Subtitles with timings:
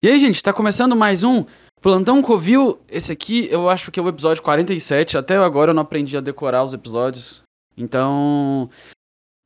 [0.00, 1.44] E aí, gente, tá começando mais um
[1.80, 2.80] Plantão Covil.
[2.88, 5.18] Esse aqui eu acho que é o episódio 47.
[5.18, 7.42] Até agora eu não aprendi a decorar os episódios.
[7.76, 8.70] Então.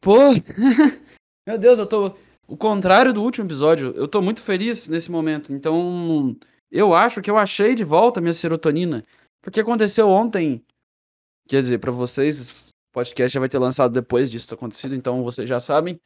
[0.03, 0.19] Pô!
[1.49, 2.15] Meu Deus, eu tô.
[2.46, 3.95] O contrário do último episódio.
[3.96, 5.54] Eu tô muito feliz nesse momento.
[5.54, 6.37] Então.
[6.71, 9.03] Eu acho que eu achei de volta minha serotonina.
[9.43, 10.62] Porque aconteceu ontem.
[11.48, 14.95] Quer dizer, pra vocês, o podcast já vai ter lançado depois disso ter acontecido.
[14.95, 15.98] Então vocês já sabem.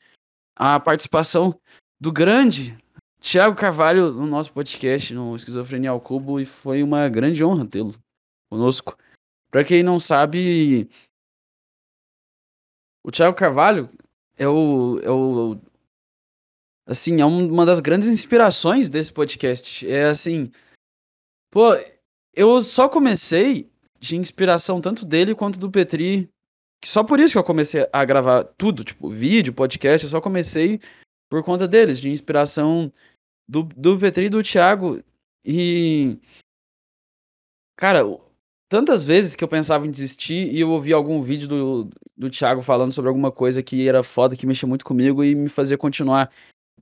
[0.55, 1.59] A participação
[2.01, 2.79] do grande
[3.21, 7.95] Tiago Carvalho no nosso podcast, no Esquizofrenia ao Cubo, e foi uma grande honra tê-lo
[8.51, 8.97] conosco.
[9.51, 10.89] Para quem não sabe,
[13.05, 13.89] o Tiago Carvalho
[14.37, 15.57] é o, é o.
[16.87, 19.89] Assim, é uma das grandes inspirações desse podcast.
[19.91, 20.51] É assim.
[21.51, 21.73] Pô,
[22.35, 26.29] eu só comecei de inspiração tanto dele quanto do Petri.
[26.83, 30.21] Que só por isso que eu comecei a gravar tudo, tipo, vídeo, podcast, eu só
[30.21, 30.79] comecei
[31.29, 32.93] por conta deles, de inspiração
[33.49, 35.03] do, do Petri e do Thiago.
[35.45, 36.19] E.
[37.77, 38.03] Cara,
[38.69, 42.61] tantas vezes que eu pensava em desistir e eu ouvi algum vídeo do, do Thiago
[42.63, 46.31] falando sobre alguma coisa que era foda, que mexia muito comigo e me fazia continuar.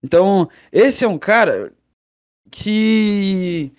[0.02, 1.72] Então, esse é um cara
[2.50, 3.72] que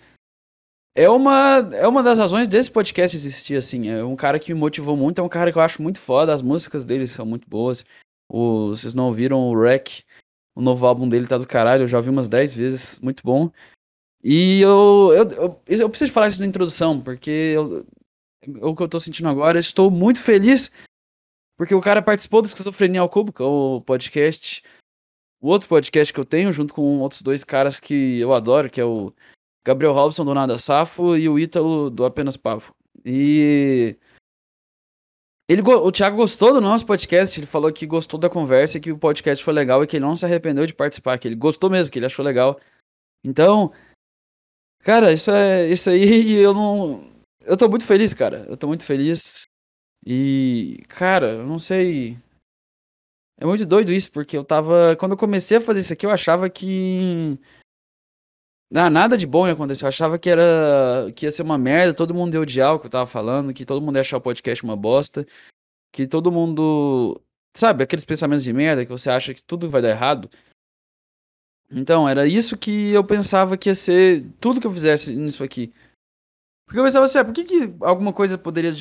[0.95, 3.89] é uma, é uma das razões desse podcast existir, assim.
[3.89, 6.33] É um cara que me motivou muito, é um cara que eu acho muito foda,
[6.33, 7.85] as músicas dele são muito boas.
[8.29, 10.03] O, vocês não ouviram o Wreck,
[10.55, 13.51] o novo álbum dele tá do caralho, eu já ouvi umas 10 vezes, muito bom.
[14.23, 17.85] E eu, eu, eu, eu preciso falar isso na introdução, porque eu,
[18.61, 20.71] o que eu tô sentindo agora, estou muito feliz,
[21.57, 24.63] porque o cara participou do Esquizofrenia ao Cubo, que é o podcast,
[25.41, 28.81] o outro podcast que eu tenho, junto com outros dois caras que eu adoro, que
[28.81, 29.13] é o
[29.65, 32.73] Gabriel Robson do Nada Safo e o Ítalo do Apenas Pavo.
[33.03, 33.95] E
[35.47, 38.97] ele, o Thiago gostou do nosso podcast, ele falou que gostou da conversa, que o
[38.97, 41.91] podcast foi legal e que ele não se arrependeu de participar, que ele gostou mesmo,
[41.91, 42.59] que ele achou legal.
[43.23, 43.71] Então,
[44.79, 48.45] cara, isso é isso aí eu não eu tô muito feliz, cara.
[48.49, 49.43] Eu tô muito feliz.
[50.05, 52.17] E, cara, eu não sei.
[53.37, 54.95] É muito doido isso, porque eu tava.
[54.97, 57.39] Quando eu comecei a fazer isso aqui, eu achava que.
[58.73, 59.83] Ah, nada de bom ia acontecer.
[59.83, 61.11] Eu achava que era.
[61.15, 63.65] que ia ser uma merda, todo mundo ia odiar o que eu tava falando, que
[63.65, 65.25] todo mundo ia achar o podcast uma bosta.
[65.91, 67.21] Que todo mundo.
[67.55, 70.29] Sabe, aqueles pensamentos de merda que você acha que tudo vai dar errado.
[71.71, 75.73] Então, era isso que eu pensava que ia ser tudo que eu fizesse nisso aqui.
[76.65, 78.71] Porque eu pensava assim, ah, por que, que alguma coisa poderia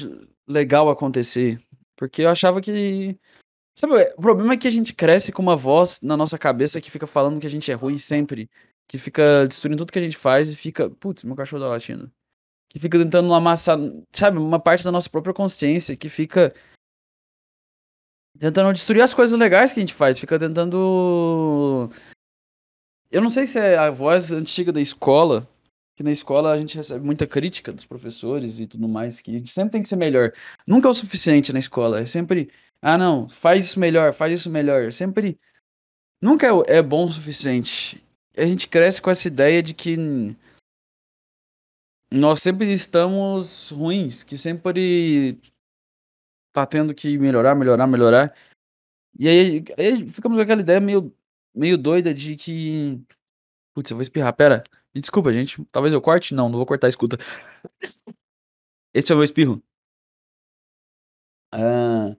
[0.47, 1.61] legal acontecer?
[1.97, 3.19] Porque eu achava que.
[3.77, 6.91] Sabe, o problema é que a gente cresce com uma voz na nossa cabeça que
[6.91, 8.49] fica falando que a gente é ruim sempre.
[8.89, 10.91] Que fica destruindo tudo que a gente faz e fica.
[10.91, 12.11] Putz, meu cachorro tá latindo.
[12.69, 13.79] Que fica tentando amassar,
[14.13, 16.55] sabe, uma parte da nossa própria consciência que fica.
[18.39, 20.19] Tentando destruir as coisas legais que a gente faz.
[20.19, 21.91] Fica tentando.
[23.11, 25.49] Eu não sei se é a voz antiga da escola
[25.95, 29.39] que na escola a gente recebe muita crítica dos professores e tudo mais, que a
[29.39, 30.33] gente sempre tem que ser melhor.
[30.67, 32.51] Nunca é o suficiente na escola, é sempre,
[32.83, 34.93] ah não, faz isso melhor, faz isso melhor.
[34.93, 35.39] Sempre,
[36.21, 38.04] nunca é, é bom o suficiente.
[38.37, 39.97] A gente cresce com essa ideia de que
[42.13, 45.41] nós sempre estamos ruins, que sempre
[46.53, 48.37] tá tendo que melhorar, melhorar, melhorar.
[49.19, 51.15] E aí, aí ficamos com aquela ideia meio,
[51.55, 53.01] meio doida de que.
[53.75, 54.63] Putz, eu vou espirrar, pera.
[54.95, 55.65] Desculpa, gente.
[55.67, 56.35] Talvez eu corte?
[56.35, 57.17] Não, não vou cortar, escuta.
[58.95, 59.63] Esse é o meu espirro.
[61.53, 62.17] Ah,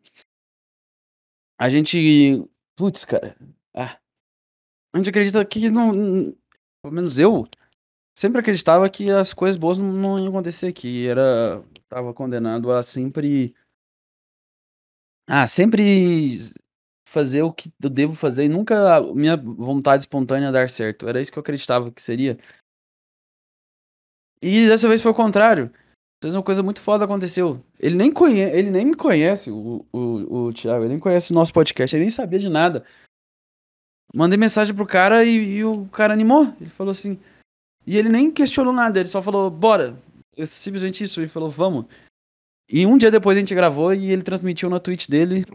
[1.58, 2.46] a gente.
[2.76, 3.38] Putz, cara.
[3.74, 4.00] Ah,
[4.95, 5.91] a gente acredita que não.
[6.81, 7.45] Pelo menos eu.
[8.17, 11.61] Sempre acreditava que as coisas boas não iam acontecer, que era.
[11.89, 13.53] Tava condenado a sempre.
[15.28, 16.39] Ah, sempre
[17.09, 21.09] fazer o que eu devo fazer e nunca minha vontade espontânea dar certo.
[21.09, 22.38] Era isso que eu acreditava que seria.
[24.41, 25.69] E dessa vez foi o contrário.
[26.23, 27.61] Uma coisa muito foda aconteceu.
[27.78, 28.39] Ele nem, conhe...
[28.39, 30.84] ele nem me conhece, o, o, o Thiago.
[30.84, 31.94] Ele nem conhece o nosso podcast.
[31.95, 32.85] Ele nem sabia de nada.
[34.13, 36.53] Mandei mensagem pro cara e, e o cara animou.
[36.59, 37.19] Ele falou assim.
[37.85, 38.99] E ele nem questionou nada.
[38.99, 39.97] Ele só falou, bora.
[40.37, 41.22] É simplesmente isso.
[41.22, 41.85] Ele falou, vamos.
[42.69, 45.46] E um dia depois a gente gravou e ele transmitiu na Twitch dele.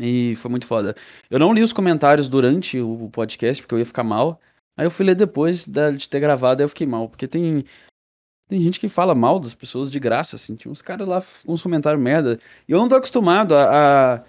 [0.00, 0.94] E foi muito foda.
[1.30, 4.40] Eu não li os comentários durante o podcast, porque eu ia ficar mal.
[4.76, 7.64] Aí eu fui ler depois de ter gravado, aí eu fiquei mal, porque tem
[8.48, 11.62] tem gente que fala mal das pessoas de graça, assim, tinha uns caras lá, uns
[11.62, 12.38] comentários merda.
[12.68, 14.24] E eu não tô acostumado a, a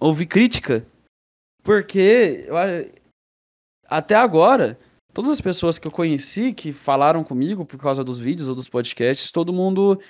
[0.00, 0.84] ouvir crítica,
[1.62, 2.56] porque eu,
[3.86, 4.78] até agora,
[5.12, 8.68] todas as pessoas que eu conheci que falaram comigo por causa dos vídeos ou dos
[8.68, 10.00] podcasts, todo mundo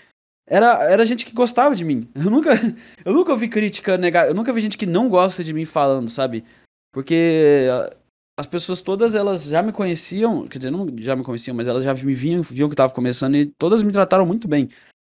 [0.46, 2.08] era, era gente que gostava de mim.
[2.14, 2.50] Eu nunca,
[3.04, 6.08] eu nunca ouvi crítica negativa, eu nunca vi gente que não gosta de mim falando,
[6.08, 6.44] sabe?
[6.92, 7.68] Porque
[8.38, 11.84] as pessoas todas elas já me conheciam, quer dizer, não já me conheciam, mas elas
[11.84, 14.68] já me viam, viam que eu tava começando e todas me trataram muito bem.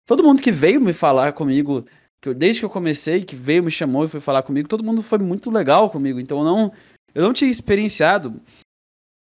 [0.06, 1.86] Todo mundo que veio me falar comigo,
[2.24, 4.84] que eu, desde que eu comecei, que veio, me chamou e foi falar comigo, todo
[4.84, 6.22] mundo foi muito legal comigo.
[6.22, 6.74] Então eu não,
[7.14, 8.42] eu não tinha experienciado,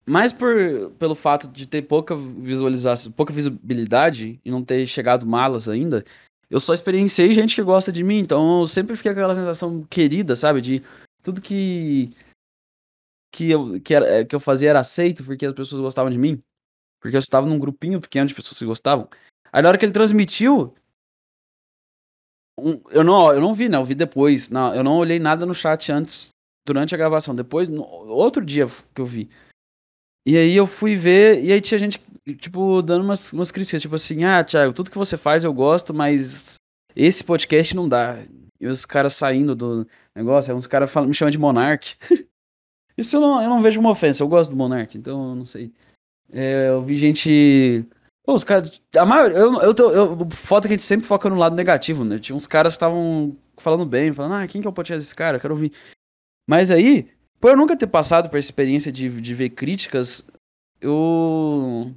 [0.06, 5.66] mais por, pelo fato de ter pouca visualização, pouca visibilidade e não ter chegado malas
[5.66, 6.04] ainda,
[6.50, 8.18] eu só experienciei gente que gosta de mim.
[8.18, 10.60] Então eu sempre fiquei com aquela sensação querida, sabe?
[10.60, 10.82] De
[11.22, 12.12] tudo que
[13.32, 16.18] que eu, que, era, eh, que eu fazia era aceito porque as pessoas gostavam de
[16.18, 16.40] mim.
[17.00, 19.08] Porque eu estava num grupinho pequeno de pessoas que gostavam.
[19.50, 20.74] Aí na hora que ele transmitiu.
[22.58, 23.76] Um, eu, não, eu não vi, né?
[23.76, 24.50] Eu vi depois.
[24.50, 26.30] Não, eu não olhei nada no chat antes,
[26.66, 27.34] durante a gravação.
[27.34, 29.28] Depois, no, outro dia que eu vi.
[30.26, 32.00] E aí eu fui ver, e aí tinha gente,
[32.38, 35.92] tipo, dando umas, umas críticas, tipo assim, ah, Thiago, tudo que você faz eu gosto,
[35.92, 36.58] mas
[36.96, 38.18] esse podcast não dá.
[38.58, 39.86] E os caras saindo do
[40.16, 41.96] negócio, aí uns caras me chamam de Monark.
[42.96, 45.44] Isso eu não, eu não vejo uma ofensa, eu gosto do Monark, então eu não
[45.44, 45.70] sei.
[46.32, 47.86] É, eu vi gente.
[48.24, 48.80] Pô, os caras.
[48.96, 49.36] A maioria.
[49.36, 52.18] Eu, eu, eu, eu, foda que a gente sempre foca no lado negativo, né?
[52.18, 55.14] Tinha uns caras que estavam falando bem, falando, ah, quem que é o podcast desse
[55.14, 55.36] cara?
[55.36, 55.72] Eu quero ouvir.
[56.48, 57.08] Mas aí,
[57.40, 60.24] por eu nunca ter passado por essa experiência de, de ver críticas,
[60.80, 61.94] eu.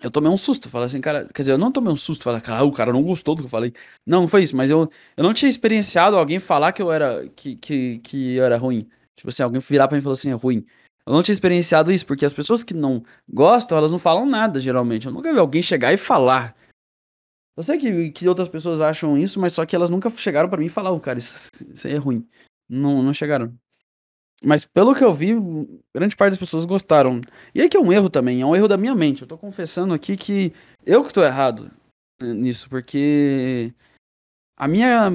[0.00, 1.28] Eu tomei um susto, falei assim, cara.
[1.32, 3.46] Quer dizer, eu não tomei um susto, falei, cara, o cara não gostou do que
[3.46, 3.72] eu falei.
[4.06, 7.28] Não, não foi isso, mas eu, eu não tinha experienciado alguém falar que eu era.
[7.36, 8.88] que, que, que eu era ruim.
[9.16, 10.64] Tipo assim, alguém virar pra mim e falar assim, é ruim.
[11.08, 14.60] Eu não tinha experienciado isso, porque as pessoas que não gostam, elas não falam nada,
[14.60, 15.06] geralmente.
[15.06, 16.54] Eu nunca vi alguém chegar e falar.
[17.56, 20.58] Eu sei que, que outras pessoas acham isso, mas só que elas nunca chegaram para
[20.58, 22.28] mim e falaram, cara, isso, isso aí é ruim.
[22.68, 23.54] Não, não chegaram.
[24.44, 25.32] Mas pelo que eu vi,
[25.96, 27.22] grande parte das pessoas gostaram.
[27.54, 29.22] E aí que é um erro também, é um erro da minha mente.
[29.22, 30.52] Eu tô confessando aqui que
[30.84, 31.70] eu que tô errado
[32.20, 33.72] nisso, porque
[34.58, 35.08] a minha.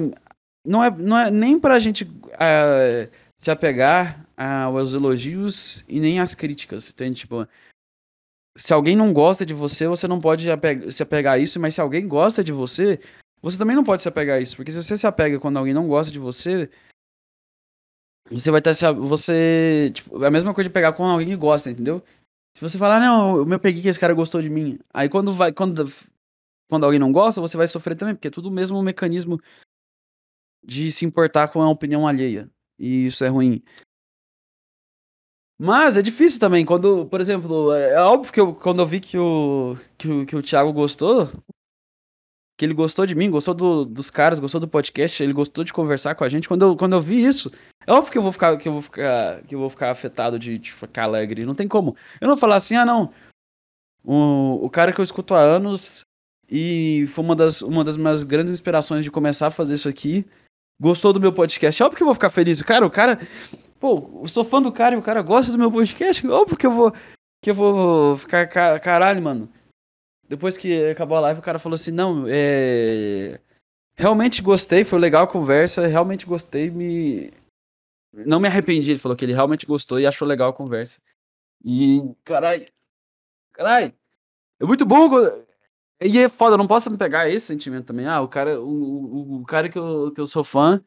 [0.66, 2.02] Não é, não é nem pra gente.
[2.02, 3.08] Uh,
[3.38, 6.90] se apegar aos elogios e nem às críticas.
[6.90, 7.20] Entende?
[7.20, 7.46] Tipo,
[8.56, 10.46] se alguém não gosta de você, você não pode
[10.92, 13.00] se apegar a isso, mas se alguém gosta de você,
[13.42, 14.56] você também não pode se apegar a isso.
[14.56, 16.70] Porque se você se apega quando alguém não gosta de você,
[18.30, 18.92] você vai estar.
[18.92, 19.90] Você.
[19.94, 22.02] Tipo, é a mesma coisa de pegar com alguém que gosta, entendeu?
[22.56, 24.78] Se você falar, não, eu me peguei que esse cara gostou de mim.
[24.92, 25.52] Aí quando vai.
[25.52, 25.84] Quando,
[26.70, 29.40] quando alguém não gosta, você vai sofrer também, porque é tudo o mesmo mecanismo
[30.64, 32.48] de se importar com a opinião alheia.
[32.78, 33.62] E isso é ruim.
[35.64, 39.00] Mas é difícil também, quando, por exemplo, é, é óbvio que eu, quando eu vi
[39.00, 41.26] que o, que o, que o Thiago gostou,
[42.54, 45.72] que ele gostou de mim, gostou do, dos caras, gostou do podcast, ele gostou de
[45.72, 46.48] conversar com a gente.
[46.48, 47.50] Quando eu, quando eu vi isso,
[47.86, 50.38] é óbvio que eu vou ficar, que eu vou ficar, que eu vou ficar afetado
[50.38, 51.46] de, de ficar alegre.
[51.46, 51.96] Não tem como.
[52.20, 53.10] Eu não vou falar assim, ah não.
[54.04, 56.04] O, o cara que eu escuto há anos
[56.46, 60.26] e foi uma das, uma das minhas grandes inspirações de começar a fazer isso aqui
[60.78, 61.82] gostou do meu podcast.
[61.82, 62.60] Óbvio que eu vou ficar feliz.
[62.60, 63.18] Cara, o cara.
[63.84, 66.26] Pô, eu sou fã do cara e o cara gosta do meu podcast.
[66.26, 66.90] Óbvio que eu vou.
[67.42, 68.48] Que eu vou ficar.
[68.80, 69.52] Caralho, mano.
[70.26, 73.38] Depois que acabou a live, o cara falou assim: não, é.
[73.94, 75.86] Realmente gostei, foi legal a conversa.
[75.86, 77.30] Realmente gostei, me.
[78.10, 78.90] Não me arrependi.
[78.90, 80.98] Ele falou que ele realmente gostou e achou legal a conversa.
[81.62, 82.00] E.
[82.24, 82.64] Caralho.
[83.52, 83.92] Caralho.
[84.58, 85.10] É muito bom.
[86.00, 88.06] E é foda, eu não posso me pegar esse sentimento também.
[88.06, 90.82] Ah, o cara, o, o, o cara que eu, que eu sou fã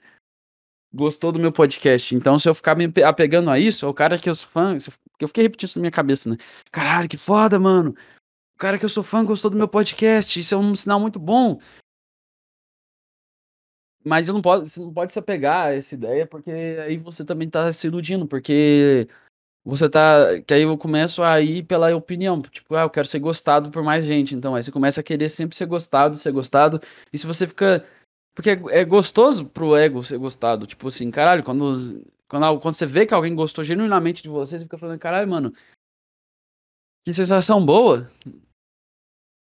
[0.93, 2.15] gostou do meu podcast.
[2.15, 4.77] Então, se eu ficar me apegando a isso, é o cara que eu sou fã.
[5.19, 6.37] Eu fiquei repetindo isso na minha cabeça, né?
[6.71, 7.95] Caralho, que foda, mano.
[8.55, 10.39] O cara que eu sou fã gostou do meu podcast.
[10.39, 11.59] Isso é um sinal muito bom.
[14.03, 17.25] Mas eu não pode, você não pode se apegar a essa ideia, porque aí você
[17.25, 19.07] também tá se iludindo, porque
[19.65, 20.41] você tá.
[20.47, 22.41] Que aí eu começo a ir pela opinião.
[22.41, 24.33] Tipo, ah, eu quero ser gostado por mais gente.
[24.33, 26.81] Então, aí você começa a querer sempre ser gostado, ser gostado.
[27.11, 27.85] E se você fica.
[28.37, 30.67] Porque é, gostoso pro ego ser gostado.
[30.67, 34.65] Tipo assim, caralho, quando, quando, quando você vê que alguém gostou genuinamente de você, você
[34.65, 35.51] fica falando, caralho, mano.
[37.03, 38.11] Que sensação boa.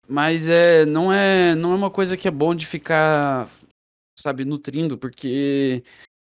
[0.08, 3.48] Mas é, não é, não é uma coisa que é bom de ficar,
[4.18, 5.84] sabe, nutrindo, porque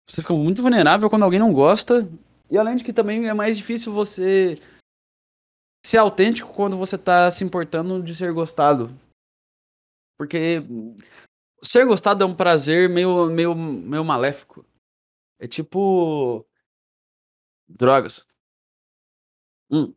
[0.06, 2.06] você fica muito vulnerável quando alguém não gosta
[2.50, 4.58] e além de que também é mais difícil você
[5.86, 8.94] ser autêntico quando você tá se importando de ser gostado.
[10.20, 10.62] Porque
[11.64, 14.66] ser gostado é um prazer meio, meio, meio maléfico.
[15.40, 16.46] É tipo.
[17.68, 18.28] Drogas.
[19.70, 19.94] Hum.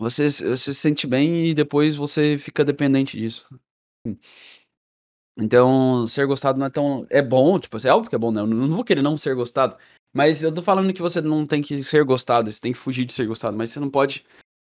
[0.00, 3.48] Você, você se sente bem e depois você fica dependente disso.
[5.36, 7.06] Então, ser gostado não é tão.
[7.10, 8.40] É bom, tipo, é óbvio que é bom, né?
[8.40, 9.76] Eu não vou querer não ser gostado.
[10.12, 13.04] Mas eu tô falando que você não tem que ser gostado, você tem que fugir
[13.04, 14.24] de ser gostado, mas você não pode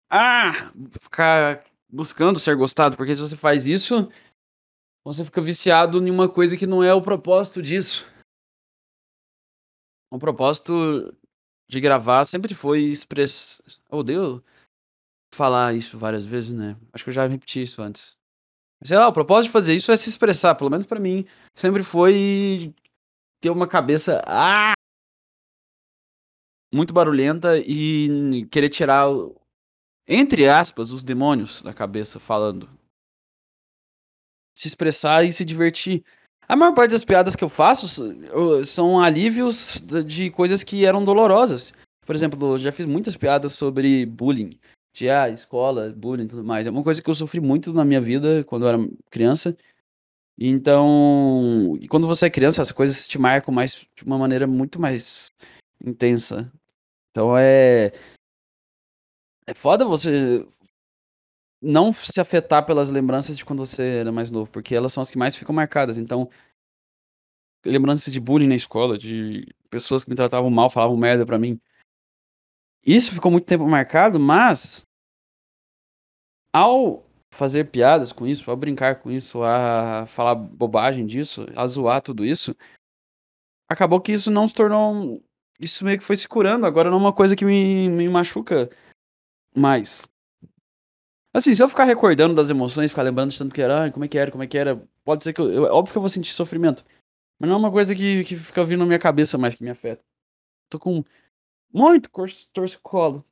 [0.10, 0.72] ah,
[1.02, 4.10] ficar buscando ser gostado, porque se você faz isso,
[5.04, 8.06] você fica viciado em uma coisa que não é o propósito disso.
[10.12, 11.16] O propósito
[11.70, 13.62] de gravar sempre foi express.
[13.90, 14.44] Eu odeio
[15.34, 16.78] falar isso várias vezes, né?
[16.92, 18.18] Acho que eu já repeti isso antes.
[18.84, 21.26] Sei lá, o propósito de fazer isso é se expressar, pelo menos pra mim.
[21.56, 22.74] Sempre foi
[23.40, 24.74] ter uma cabeça ah,
[26.74, 29.08] muito barulhenta e querer tirar,
[30.08, 32.70] entre aspas, os demônios da cabeça falando.
[34.54, 36.04] Se expressar e se divertir.
[36.48, 37.88] A maior parte das piadas que eu faço
[38.66, 41.74] são alívios de coisas que eram dolorosas.
[42.06, 44.50] Por exemplo, eu já fiz muitas piadas sobre bullying.
[44.94, 46.68] De ah, escola, bullying e tudo mais.
[46.68, 49.56] É uma coisa que eu sofri muito na minha vida quando eu era criança.
[50.38, 55.28] Então, quando você é criança, as coisas te marcam mais de uma maneira muito mais
[55.86, 56.52] intensa.
[57.12, 57.92] Então é.
[59.48, 60.46] É foda você
[61.62, 65.12] não se afetar pelas lembranças de quando você era mais novo, porque elas são as
[65.12, 65.98] que mais ficam marcadas.
[65.98, 66.30] Então,
[67.66, 71.60] lembranças de bullying na escola, de pessoas que me tratavam mal, falavam merda pra mim.
[72.84, 74.88] Isso ficou muito tempo marcado, mas
[76.52, 82.02] ao fazer piadas com isso, ao brincar com isso, a falar bobagem disso, a zoar
[82.02, 82.56] tudo isso,
[83.70, 85.24] acabou que isso não se tornou.
[85.60, 86.66] Isso meio que foi se curando.
[86.66, 88.70] Agora não é uma coisa que me, me machuca
[89.56, 90.10] mais.
[91.34, 94.08] Assim, se eu ficar recordando das emoções, ficar lembrando de tanto que era, como é
[94.08, 95.64] que era, como é que era, pode ser que eu, eu.
[95.64, 96.84] Óbvio que eu vou sentir sofrimento.
[97.40, 99.70] Mas não é uma coisa que, que fica vindo na minha cabeça mais que me
[99.70, 100.04] afeta.
[100.70, 101.04] Tô com
[101.74, 102.10] muito
[102.54, 103.26] torcicolo.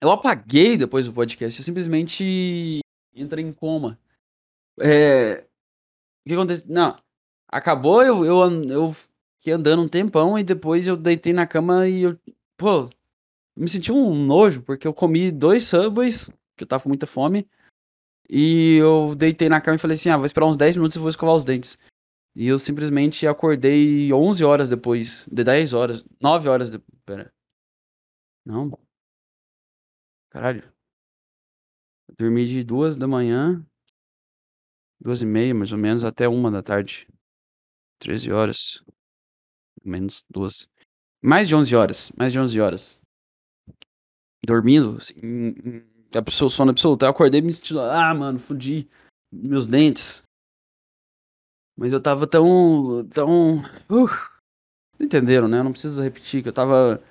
[0.00, 2.80] Eu apaguei depois do podcast, eu simplesmente
[3.14, 3.98] entrei em coma.
[4.80, 5.44] É.
[6.24, 6.66] O que aconteceu?
[6.68, 6.96] Não.
[7.48, 8.90] Acabou, eu, eu, eu
[9.38, 12.18] fiquei andando um tempão e depois eu deitei na cama e eu.
[12.56, 12.88] Pô,
[13.56, 17.48] me senti um nojo, porque eu comi dois subways, que eu tava com muita fome.
[18.28, 21.00] E eu deitei na cama e falei assim: ah, vou esperar uns 10 minutos e
[21.00, 21.78] vou escovar os dentes.
[22.34, 26.98] E eu simplesmente acordei 11 horas depois, de 10 horas, 9 horas depois.
[27.04, 27.32] Pera.
[28.44, 28.70] Não.
[30.30, 30.72] Caralho.
[32.08, 33.64] Eu dormi de 2 da manhã,
[35.00, 37.06] 2 e meia mais ou menos, até 1 da tarde.
[37.98, 38.82] 13 horas.
[39.84, 40.68] Menos 2.
[41.20, 42.12] Mais de 11 horas.
[42.16, 43.01] Mais de 11 horas
[44.44, 45.84] dormindo, assim,
[46.14, 47.04] a pessoa, sono absoluto.
[47.04, 48.88] Eu acordei me sentindo, ah, mano, fudi
[49.32, 50.22] meus dentes.
[51.76, 53.06] Mas eu tava tão.
[53.08, 53.58] tão.
[53.90, 54.08] Uh,
[55.00, 55.58] entenderam, né?
[55.58, 57.02] Eu não preciso repetir, que eu tava.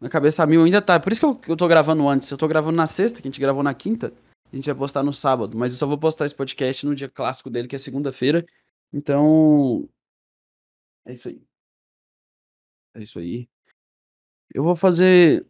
[0.00, 1.00] Na cabeça mil ainda tá.
[1.00, 2.30] Por isso que eu, eu tô gravando antes.
[2.30, 4.12] Eu tô gravando na sexta, que a gente gravou na quinta.
[4.52, 5.58] A gente vai postar no sábado.
[5.58, 8.46] Mas eu só vou postar esse podcast no dia clássico dele, que é segunda-feira.
[8.92, 9.88] Então.
[11.04, 11.42] É isso aí.
[12.94, 13.48] É isso aí.
[14.54, 15.46] Eu vou fazer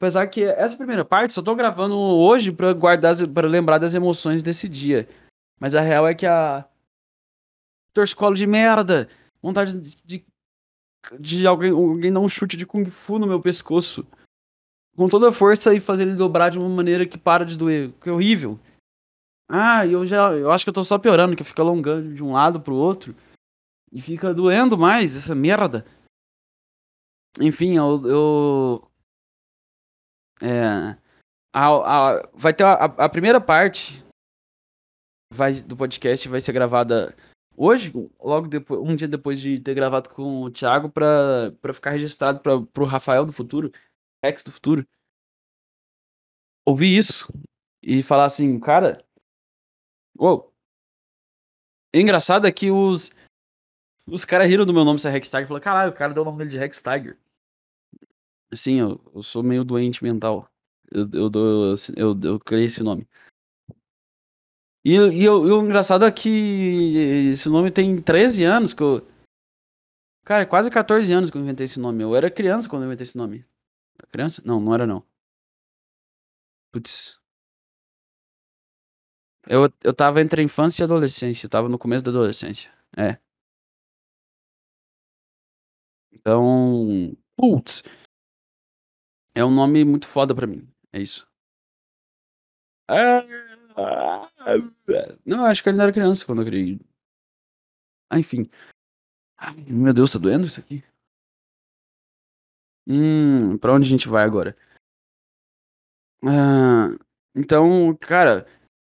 [0.00, 4.42] Apesar que essa primeira parte só tô gravando hoje para guardar, para lembrar das emoções
[4.42, 5.06] desse dia.
[5.60, 6.66] Mas a real é que a
[7.92, 9.10] torcicolo de merda,
[9.42, 10.24] vontade de,
[11.18, 14.06] de, alguém, alguém dar um chute de kung fu no meu pescoço.
[14.96, 17.92] Com toda a força e fazer ele dobrar de uma maneira que para de doer.
[18.00, 18.58] Que é horrível.
[19.50, 20.32] Ah, eu já.
[20.32, 22.74] Eu acho que eu tô só piorando, que eu fico alongando de um lado pro
[22.74, 23.14] outro.
[23.92, 25.84] E fica doendo mais essa merda.
[27.38, 28.89] Enfim, eu, eu
[30.42, 30.96] é,
[31.52, 34.04] a, a, vai ter a, a, primeira parte
[35.32, 37.14] vai, do podcast vai ser gravada
[37.56, 41.90] hoje, logo depois, um dia depois de ter gravado com o Thiago pra, pra ficar
[41.90, 43.70] registrado pra, pro Rafael do futuro,
[44.24, 44.86] ex do futuro.
[46.66, 47.32] Ouvir isso
[47.82, 49.04] e falar assim, cara.
[50.18, 50.52] Uou.
[51.94, 53.10] engraçado é que os.
[54.06, 56.26] Os caras riram do meu nome ser Rex Tiger falaram, caralho, o cara deu o
[56.26, 57.16] nome dele de Rex Tiger.
[58.52, 60.50] Sim, eu, eu sou meio doente mental.
[60.90, 63.06] Eu, eu, dou, eu, eu criei esse nome.
[64.84, 69.06] E, e, e o engraçado é que esse nome tem 13 anos que eu.
[70.24, 72.02] Cara, quase 14 anos que eu inventei esse nome.
[72.02, 73.44] Eu era criança quando eu inventei esse nome.
[74.10, 74.42] Criança?
[74.44, 75.04] Não, não era não.
[76.72, 77.20] Putz.
[79.46, 81.46] Eu, eu tava entre a infância e a adolescência.
[81.46, 82.70] Eu tava no começo da adolescência.
[82.96, 83.18] É.
[86.12, 87.16] Então.
[87.36, 87.82] Putz.
[89.34, 90.68] É um nome muito foda pra mim.
[90.92, 91.26] É isso.
[92.88, 93.22] Ah,
[95.24, 96.80] não, acho que ele não era criança quando eu criei.
[98.10, 98.50] Ah, enfim.
[99.38, 100.84] Ai, meu Deus, tá doendo isso aqui?
[102.86, 104.56] Hum, pra onde a gente vai agora?
[106.24, 106.88] Ah,
[107.34, 108.46] então, cara,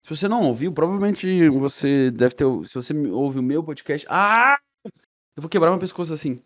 [0.03, 2.45] se você não ouviu, provavelmente você deve ter.
[2.65, 4.07] Se você ouve o meu podcast.
[4.09, 4.59] Ah!
[5.35, 6.43] Eu vou quebrar meu pescoço assim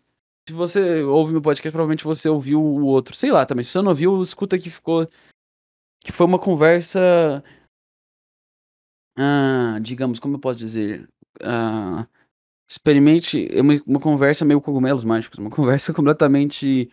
[0.48, 3.14] se você ouve meu podcast, provavelmente você ouviu o outro.
[3.16, 3.64] Sei lá também.
[3.64, 5.08] Se você não ouviu, escuta que ficou.
[6.00, 7.42] Que foi uma conversa.
[9.18, 11.08] Ah, digamos, como eu posso dizer?
[11.42, 12.06] Ah,
[12.68, 16.90] experimente uma, uma conversa meio cogumelos mágicos, uma conversa completamente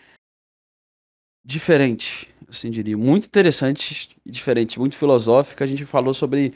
[1.46, 5.64] diferente, assim diria, muito interessante e diferente, muito filosófica.
[5.64, 6.54] A gente falou sobre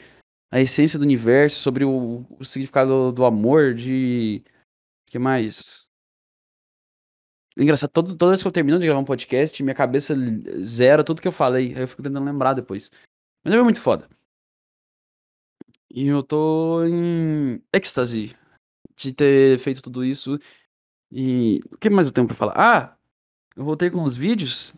[0.50, 4.42] a essência do universo, sobre o, o significado do amor, de
[5.06, 5.87] que mais?
[7.58, 10.14] Engraçado, todo, toda vez que eu termino de gravar um podcast, minha cabeça
[10.62, 11.74] zera tudo que eu falei.
[11.74, 12.88] Aí eu fico tentando lembrar depois.
[13.44, 14.08] Mas é muito foda.
[15.90, 18.36] E eu tô em êxtase
[18.96, 20.38] de ter feito tudo isso.
[21.10, 22.54] E o que mais eu tenho pra falar?
[22.56, 22.96] Ah,
[23.56, 24.72] eu voltei com os vídeos.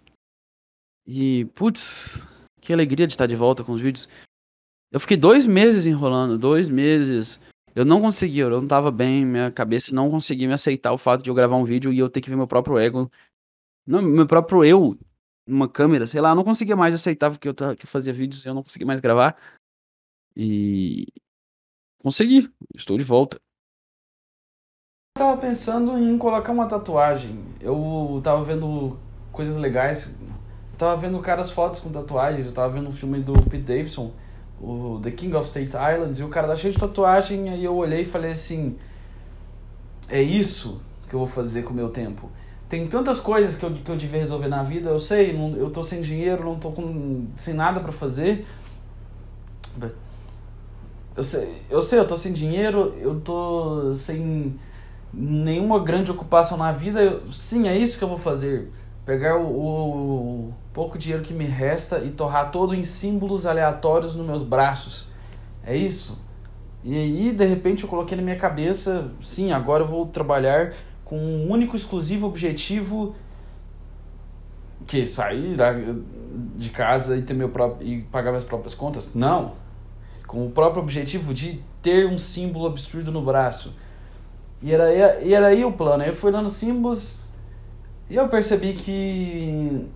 [1.07, 2.27] E, putz,
[2.63, 4.09] que alegria de estar de volta com os vídeos.
[4.91, 7.41] Eu fiquei dois meses enrolando, dois meses.
[7.75, 11.23] Eu não conseguia, eu não tava bem, minha cabeça não conseguia me aceitar o fato
[11.23, 13.11] de eu gravar um vídeo e eu ter que ver meu próprio ego.
[13.87, 14.99] Não, meu próprio eu
[15.47, 18.45] numa câmera, sei lá, eu não conseguia mais aceitar que eu, que eu fazia vídeos
[18.45, 19.37] e eu não conseguia mais gravar.
[20.37, 21.07] E
[22.03, 23.39] consegui, estou de volta.
[25.17, 27.45] Eu tava pensando em colocar uma tatuagem.
[27.61, 28.99] Eu tava vendo
[29.33, 30.17] coisas legais.
[30.73, 32.47] Eu tava vendo caras fotos com tatuagens.
[32.47, 34.15] Eu tava vendo um filme do Pete Davidson,
[34.61, 37.49] o The King of State Islands, e o cara tá cheio de tatuagem.
[37.49, 38.77] Aí eu olhei e falei assim:
[40.09, 42.31] É isso que eu vou fazer com o meu tempo.
[42.69, 44.91] Tem tantas coisas que eu, que eu devia resolver na vida.
[44.91, 48.47] Eu sei, não, eu tô sem dinheiro, não tô com, sem nada para fazer.
[51.17, 54.59] Eu sei, eu sei, eu tô sem dinheiro, eu tô sem
[55.13, 57.03] nenhuma grande ocupação na vida.
[57.03, 58.71] Eu, sim, é isso que eu vou fazer.
[59.11, 64.25] Pegar o, o pouco dinheiro que me resta e torrar todo em símbolos aleatórios nos
[64.25, 65.09] meus braços.
[65.65, 66.17] É isso.
[66.85, 70.75] E aí, de repente, eu coloquei na minha cabeça, sim, agora eu vou trabalhar
[71.05, 73.17] com um único exclusivo objetivo
[74.87, 75.57] que sair
[76.55, 79.13] de casa e ter meu próprio e pagar minhas próprias contas?
[79.13, 79.55] Não
[80.25, 83.75] com o próprio objetivo de ter um símbolo absurdo no braço.
[84.63, 86.05] E era, e era aí o plano.
[86.05, 87.29] Eu fui dando símbolos
[88.11, 89.89] e eu percebi que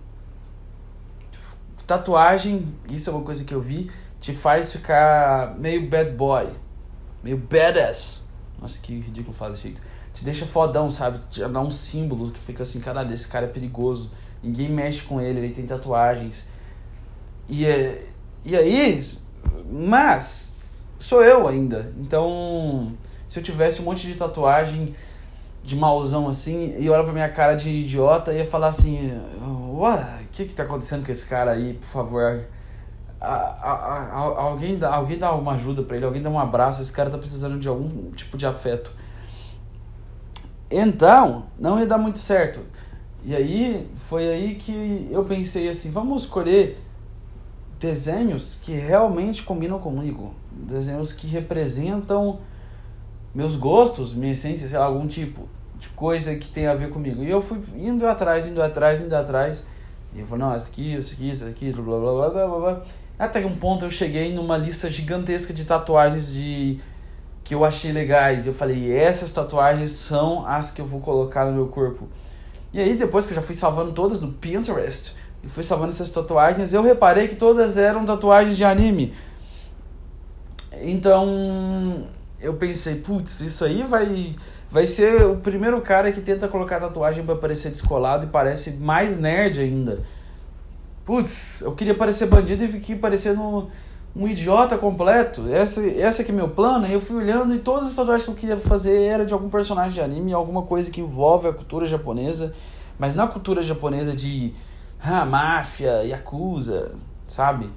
[1.85, 6.47] tatuagem, isso é uma coisa que eu vi, te faz ficar meio bad boy,
[7.21, 8.23] meio badass.
[8.59, 9.81] Nossa, que ridículo falar desse jeito.
[10.13, 11.19] Te deixa fodão, sabe?
[11.29, 14.09] Te dá um símbolo que fica assim, caralho, esse cara é perigoso.
[14.41, 16.47] Ninguém mexe com ele, ele tem tatuagens.
[17.49, 18.07] E, é,
[18.43, 19.03] e aí,
[19.69, 21.93] mas sou eu ainda.
[21.99, 22.93] Então,
[23.27, 24.95] se eu tivesse um monte de tatuagem
[25.65, 29.81] de mauzão assim, e olha pra minha cara de idiota, ia falar assim: O
[30.31, 32.45] que que tá acontecendo com esse cara aí, por favor?
[33.19, 33.71] A, a,
[34.11, 37.09] a, alguém, dá, alguém dá uma ajuda para ele, alguém dá um abraço, esse cara
[37.09, 38.93] tá precisando de algum tipo de afeto.
[40.69, 42.59] Então, não ia dar muito certo.
[43.23, 46.77] E aí, foi aí que eu pensei assim, vamos escolher
[47.79, 52.39] desenhos que realmente combinam comigo, desenhos que representam
[53.35, 57.21] meus gostos, minha essência, sei lá, algum tipo de coisa que tem a ver comigo.
[57.21, 59.67] E eu fui indo atrás, indo atrás, indo atrás.
[60.15, 62.81] E eu falei, não, isso aqui, isso aqui, isso aqui, blá blá blá blá blá.
[63.19, 66.79] Até que um ponto eu cheguei numa lista gigantesca de tatuagens de
[67.43, 68.47] que eu achei legais.
[68.47, 72.07] Eu falei, essas tatuagens são as que eu vou colocar no meu corpo.
[72.73, 76.09] E aí, depois que eu já fui salvando todas no Pinterest, e fui salvando essas
[76.09, 79.13] tatuagens, eu reparei que todas eram tatuagens de anime.
[80.81, 82.07] Então,
[82.39, 84.35] eu pensei, putz, isso aí vai
[84.69, 89.17] vai ser o primeiro cara que tenta colocar tatuagem para parecer descolado e parece mais
[89.17, 90.01] nerd ainda.
[91.05, 93.69] Putz, eu queria parecer bandido e fiquei parecendo
[94.15, 95.47] um idiota completo.
[95.49, 96.87] Essa, essa que é meu plano.
[96.87, 99.93] Eu fui olhando e todas as tatuagens que eu queria fazer era de algum personagem
[99.93, 102.53] de anime, alguma coisa que envolve a cultura japonesa.
[102.97, 104.53] Mas na cultura japonesa de
[105.01, 106.93] ah, máfia, yakuza,
[107.27, 107.69] sabe?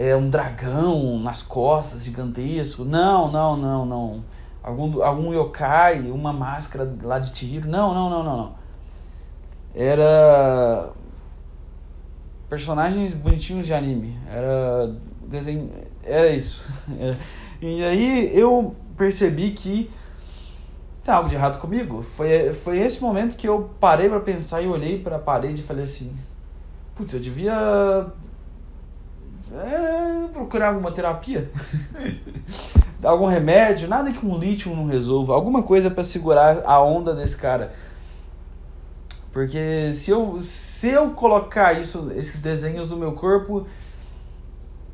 [0.00, 2.84] É um dragão nas costas, gigantesco.
[2.84, 4.24] Não, não, não, não.
[4.62, 7.68] Algum, algum yokai, uma máscara lá de tiro.
[7.68, 8.54] Não, não, não, não, não.
[9.74, 10.92] Era
[12.48, 14.16] personagens bonitinhos de anime.
[14.30, 14.94] Era
[15.26, 15.68] desenho,
[16.04, 16.72] era isso.
[17.60, 19.90] E aí eu percebi que
[21.02, 22.02] tem algo de errado comigo.
[22.02, 25.64] Foi, foi esse momento que eu parei para pensar e olhei para a parede e
[25.64, 26.16] falei assim:
[26.94, 28.06] putz, eu devia
[29.54, 31.50] é, procurar alguma terapia,
[33.02, 37.36] algum remédio, nada que um lítio não resolva, alguma coisa para segurar a onda desse
[37.36, 37.72] cara.
[39.32, 43.66] Porque se eu, se eu colocar isso, esses desenhos no meu corpo,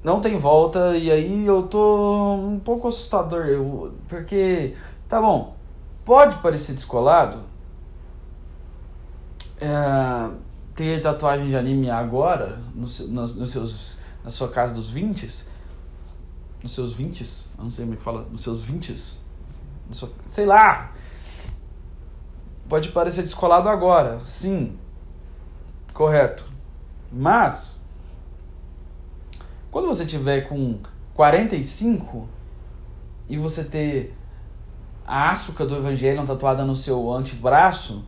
[0.03, 3.47] não tem volta, e aí eu tô um pouco assustador.
[3.47, 4.75] Eu, porque,
[5.09, 5.57] tá bom,
[6.05, 7.41] pode parecer descolado.
[9.61, 10.31] É,
[10.75, 15.53] ter tatuagem de anime agora, nos, nos seus, na sua casa dos 20
[16.63, 19.23] nos seus 20 não sei como é que fala, nos seus 20
[19.91, 20.93] sua, sei lá,
[22.69, 24.77] pode parecer descolado agora, sim,
[25.93, 26.45] correto.
[27.13, 27.81] Mas
[29.71, 30.79] quando você tiver com
[31.15, 32.29] 45
[33.29, 34.17] e você ter
[35.07, 38.05] a açúcar do evangelho tatuada no seu antebraço,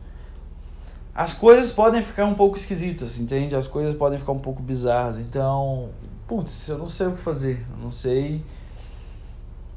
[1.13, 3.55] as coisas podem ficar um pouco esquisitas, entende?
[3.55, 5.17] As coisas podem ficar um pouco bizarras.
[5.17, 5.89] Então,
[6.27, 8.43] putz, eu não sei o que fazer, eu não sei.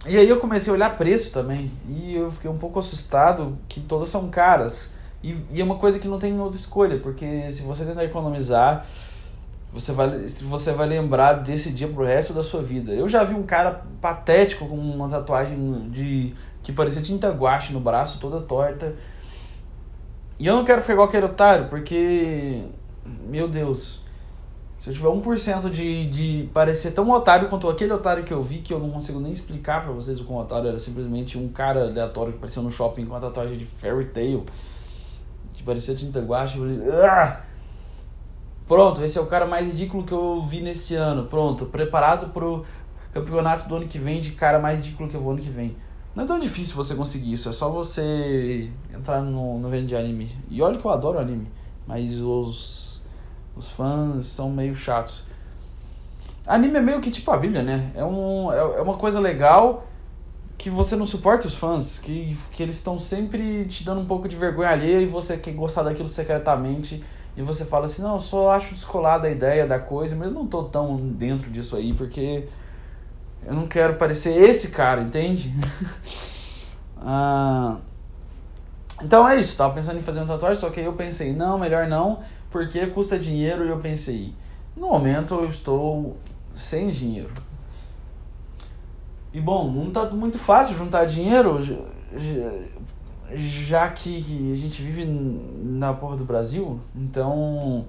[0.07, 3.81] E aí eu comecei a olhar preço também, e eu fiquei um pouco assustado que
[3.81, 4.91] todas são caras.
[5.23, 8.87] E, e é uma coisa que não tem outra escolha, porque se você tentar economizar,
[9.73, 12.93] você vai, você vai lembrar desse dia pro resto da sua vida.
[12.93, 17.81] Eu já vi um cara patético com uma tatuagem de que parecia tinta guache no
[17.81, 18.95] braço, toda torta.
[20.39, 22.65] E eu não quero ficar igual aquele otário, porque.
[23.29, 24.01] Meu Deus.
[24.81, 28.61] Se eu tiver 1% de, de parecer tão otário quanto aquele otário que eu vi,
[28.61, 31.85] que eu não consigo nem explicar para vocês o quão otário era simplesmente um cara
[31.85, 34.43] aleatório que apareceu no shopping com uma tatuagem de fairy tale,
[35.53, 36.57] que parecia tinta guache.
[36.57, 37.43] Eu falei, ah!
[38.67, 41.27] Pronto, esse é o cara mais ridículo que eu vi nesse ano.
[41.27, 42.65] Pronto, preparado pro
[43.13, 45.77] campeonato do ano que vem de cara mais ridículo que eu vou ano que vem.
[46.15, 49.95] Não é tão difícil você conseguir isso, é só você entrar no, no vendo de
[49.95, 50.35] anime.
[50.49, 51.49] E olha que eu adoro anime,
[51.87, 53.00] mas os,
[53.57, 55.25] os fãs são meio chatos.
[56.47, 57.91] Anime é meio que tipo a Bíblia, né?
[57.95, 59.87] É, um, é, é uma coisa legal
[60.59, 64.29] que você não suporta os fãs, que, que eles estão sempre te dando um pouco
[64.29, 67.03] de vergonha alheia e você quer gostar daquilo secretamente
[67.35, 70.35] e você fala assim, não, eu só acho descolada a ideia da coisa, mas eu
[70.35, 72.47] não tô tão dentro disso aí, porque
[73.47, 75.55] eu não quero parecer esse cara, entende?
[77.01, 77.79] ah,
[79.03, 81.59] então é isso, tava pensando em fazer uma tatuagem, só que aí eu pensei, não,
[81.59, 84.35] melhor não, porque custa dinheiro, e eu pensei,
[84.77, 86.17] no momento eu estou
[86.53, 87.33] sem dinheiro.
[89.33, 91.61] E bom, não tá muito fácil juntar dinheiro,
[93.33, 94.17] já que
[94.53, 97.87] a gente vive na porra do Brasil, então.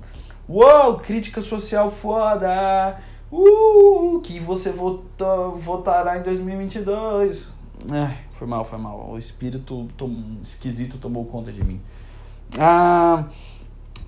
[0.47, 2.99] Uou, crítica social foda!
[3.31, 7.53] Uh, que você votou, votará em 2022.
[7.91, 9.11] É, foi mal, foi mal.
[9.11, 11.79] O espírito tom, esquisito tomou conta de mim.
[12.59, 13.25] Ah,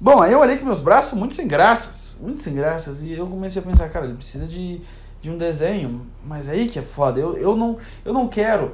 [0.03, 3.25] bom, aí eu olhei que meus braços muito sem graças, muito sem graças, e eu
[3.25, 4.81] comecei a pensar, cara, ele precisa de,
[5.21, 7.19] de um desenho, mas aí que é foda.
[7.19, 8.73] Eu, eu, não, eu não quero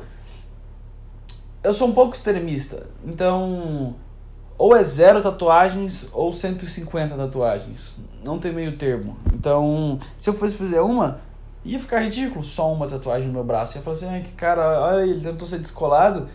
[1.63, 2.87] eu sou um pouco extremista.
[3.05, 3.95] Então,
[4.57, 7.97] ou é zero tatuagens ou 150 tatuagens.
[8.23, 9.17] Não tem meio termo.
[9.33, 11.19] Então, se eu fosse fazer uma,
[11.63, 13.77] ia ficar ridículo só uma tatuagem no meu braço.
[13.77, 16.27] Ia falar assim, ah, que cara, olha, ele tentou ser descolado,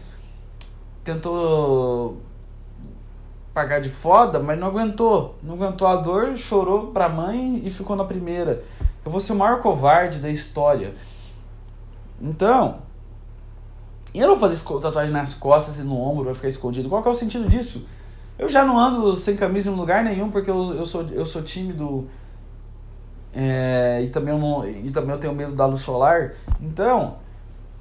[1.02, 2.18] tentou
[3.54, 5.36] pagar de foda, mas não aguentou.
[5.40, 8.64] Não aguentou a dor, chorou pra mãe e ficou na primeira.
[9.04, 10.92] Eu vou ser o maior covarde da história.
[12.20, 12.78] Então,
[14.12, 16.88] eu não fazer tatuagem nas costas e no ombro vai ficar escondido.
[16.88, 17.86] Qual que é o sentido disso?
[18.36, 21.42] Eu já não ando sem camisa em lugar nenhum porque eu, eu, sou, eu sou
[21.42, 22.08] tímido
[23.32, 26.34] é, e, também eu não, e também eu tenho medo da luz solar.
[26.60, 27.16] Então,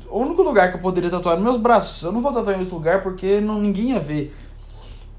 [0.10, 2.04] o único lugar que eu poderia tatuar nos meus braços.
[2.04, 4.36] Eu não vou tatuar em outro lugar porque não, ninguém ia ver.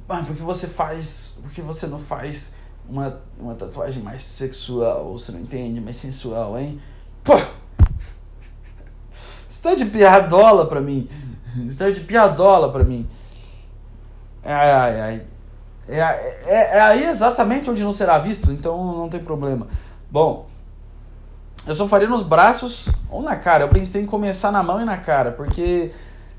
[0.09, 1.39] Ah, porque você faz.
[1.43, 2.55] Porque você não faz
[2.89, 6.81] uma, uma tatuagem mais sexual, você não entende, mais sensual, hein?
[7.23, 7.35] Pô!
[9.49, 11.09] Você tá de piadola pra mim.
[11.65, 13.09] Você tá de piadola pra mim.
[14.45, 15.27] Ai, ai, ai.
[15.89, 19.67] É, é, é aí exatamente onde não será visto, então não tem problema.
[20.11, 20.49] Bom,
[21.67, 23.65] eu só faria nos braços ou na cara.
[23.65, 25.91] Eu pensei em começar na mão e na cara, porque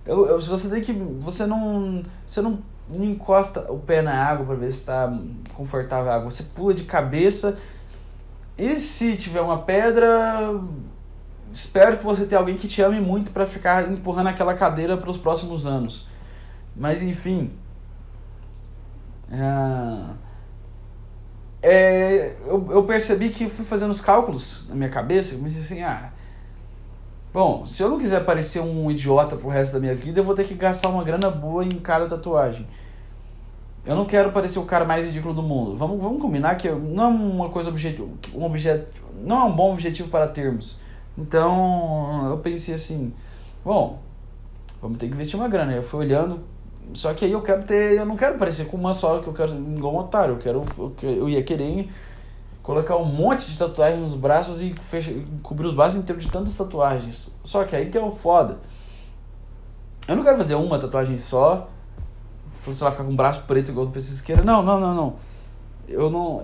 [0.05, 0.93] eu, eu, você tem que.
[1.21, 2.03] Você não.
[2.25, 2.59] Você não,
[2.93, 5.11] não encosta o pé na água para ver se está
[5.53, 6.29] confortável a água.
[6.29, 7.57] Você pula de cabeça.
[8.57, 10.59] E se tiver uma pedra,
[11.51, 15.09] espero que você tenha alguém que te ame muito para ficar empurrando aquela cadeira para
[15.09, 16.07] os próximos anos.
[16.75, 17.51] Mas enfim.
[19.31, 20.25] É,
[21.67, 25.81] é, eu, eu percebi que fui fazendo os cálculos na minha cabeça e comecei assim,
[25.81, 26.11] ah.
[27.35, 30.33] Bom, se eu não quiser parecer um idiota pro resto da minha vida, eu vou
[30.33, 32.65] ter que gastar uma grana boa em cada tatuagem.
[33.85, 35.75] Eu não quero parecer o cara mais ridículo do mundo.
[35.75, 39.73] Vamos, vamos combinar que não é uma coisa objetivo, um objeto, não é um bom
[39.73, 40.79] objetivo para termos.
[41.17, 43.11] Então eu pensei assim,
[43.65, 43.99] bom,
[44.81, 45.73] vamos ter que investir uma grana.
[45.73, 46.39] Eu fui olhando,
[46.93, 49.33] só que aí eu quero ter, eu não quero parecer com uma só que eu
[49.33, 50.35] quero igual um otário.
[50.35, 50.63] Eu quero,
[51.03, 51.89] eu ia querer
[52.65, 56.57] colocar um monte de tatuagem nos braços e fecha, cobrir os braços inteiros de tantas
[56.57, 57.35] tatuagens.
[57.43, 58.57] Só que aí que é o foda.
[60.07, 61.69] Eu não quero fazer uma tatuagem só,
[62.65, 64.43] você vai ficar com o braço preto igual do PC esquerda.
[64.43, 65.15] Não, não, não, não.
[65.87, 66.43] Eu não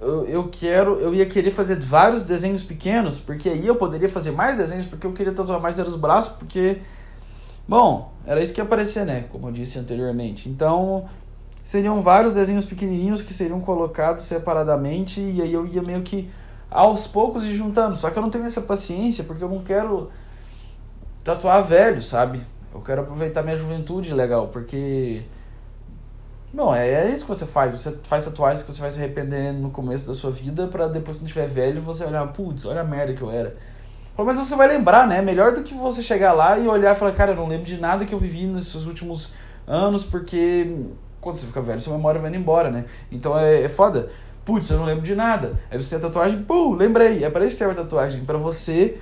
[0.00, 4.32] eu, eu quero, eu ia querer fazer vários desenhos pequenos, porque aí eu poderia fazer
[4.32, 6.80] mais desenhos, porque eu queria tatuar mais os braços, porque
[7.68, 9.24] Bom, era isso que ia aparecer, né?
[9.32, 10.48] Como eu disse anteriormente.
[10.48, 11.08] Então,
[11.66, 16.30] seriam vários desenhos pequenininhos que seriam colocados separadamente e aí eu ia meio que
[16.70, 17.96] aos poucos ir juntando.
[17.96, 20.08] Só que eu não tenho essa paciência porque eu não quero
[21.24, 22.40] tatuar velho, sabe?
[22.72, 25.24] Eu quero aproveitar minha juventude legal, porque.
[26.54, 27.72] Bom, é, é isso que você faz.
[27.72, 31.16] Você faz tatuagens que você vai se arrepender no começo da sua vida para depois,
[31.16, 33.56] quando estiver velho, você olhar, putz, olha a merda que eu era.
[34.14, 35.20] Pelo menos você vai lembrar, né?
[35.20, 37.76] Melhor do que você chegar lá e olhar e falar, cara, eu não lembro de
[37.76, 39.34] nada que eu vivi nesses últimos
[39.66, 40.86] anos, porque
[41.26, 42.84] quando você fica velho, sua memória vai indo embora, né?
[43.10, 44.08] Então é, é foda.
[44.44, 45.58] Putz, eu não lembro de nada.
[45.68, 47.24] Aí você tem a tatuagem, pum, lembrei.
[47.24, 49.00] É para isso que serve a tatuagem, para você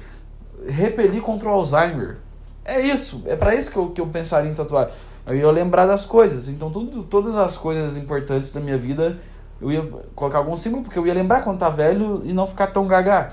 [0.66, 2.16] repelir contra o Alzheimer.
[2.64, 4.90] É isso, é para isso que eu, que eu pensaria em tatuar.
[5.26, 6.48] Eu ia lembrar das coisas.
[6.48, 9.18] Então, tudo, todas as coisas importantes da minha vida,
[9.60, 12.68] eu ia colocar algum símbolo, porque eu ia lembrar quando tá velho e não ficar
[12.68, 13.32] tão gaga.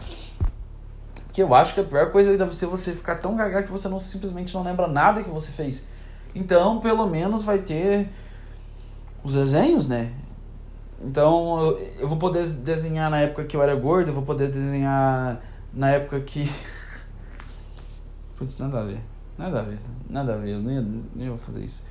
[1.32, 3.88] Que eu acho que a pior coisa deve ser você ficar tão gaga que você
[3.88, 5.86] não simplesmente não lembra nada que você fez.
[6.36, 8.10] Então, pelo menos vai ter
[9.24, 10.14] os desenhos, né?
[11.04, 14.50] Então, eu, eu vou poder desenhar na época que eu era gordo, eu vou poder
[14.50, 15.42] desenhar
[15.74, 16.50] na época que.
[18.38, 19.02] Putz, nada a ver.
[19.38, 19.80] Nada a ver.
[20.10, 20.52] Nada a ver.
[20.52, 21.84] Eu nem, nem vou fazer isso.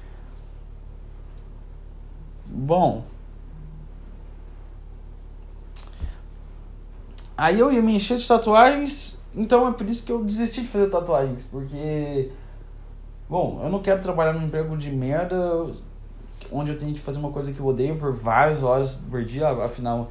[2.47, 3.05] Bom.
[7.37, 9.19] Aí eu ia me encher de tatuagens.
[9.35, 11.45] Então é por isso que eu desisti de fazer tatuagens.
[11.45, 12.31] Porque.
[13.29, 15.71] Bom, eu não quero trabalhar num emprego de merda
[16.51, 19.49] onde eu tenho que fazer uma coisa que eu odeio por várias horas por dia,
[19.49, 20.11] afinal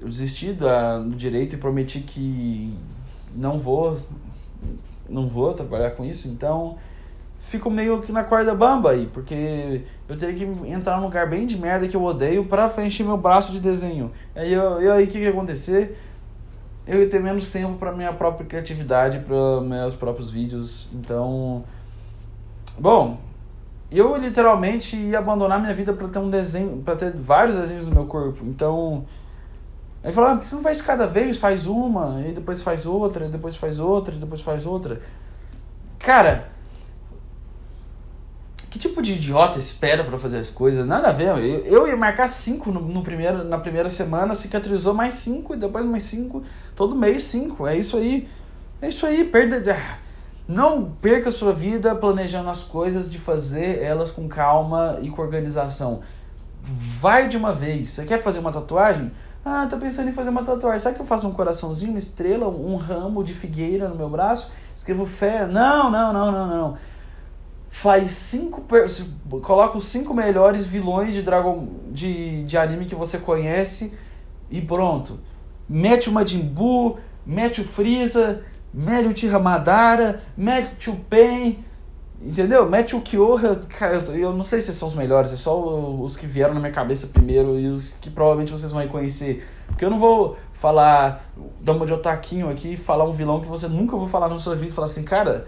[0.00, 2.72] eu desisti da, do direito e prometi que
[3.34, 3.98] não vou
[5.08, 6.76] não vou trabalhar com isso, então
[7.40, 11.46] fico meio que na corda bamba aí, porque eu teria que entrar num lugar bem
[11.46, 14.12] de merda que eu odeio para encher meu braço de desenho.
[14.34, 15.98] Aí eu, eu aí o que, que ia acontecer?
[16.86, 20.88] Eu ia ter menos tempo para minha própria criatividade, para meus próprios vídeos.
[20.92, 21.64] Então,
[22.78, 23.18] bom,
[23.90, 27.94] eu literalmente ia abandonar minha vida para ter um desenho, para ter vários desenhos no
[27.94, 28.44] meu corpo.
[28.44, 29.06] Então,
[30.02, 31.38] aí falou, ah, por que você não faz cada vez?
[31.38, 35.00] Faz uma, e depois faz outra, e depois faz outra, e depois faz outra.
[35.98, 36.48] Cara,
[38.70, 40.86] que tipo de idiota espera para fazer as coisas?
[40.86, 41.28] Nada a ver.
[41.28, 45.56] Eu, eu ia marcar cinco no, no, primeiro, na primeira semana, cicatrizou mais cinco, e
[45.56, 46.42] depois mais cinco,
[46.76, 47.66] todo mês cinco.
[47.66, 48.28] É isso aí.
[48.82, 49.76] É isso aí, perda.
[50.48, 56.00] Não perca sua vida planejando as coisas de fazer elas com calma e com organização.
[56.62, 57.90] Vai de uma vez.
[57.90, 59.12] Você quer fazer uma tatuagem?
[59.44, 60.78] Ah, tô pensando em fazer uma tatuagem.
[60.78, 64.50] Sabe que eu faço um coraçãozinho, uma estrela, um ramo de figueira no meu braço?
[64.74, 65.46] Escrevo fé.
[65.46, 66.78] Não, não, não, não, não.
[67.68, 68.64] Faz cinco.
[69.42, 71.68] Coloca os cinco melhores vilões de Dragon.
[71.90, 73.92] de, de anime que você conhece
[74.50, 75.20] e pronto.
[75.68, 78.42] Mete o Majin Buu, mete o Freeza,
[78.78, 81.64] mete o Tira Madara, mete Pen,
[82.22, 82.70] entendeu?
[82.70, 83.02] Mete o
[83.68, 85.60] cara, eu não sei se são os melhores, é só
[86.00, 89.44] os que vieram na minha cabeça primeiro e os que provavelmente vocês vão reconhecer.
[89.66, 91.28] Porque eu não vou falar,
[91.60, 94.54] dar uma de otaquinho aqui, falar um vilão que você nunca vou falar na sua
[94.54, 95.46] vida e falar assim, cara,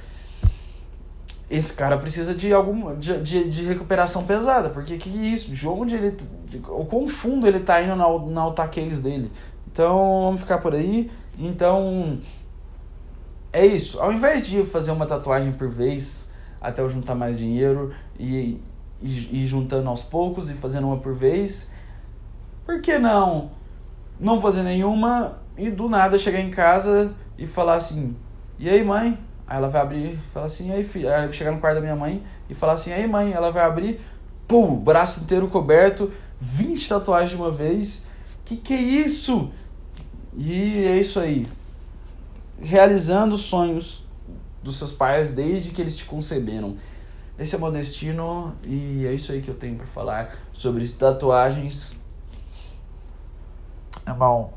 [1.48, 5.52] esse cara precisa de algum de, de, de recuperação pesada, porque que, é isso?
[5.52, 6.16] De onde ele.
[6.46, 8.66] De, o quão fundo ele tá indo na, na
[9.00, 9.30] dele.
[9.70, 11.10] Então, vamos ficar por aí.
[11.38, 12.18] Então,
[13.52, 14.00] é isso.
[14.00, 16.28] Ao invés de fazer uma tatuagem por vez
[16.60, 18.60] até eu juntar mais dinheiro e,
[19.02, 21.70] e, juntando aos poucos e fazendo uma por vez,
[22.64, 23.50] por que não
[24.18, 28.14] não fazer nenhuma e do nada chegar em casa e falar assim:
[28.58, 31.58] "E aí, mãe?" Aí ela vai abrir falar assim: "E aí, filho?" Aí chegar no
[31.58, 34.00] quarto da minha mãe e falar assim: "E aí, mãe?" Ela vai abrir,
[34.46, 38.06] pum, braço inteiro coberto, 20 tatuagens de uma vez.
[38.44, 39.50] Que que é isso?
[40.36, 41.46] E é isso aí
[42.60, 44.04] realizando os sonhos
[44.62, 46.76] dos seus pais desde que eles te conceberam.
[47.38, 50.86] Esse é o meu destino e é isso aí que eu tenho para falar sobre
[50.86, 51.92] tatuagens.
[54.18, 54.52] Bom,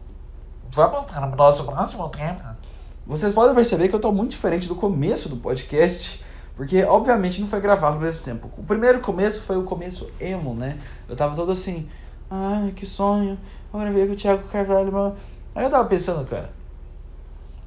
[0.70, 2.58] vamos para o nosso próximo tema.
[3.06, 6.24] Vocês podem perceber que eu estou muito diferente do começo do podcast,
[6.56, 8.50] porque obviamente não foi gravado ao mesmo tempo.
[8.58, 10.78] O primeiro começo foi o começo emo, né?
[11.08, 11.88] Eu tava todo assim,
[12.30, 13.38] ai que sonho,
[13.74, 15.16] eu gravei com o Thiago Carvalho.
[15.56, 16.50] Aí eu tava pensando, cara,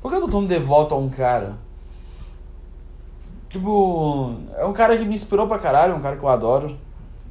[0.00, 1.56] por que eu tô tão devoto a um cara?
[3.48, 6.76] Tipo, é um cara que me inspirou pra caralho, é um cara que eu adoro.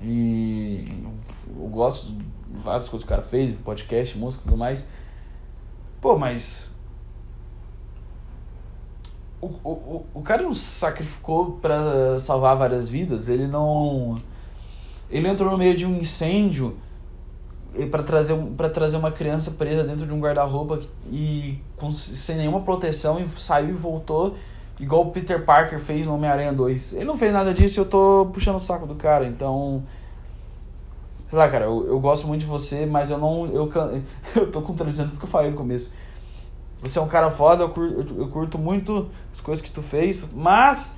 [0.01, 0.85] E
[1.57, 4.87] eu gosto de várias coisas que o cara fez, podcast, música e tudo mais.
[6.01, 6.73] Pô, mas.
[9.41, 14.17] O, o, o cara não sacrificou para salvar várias vidas, ele não.
[15.09, 16.77] Ele entrou no meio de um incêndio
[17.91, 20.79] para trazer, para trazer uma criança presa dentro de um guarda-roupa
[21.11, 24.35] e com, sem nenhuma proteção e saiu e voltou
[24.79, 26.93] igual o Peter Parker fez no Homem-Aranha 2.
[26.93, 29.83] Ele não fez nada disso e eu tô puxando o saco do cara, então.
[31.29, 33.45] Sei lá, cara, eu, eu gosto muito de você, mas eu não.
[33.47, 33.69] Eu,
[34.35, 35.93] eu tô contradizendo tudo que eu falei no começo.
[36.81, 40.31] Você é um cara foda, eu curto, eu curto muito as coisas que tu fez,
[40.33, 40.97] mas.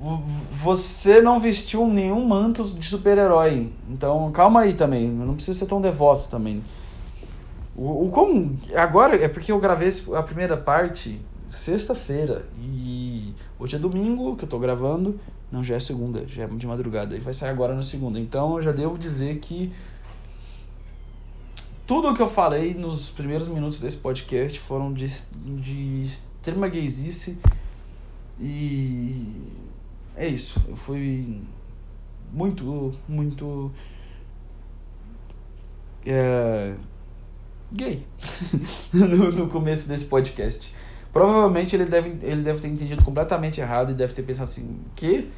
[0.00, 0.22] Vo-
[0.64, 3.70] Você não vestiu nenhum manto de super-herói.
[3.88, 5.06] Então calma aí também.
[5.08, 6.62] Não precisa ser tão devoto também.
[7.76, 8.58] O, o como.
[8.74, 12.46] Agora é porque eu gravei a primeira parte sexta-feira.
[12.60, 15.18] E hoje é domingo que eu tô gravando.
[15.52, 17.16] Não, já é segunda, já é de madrugada.
[17.16, 18.18] E vai sair agora na segunda.
[18.20, 19.72] Então eu já devo dizer que
[21.86, 25.06] tudo o que eu falei nos primeiros minutos desse podcast foram de,
[25.60, 27.36] de extrema gaysice.
[28.38, 29.34] E
[30.20, 30.62] é isso.
[30.68, 31.40] Eu fui
[32.30, 33.72] muito, muito.
[36.04, 36.74] É,
[37.72, 38.06] gay
[38.92, 40.74] no, no começo desse podcast.
[41.10, 45.30] Provavelmente ele deve, ele deve ter entendido completamente errado e deve ter pensado assim, que?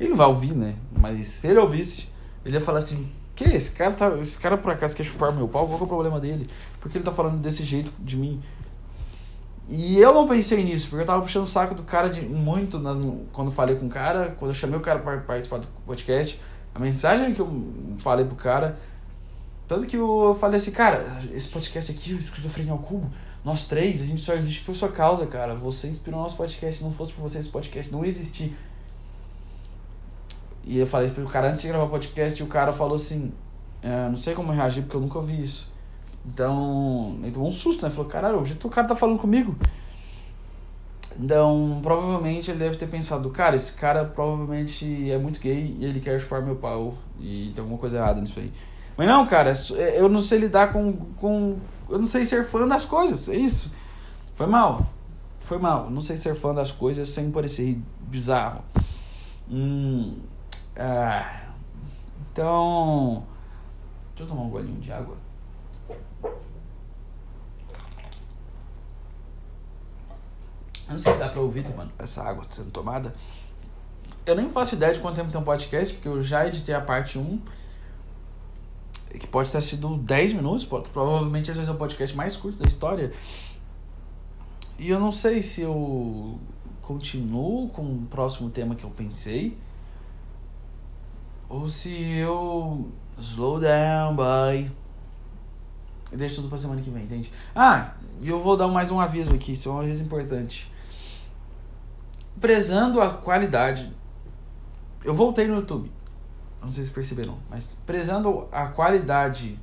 [0.00, 0.76] Ele não vai ouvir, né?
[0.98, 2.08] Mas se ele ouvisse,
[2.44, 4.16] ele ia falar assim, que esse cara tá.
[4.18, 6.46] Esse cara por acaso quer chupar meu pau, qual que é o problema dele?
[6.80, 8.40] Porque ele tá falando desse jeito de mim.
[9.74, 12.78] E eu não pensei nisso, porque eu tava puxando o saco do cara de muito
[12.78, 12.98] nas,
[13.32, 16.38] quando falei com o cara, quando eu chamei o cara para participar do podcast,
[16.74, 17.48] a mensagem que eu
[17.98, 18.78] falei pro cara.
[19.66, 23.10] Tanto que eu falei assim, cara, esse podcast aqui, o Esquizofrenia ao Cubo,
[23.42, 25.54] nós três, a gente só existe por sua causa, cara.
[25.54, 28.54] Você inspirou nosso podcast, se não fosse por você esse podcast não existir.
[30.64, 32.96] E eu falei isso pro cara antes de gravar o podcast e o cara falou
[32.96, 33.32] assim,
[33.80, 35.71] é, não sei como reagir porque eu nunca ouvi isso.
[36.24, 37.90] Então, ele tomou um susto, né?
[37.90, 39.56] Falou, caralho, o jeito que o cara tá falando comigo.
[41.18, 46.00] Então, provavelmente ele deve ter pensado, cara, esse cara provavelmente é muito gay e ele
[46.00, 46.94] quer chupar meu pau.
[47.20, 48.52] E tem alguma coisa errada nisso aí.
[48.96, 51.58] Mas não, cara, é é- eu não sei lidar com, com.
[51.88, 53.70] Eu não sei ser fã das coisas, é isso.
[54.34, 54.86] Foi mal.
[55.40, 55.90] Foi mal.
[55.90, 58.62] Não sei ser fã das coisas sem parecer bizarro.
[59.50, 60.16] Hum.
[60.76, 61.42] Ah.
[62.32, 63.24] Então.
[64.16, 65.16] Deixa eu tomar um golinho de água.
[70.86, 73.14] Eu não sei se dá pra ouvir, mano, essa água sendo tomada.
[74.24, 76.80] Eu nem faço ideia de quanto tempo tem um podcast, porque eu já editei a
[76.80, 77.40] parte 1.
[79.18, 82.66] Que pode ter sido 10 minutos, provavelmente esse vai ser o podcast mais curto da
[82.66, 83.12] história.
[84.78, 86.38] E eu não sei se eu
[86.80, 89.56] continuo com o próximo tema que eu pensei.
[91.48, 92.90] Ou se eu.
[93.18, 94.72] Slow down, bye.
[96.10, 97.30] Deixo tudo pra semana que vem, entende?
[97.54, 100.71] Ah, e eu vou dar mais um aviso aqui, isso é um aviso importante.
[102.40, 103.92] Prezando a qualidade.
[105.04, 105.90] Eu voltei no YouTube.
[106.60, 109.58] Não sei se perceberam, mas prezando a qualidade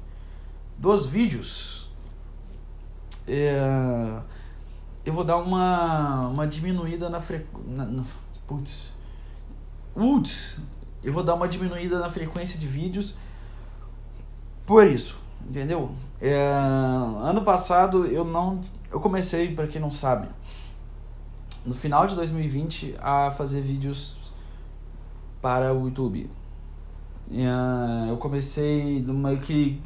[0.77, 1.89] dos vídeos,
[3.25, 4.21] é,
[5.05, 8.03] eu vou dar uma, uma diminuída na frequência.
[8.45, 8.91] Putz.
[9.93, 10.61] Putz.
[11.01, 13.17] Eu vou dar uma diminuída na frequência de vídeos
[14.69, 15.89] por isso, entendeu?
[16.21, 16.45] É,
[17.23, 18.61] ano passado eu não.
[18.91, 20.27] Eu comecei, para quem não sabe,
[21.69, 24.17] no final de 2020 a fazer vídeos
[25.39, 26.27] para o YouTube.
[27.31, 29.79] É, eu comecei numa que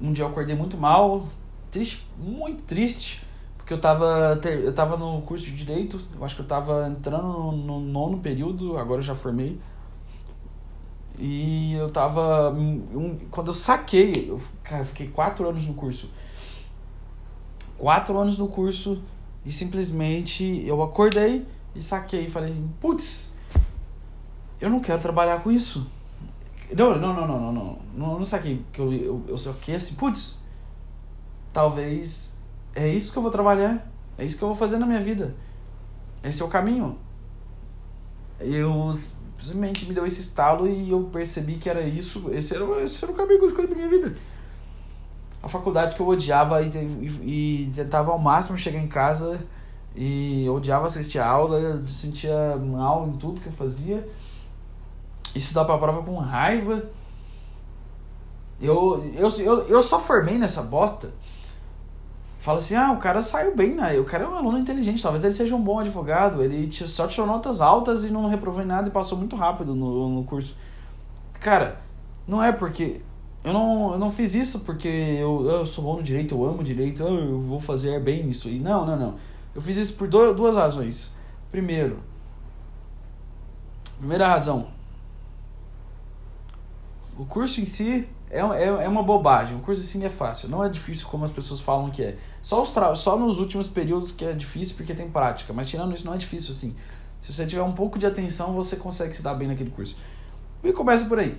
[0.00, 1.26] um dia eu acordei muito mal,
[1.68, 6.42] triste, muito triste, porque eu tava, eu tava no curso de direito, eu acho que
[6.42, 9.58] eu tava entrando no, no nono período, agora eu já formei.
[11.18, 12.50] E eu tava.
[12.52, 16.08] um- quando eu saquei, eu, cara, eu fiquei quatro anos no curso.
[17.76, 19.02] Quatro anos no curso
[19.46, 23.32] e simplesmente eu acordei e saquei e falei, putz,
[24.60, 25.88] eu não quero trabalhar com isso.
[26.76, 27.78] Não, não, não, não, não, não.
[27.94, 28.64] Não, não saquei.
[28.72, 30.38] Que eu, eu, eu saquei assim, putz,
[31.52, 32.36] talvez
[32.74, 33.88] é isso que eu vou trabalhar.
[34.18, 35.36] É isso que eu vou fazer na minha vida.
[36.24, 36.98] Esse é o caminho.
[38.40, 42.32] Eu simplesmente me deu esse estalo e eu percebi que era isso.
[42.32, 44.16] Esse era, esse era o caminho que eu escolhi pra minha vida.
[45.46, 49.38] A faculdade que eu odiava e, e, e tentava ao máximo chegar em casa
[49.94, 54.04] e odiava assistir a aula, sentia mal em tudo que eu fazia.
[55.36, 56.82] Estudar pra prova com raiva.
[58.60, 61.12] Eu, eu, eu, eu só formei nessa bosta.
[62.40, 63.96] Fala assim, ah, o cara saiu bem, né?
[64.00, 66.42] O cara é um aluno inteligente, talvez ele seja um bom advogado.
[66.42, 70.08] Ele só tirou notas altas e não reprovou em nada e passou muito rápido no,
[70.08, 70.56] no curso.
[71.38, 71.80] Cara,
[72.26, 73.00] não é porque.
[73.46, 76.64] Eu não, eu não fiz isso porque eu, eu sou bom no direito, eu amo
[76.64, 78.48] direito, eu vou fazer bem isso.
[78.48, 79.14] E não, não, não.
[79.54, 81.14] Eu fiz isso por do- duas razões.
[81.50, 82.00] Primeiro,
[83.98, 84.68] primeira razão,
[87.18, 89.56] o curso em si É, é, é uma bobagem.
[89.56, 90.48] O curso assim é fácil.
[90.48, 92.16] Não é difícil como as pessoas falam que é.
[92.42, 92.92] Só, os tra...
[92.96, 95.52] Só nos últimos períodos que é difícil porque tem prática.
[95.52, 96.74] Mas tirando isso, não é difícil assim.
[97.22, 99.96] Se você tiver um pouco de atenção, você consegue se dar bem naquele curso.
[100.64, 101.38] E começa por aí.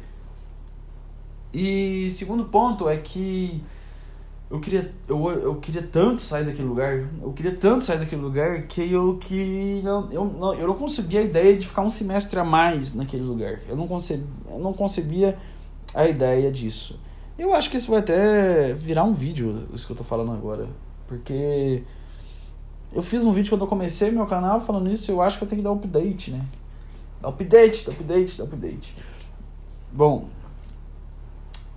[1.53, 3.63] E segundo ponto é que
[4.49, 8.61] eu queria, eu, eu queria tanto sair daquele lugar, eu queria tanto sair daquele lugar
[8.63, 12.39] que eu que eu, eu, não, eu não concebia a ideia de ficar um semestre
[12.39, 13.59] a mais naquele lugar.
[13.67, 15.37] Eu não concebia, eu não concebia
[15.93, 16.99] a ideia disso.
[17.37, 20.67] Eu acho que isso vai até virar um vídeo, isso que eu tô falando agora,
[21.07, 21.83] porque
[22.91, 25.47] eu fiz um vídeo quando eu comecei meu canal falando isso, eu acho que eu
[25.47, 26.43] tenho que dar update, né?
[27.21, 28.95] Dar update, dar update, dar update.
[29.91, 30.29] Bom,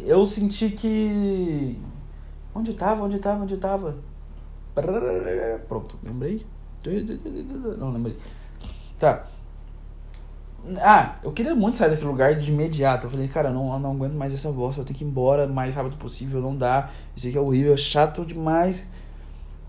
[0.07, 1.79] eu senti que
[2.55, 3.05] Onde tava?
[3.05, 3.43] Onde tava?
[3.45, 3.97] Onde tava?
[5.69, 6.47] Pronto, lembrei.
[7.79, 8.17] Não, lembrei.
[8.99, 9.27] Tá.
[10.79, 13.07] Ah, eu queria muito sair daquele lugar de imediato.
[13.07, 14.81] Eu falei, cara, não, não aguento mais essa bosta.
[14.81, 16.41] Eu tenho que ir embora o mais rápido possível.
[16.41, 16.91] Não dá.
[17.15, 18.85] Isso aqui é horrível, é chato demais.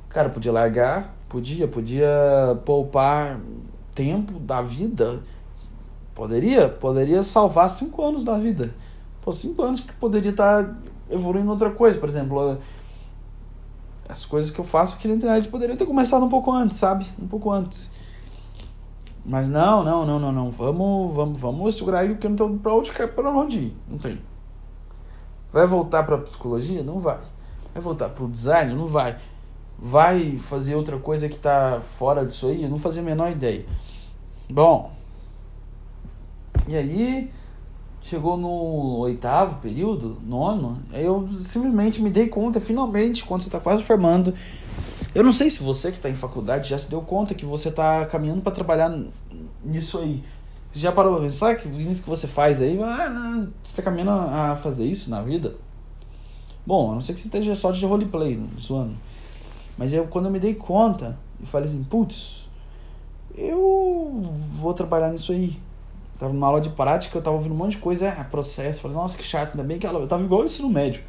[0.10, 1.16] Cara, podia largar.
[1.30, 3.40] Podia, podia poupar
[3.94, 5.22] tempo da vida.
[6.14, 8.74] Poderia, poderia salvar cinco anos da vida.
[9.22, 10.76] Pô, cinco anos que poderia estar tá
[11.10, 11.98] evoluindo outra coisa.
[11.98, 12.58] Por exemplo,
[14.10, 17.06] as coisas que eu faço aqui na internet poderiam ter começado um pouco antes, sabe?
[17.22, 17.92] Um pouco antes.
[19.24, 20.52] Mas não, não, não, não, não.
[20.52, 23.78] Vamos, vamos, vamos segurar aí porque não tem pra onde, pra onde ir.
[23.88, 24.20] Não tem.
[25.54, 26.84] Vai voltar pra psicologia?
[26.84, 27.20] Não vai.
[27.74, 28.74] Vai voltar pro design?
[28.74, 29.18] Não vai.
[29.78, 32.64] Vai fazer outra coisa que tá fora disso aí?
[32.64, 33.66] Eu não fazia a menor ideia.
[34.50, 34.92] Bom.
[36.68, 37.32] E aí,
[38.04, 43.84] Chegou no oitavo período, nono, eu simplesmente me dei conta, finalmente, quando você está quase
[43.84, 44.34] formando.
[45.14, 47.70] Eu não sei se você que está em faculdade já se deu conta que você
[47.70, 48.98] está caminhando para trabalhar
[49.64, 50.24] nisso aí.
[50.74, 54.12] Já parou pra pensar que isso que você faz aí, ah, não, você está caminhando
[54.12, 55.56] a fazer isso na vida?
[56.66, 58.96] Bom, a não ser que você esteja só de roleplay, zoando.
[59.78, 62.50] Mas eu, quando eu me dei conta, eu falei assim, putz,
[63.36, 65.58] eu vou trabalhar nisso aí.
[66.22, 68.80] Tava numa aula de prática, eu tava ouvindo um monte de coisa, é, processo.
[68.80, 70.00] Falei, nossa, que chato, ainda bem que ela.
[70.00, 71.02] Eu tava igual no ensino médio.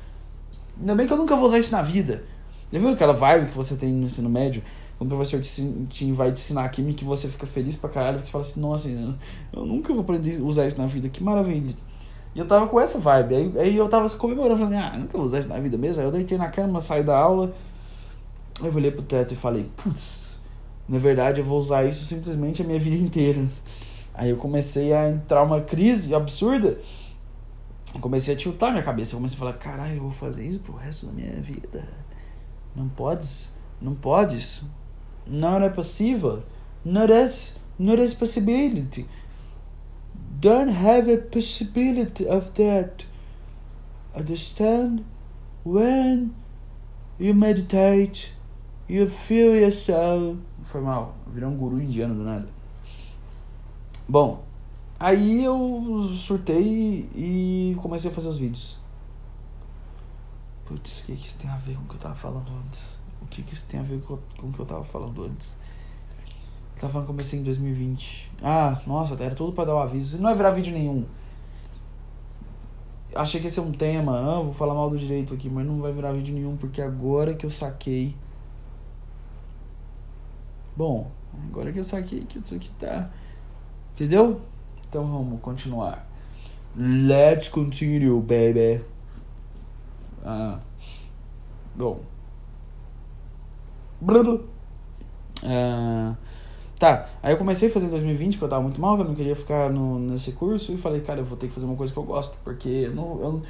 [0.80, 2.24] Ainda bem que eu nunca vou usar isso na vida.
[2.72, 4.62] Já viu aquela vibe que você tem no ensino médio?
[4.96, 8.24] Quando o professor te, te vai te ensinar química e você fica feliz pra caralho,
[8.24, 9.12] você fala assim, nossa, eu,
[9.52, 11.74] eu nunca vou aprender a usar isso na vida, que maravilha.
[12.34, 13.34] E eu tava com essa vibe.
[13.34, 16.00] Aí, aí eu tava comemorando, falando, ah, nunca vou usar isso na vida mesmo.
[16.00, 17.52] Aí eu deitei na cama, saí da aula,
[18.64, 20.40] eu olhei pro teto e falei, putz,
[20.88, 23.46] na verdade eu vou usar isso simplesmente a minha vida inteira.
[24.14, 26.78] Aí eu comecei a entrar uma crise absurda.
[27.94, 29.14] Eu comecei a tiltar minha cabeça.
[29.14, 31.86] Eu comecei a falar: caralho, eu vou fazer isso pro resto da minha vida.
[32.74, 34.66] Não podes, não podes.
[35.26, 36.42] Não é possível.
[36.84, 39.06] Not as, not as possibility.
[40.40, 43.06] Don't have a possibility of that.
[44.14, 45.04] Understand?
[45.64, 46.34] When
[47.18, 48.32] you meditate,
[48.88, 50.38] you feel yourself.
[50.64, 52.48] Foi mal, virou um guru indiano do nada.
[54.09, 54.42] Bom,
[54.98, 58.78] aí eu surtei e comecei a fazer os vídeos.
[60.64, 62.98] Putz, o que, que isso tem a ver com o que eu tava falando antes?
[63.20, 65.57] O que, que isso tem a ver com, o que eu tava falando antes?
[66.74, 68.32] Eu tava falando que comecei em 2020.
[68.42, 70.16] Ah, nossa, era tudo pra dar o um aviso.
[70.16, 71.05] Não vai virar vídeo nenhum.
[73.14, 74.18] Achei que esse é um tema.
[74.18, 77.34] Ah, vou falar mal do direito aqui, mas não vai virar vídeo nenhum porque agora
[77.34, 78.16] que eu saquei.
[80.76, 81.11] Bom,
[81.48, 83.11] agora que eu saquei que isso aqui tá
[83.95, 84.40] Entendeu?
[84.88, 86.07] Então vamos continuar.
[86.76, 88.82] Let's continue, baby.
[90.24, 90.59] Ah.
[91.74, 92.01] Bom.
[95.45, 96.14] Ah,
[96.78, 99.07] tá, aí eu comecei a fazer em 2020, que eu tava muito mal, que eu
[99.07, 101.76] não queria ficar no, nesse curso, e falei, cara, eu vou ter que fazer uma
[101.76, 103.43] coisa que eu gosto, porque eu não, eu,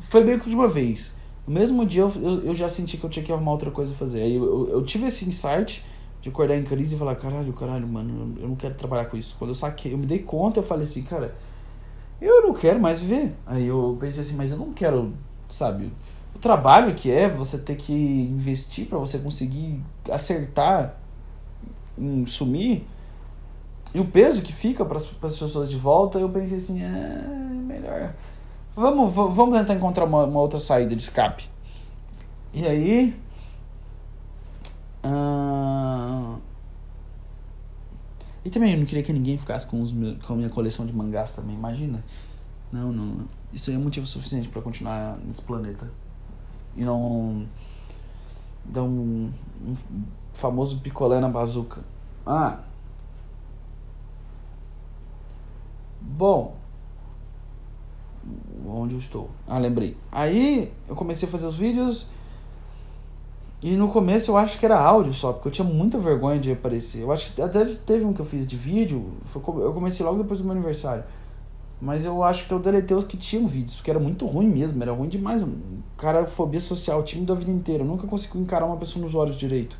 [0.00, 1.16] foi meio que de uma vez.
[1.46, 3.92] No mesmo dia eu, eu, eu, já senti que eu tinha que arrumar outra coisa
[3.92, 4.22] a fazer.
[4.22, 5.84] Aí eu, eu tive esse insight
[6.20, 9.34] de acordar em crise e falar, caralho, caralho, mano, eu não quero trabalhar com isso.
[9.38, 11.34] Quando eu saquei, eu me dei conta, eu falei assim, cara,
[12.20, 13.34] eu não quero mais viver.
[13.46, 15.14] Aí eu pensei assim, mas eu não quero,
[15.48, 15.90] sabe,
[16.34, 20.96] o trabalho que é você ter que investir para você conseguir acertar
[21.98, 22.86] em sumir
[23.94, 27.26] e o peso que fica para as pessoas de volta, eu pensei assim, é
[27.66, 28.14] melhor.
[28.76, 31.48] Vamos, vamos tentar encontrar uma, uma outra saída de escape.
[32.52, 33.14] E aí,
[35.02, 36.09] Uh...
[38.44, 40.86] E também eu não queria que ninguém ficasse com, os meus, com a minha coleção
[40.86, 42.02] de mangás também, imagina.
[42.72, 43.28] Não, não.
[43.52, 45.90] Isso aí é motivo suficiente para continuar nesse planeta.
[46.76, 47.46] E não.
[48.64, 49.30] Dar um,
[49.66, 49.74] um
[50.32, 51.82] famoso picolé na bazuca.
[52.24, 52.60] Ah.
[56.00, 56.56] Bom.
[58.66, 59.30] onde eu estou.
[59.46, 59.96] Ah, lembrei.
[60.10, 62.06] Aí eu comecei a fazer os vídeos.
[63.62, 66.50] E no começo eu acho que era áudio só, porque eu tinha muita vergonha de
[66.50, 67.02] aparecer.
[67.02, 69.12] Eu acho que até teve um que eu fiz de vídeo.
[69.34, 71.04] Eu comecei logo depois do meu aniversário.
[71.80, 74.82] Mas eu acho que eu deletei os que tinham vídeos, porque era muito ruim mesmo,
[74.82, 75.44] era ruim demais.
[75.96, 77.82] Cara, fobia social, tímido a vida inteira.
[77.82, 79.78] Eu nunca consegui encarar uma pessoa nos olhos direito.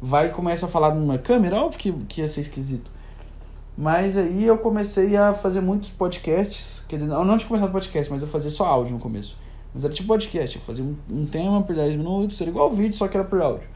[0.00, 2.90] Vai e começa a falar numa câmera, óbvio que, que ia ser esquisito.
[3.76, 6.84] Mas aí eu comecei a fazer muitos podcasts.
[6.88, 9.36] Quer dizer, eu não tinha começado podcast, mas eu fazia só áudio no começo.
[9.72, 12.94] Mas era tipo podcast, eu fazia um, um tema por 10 minutos, era igual vídeo,
[12.94, 13.68] só que era por áudio.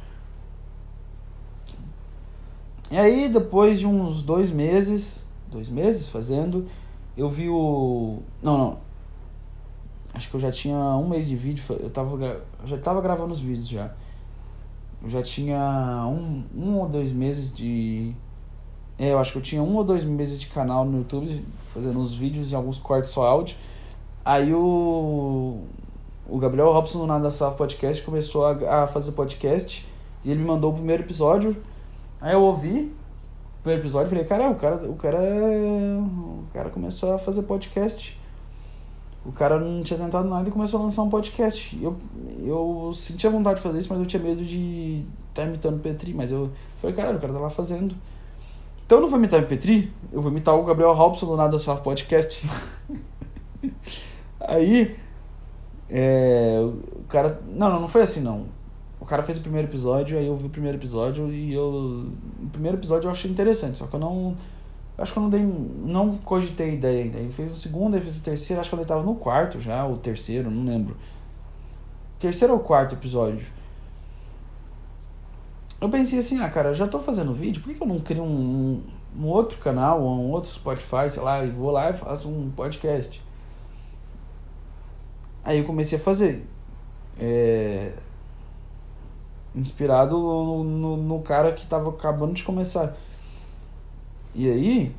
[2.90, 6.66] E aí, depois de uns dois meses, dois meses fazendo,
[7.16, 8.18] eu vi o.
[8.42, 8.78] Não, não.
[10.12, 11.64] Acho que eu já tinha um mês de vídeo.
[11.80, 13.92] Eu, tava, eu já tava gravando os vídeos já.
[15.02, 18.14] Eu já tinha um, um ou dois meses de.
[18.98, 21.98] É, eu acho que eu tinha um ou dois meses de canal no YouTube, fazendo
[21.98, 23.56] uns vídeos e alguns cortes só áudio.
[24.24, 25.62] Aí o.
[26.26, 29.86] O Gabriel Robson do Nada Salvo Podcast começou a, a fazer podcast
[30.24, 31.56] e ele me mandou o primeiro episódio.
[32.20, 32.90] Aí eu ouvi,
[33.62, 38.18] primeiro episódio, falei, cara, o cara, o cara, o cara começou a fazer podcast.
[39.26, 41.78] O cara não tinha tentado nada e começou a lançar um podcast.
[41.82, 41.96] Eu,
[42.42, 46.12] eu sentia vontade de fazer isso, mas eu tinha medo de estar imitando o Petri.
[46.12, 47.94] Mas eu falei, cara, o cara tá lá fazendo.
[48.84, 51.58] Então eu não vou imitar o Petri, eu vou imitar o Gabriel Robson do Nada
[51.58, 52.46] Safo Podcast.
[54.40, 54.94] Aí,
[55.88, 57.40] é, o cara.
[57.48, 58.46] Não, não, não foi assim não.
[59.00, 62.06] O cara fez o primeiro episódio, aí eu vi o primeiro episódio e eu.
[62.42, 64.34] O primeiro episódio eu achei interessante, só que eu não.
[64.96, 65.42] Acho que eu não dei.
[65.42, 67.18] Não cogitei ideia ainda.
[67.18, 69.84] Aí fez o segundo, aí fez o terceiro, acho que ele tava no quarto já,
[69.84, 70.96] ou terceiro, não lembro.
[72.18, 73.46] Terceiro ou quarto episódio.
[75.80, 78.22] Eu pensei assim, ah, cara, eu já tô fazendo vídeo, por que, eu não crio
[78.22, 78.80] um,
[79.18, 82.50] um outro canal, ou um outro Spotify, sei lá, e vou lá e faço um
[82.50, 83.22] podcast?
[85.44, 86.46] Aí eu comecei a fazer.
[87.18, 87.92] É,
[89.54, 92.96] inspirado no, no, no, cara que tava acabando de começar.
[94.34, 94.96] E aí,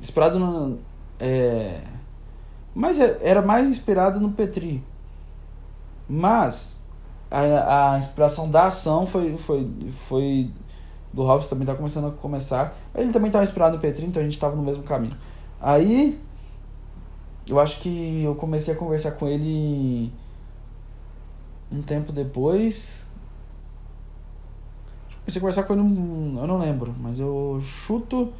[0.00, 0.78] inspirado no.
[1.20, 1.82] É,
[2.74, 4.82] mas é, era mais inspirado no Petri.
[6.08, 6.82] Mas
[7.30, 10.50] a, a inspiração da ação foi, foi, foi
[11.12, 12.76] do Robson também tá começando a começar.
[12.94, 15.16] Ele também estava inspirado no Petri, então a gente estava no mesmo caminho.
[15.60, 16.20] Aí
[17.48, 20.12] eu acho que eu comecei a conversar com ele
[21.70, 23.08] um tempo depois.
[25.20, 28.32] Comecei a conversar com ele, eu não lembro, mas eu chuto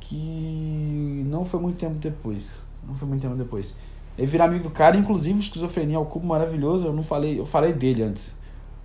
[0.00, 2.62] que não foi muito tempo depois.
[2.86, 3.74] Não foi muito tempo depois.
[4.18, 7.72] Ele virar amigo do cara, inclusive esquizofrenia ao cubo maravilhoso, eu não falei, eu falei
[7.72, 8.36] dele antes.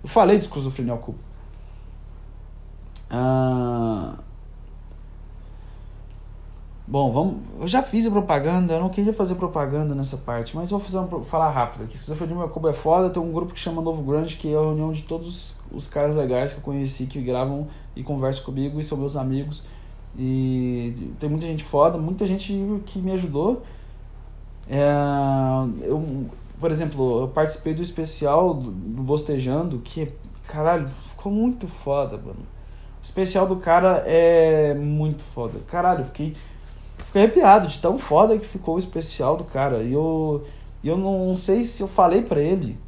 [0.02, 1.18] Eu falei de esquizofrenia ao cubo.
[3.10, 3.35] Ah,
[6.88, 7.36] Bom, vamos.
[7.60, 10.98] Eu já fiz a propaganda, eu não queria fazer propaganda nessa parte, mas vou fazer
[10.98, 11.98] uma, falar rápido aqui.
[11.98, 14.36] Se você for de meu cubo é foda, tem um grupo que chama Novo Grande,
[14.36, 17.66] que é a reunião de todos os caras legais que eu conheci, que gravam
[17.96, 19.64] e conversam comigo e são meus amigos.
[20.16, 22.54] E tem muita gente foda, muita gente
[22.86, 23.64] que me ajudou.
[24.68, 24.86] É,
[25.82, 26.26] eu,
[26.60, 30.08] por exemplo, eu participei do especial do, do Bostejando, que,
[30.46, 32.46] caralho, ficou muito foda, mano.
[33.02, 35.58] O especial do cara é muito foda.
[35.66, 36.36] Caralho, fiquei
[37.16, 39.82] fiquei arrepiado de tão foda que ficou o especial do cara.
[39.82, 40.44] E eu,
[40.84, 42.78] eu não sei se eu falei pra ele.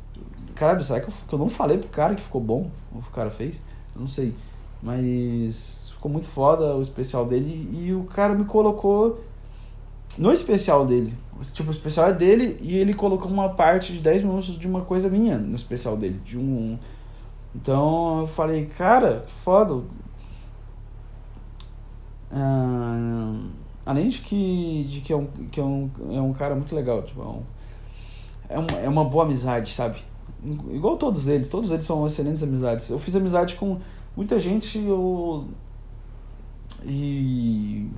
[0.54, 3.08] Caralho, será que eu, que eu não falei pro cara que ficou bom o que
[3.08, 3.62] o cara fez?
[3.94, 4.34] Eu não sei.
[4.82, 7.68] Mas ficou muito foda o especial dele.
[7.72, 9.20] E o cara me colocou
[10.18, 11.14] no especial dele.
[11.52, 14.82] Tipo, o especial é dele e ele colocou uma parte de 10 minutos de uma
[14.82, 16.20] coisa minha no especial dele.
[16.24, 16.78] De um.
[17.54, 19.82] Então eu falei, cara, que foda.
[22.30, 23.32] Ah,
[23.89, 27.01] Além de que, de que, é, um, que é, um, é um cara muito legal,
[27.03, 27.43] tipo, é, um,
[28.51, 29.97] é, uma, é uma boa amizade, sabe?
[30.45, 32.91] Igual todos eles, todos eles são excelentes amizades.
[32.91, 33.78] Eu fiz amizade com
[34.14, 35.49] muita gente eu,
[36.84, 37.89] e.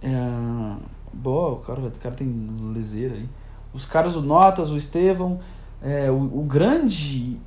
[0.00, 0.76] É,
[1.12, 2.32] boa, o cara, o cara tem
[2.72, 3.28] leseira aí.
[3.74, 5.40] Os caras do Notas, o Estevão,
[5.82, 7.40] é, o, o grande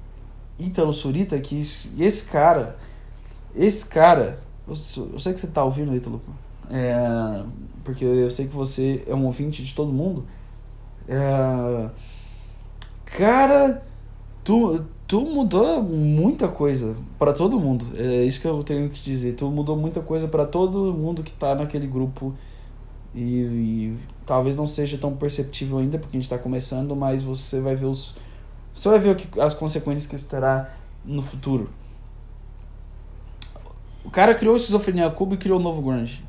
[0.59, 2.77] Ítalo Surita, que esse cara,
[3.55, 4.73] esse cara, eu,
[5.13, 6.21] eu sei que você tá ouvindo, Ítalo,
[6.69, 7.43] é,
[7.83, 10.25] porque eu sei que você é um ouvinte de todo mundo.
[11.07, 11.89] É,
[13.05, 13.83] cara,
[14.43, 17.87] tu, tu mudou muita coisa para todo mundo.
[17.95, 19.33] É isso que eu tenho que dizer.
[19.33, 22.33] Tu mudou muita coisa para todo mundo que tá naquele grupo.
[23.15, 27.59] E, e, talvez não seja tão perceptível ainda, porque a gente está começando, mas você
[27.59, 28.15] vai ver os.
[28.71, 30.69] Você vai ver que, as consequências que isso terá
[31.03, 31.69] no futuro.
[34.05, 36.28] O cara criou o Esquizofrenia Cubo e criou o novo Grunge.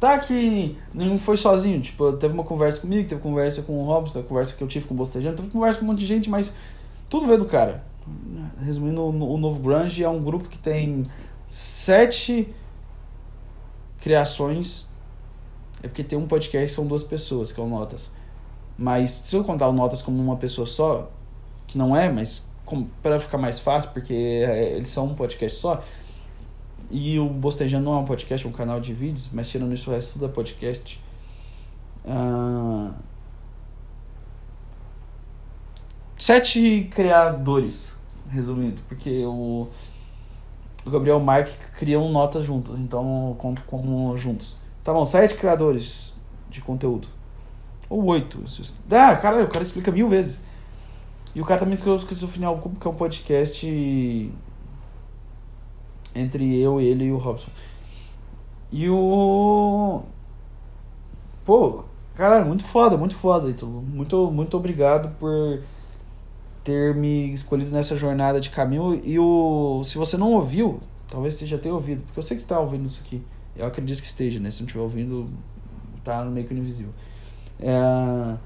[0.00, 1.80] Tá que nenhum foi sozinho.
[1.80, 4.86] Tipo, teve uma conversa comigo, teve conversa com o Robson, teve conversa que eu tive
[4.86, 6.54] com o Bostejano, teve conversa com um monte de gente, mas
[7.08, 7.84] tudo veio do cara.
[8.60, 11.02] Resumindo, o Novo Grunge é um grupo que tem
[11.48, 12.48] sete
[14.00, 14.86] criações.
[15.82, 18.12] É porque tem um podcast são duas pessoas, que é o Notas.
[18.76, 21.10] Mas se eu contar o Notas como uma pessoa só,
[21.66, 22.48] que não é, mas
[23.02, 25.82] para ficar mais fácil, porque é, eles são um podcast só.
[26.90, 29.90] E o Bostejando não é um podcast, é um canal de vídeos, mas tirando isso,
[29.90, 31.00] o resto tudo é podcast.
[32.06, 32.92] Ah,
[36.18, 37.98] sete criadores,
[38.30, 39.68] resumindo, porque o,
[40.86, 44.58] o Gabriel e o Mike criam notas juntos, então conto como juntos.
[44.82, 46.14] Tá bom, sete criadores
[46.48, 47.08] de conteúdo.
[47.90, 48.42] Ou oito.
[48.90, 50.40] Ah, cara, o cara explica mil vezes.
[51.34, 54.32] E o cara também escreveu o Final Cubo, que é um podcast
[56.18, 57.50] entre eu, ele e o Robson.
[58.70, 60.02] E o.
[61.44, 63.80] Pô, caralho, muito foda, muito foda, Ítalo.
[63.82, 65.60] Muito, muito obrigado por
[66.62, 69.00] ter me escolhido nessa jornada de caminho.
[69.02, 69.82] E o.
[69.84, 72.86] Se você não ouviu, talvez você já tenha ouvido, porque eu sei que está ouvindo
[72.86, 73.22] isso aqui.
[73.56, 74.50] Eu acredito que esteja, né?
[74.50, 75.28] Se não estiver ouvindo,
[76.04, 76.92] tá no meio que invisível.
[77.58, 78.36] É,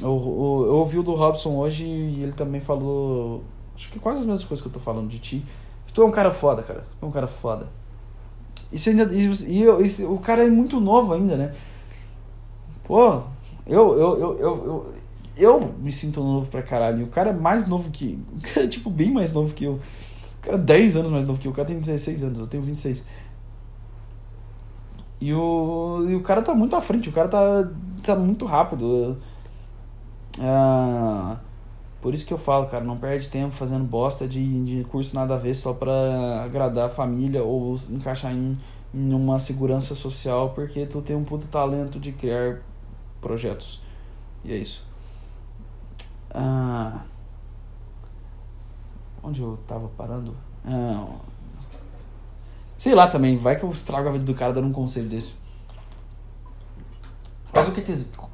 [0.00, 3.44] eu, eu, eu ouvi o do Robson hoje e ele também falou.
[3.74, 5.44] Acho que quase as mesmas coisas que eu tô falando de ti.
[5.92, 6.84] Tu é um cara foda, cara.
[6.98, 7.68] Tu é um cara foda.
[8.72, 9.12] Isso ainda.
[9.12, 11.52] E, e, o cara é muito novo ainda, né?
[12.84, 13.22] Pô,
[13.66, 14.94] eu, eu, eu, eu, eu,
[15.36, 17.00] eu me sinto novo pra caralho.
[17.00, 18.18] E o cara é mais novo que.
[18.36, 19.74] O cara é, tipo, bem mais novo que eu.
[19.74, 21.52] O cara é 10 anos mais novo que eu.
[21.52, 23.04] O cara tem 16 anos, eu tenho 26.
[25.20, 27.70] E o, e o cara tá muito à frente, o cara tá,
[28.02, 29.16] tá muito rápido.
[30.40, 31.36] Ah,
[32.02, 35.36] por isso que eu falo, cara, não perde tempo fazendo bosta de, de curso nada
[35.36, 38.58] a ver só pra agradar a família ou encaixar em,
[38.92, 42.60] em uma segurança social, porque tu tem um puto talento de criar
[43.20, 43.80] projetos.
[44.44, 44.84] E é isso.
[46.34, 47.02] Ah,
[49.22, 50.34] onde eu tava parando?
[50.66, 51.06] Ah,
[52.76, 55.34] sei lá também, vai que eu estrago a vida do cara dando um conselho desse.
[57.52, 57.82] Faz o que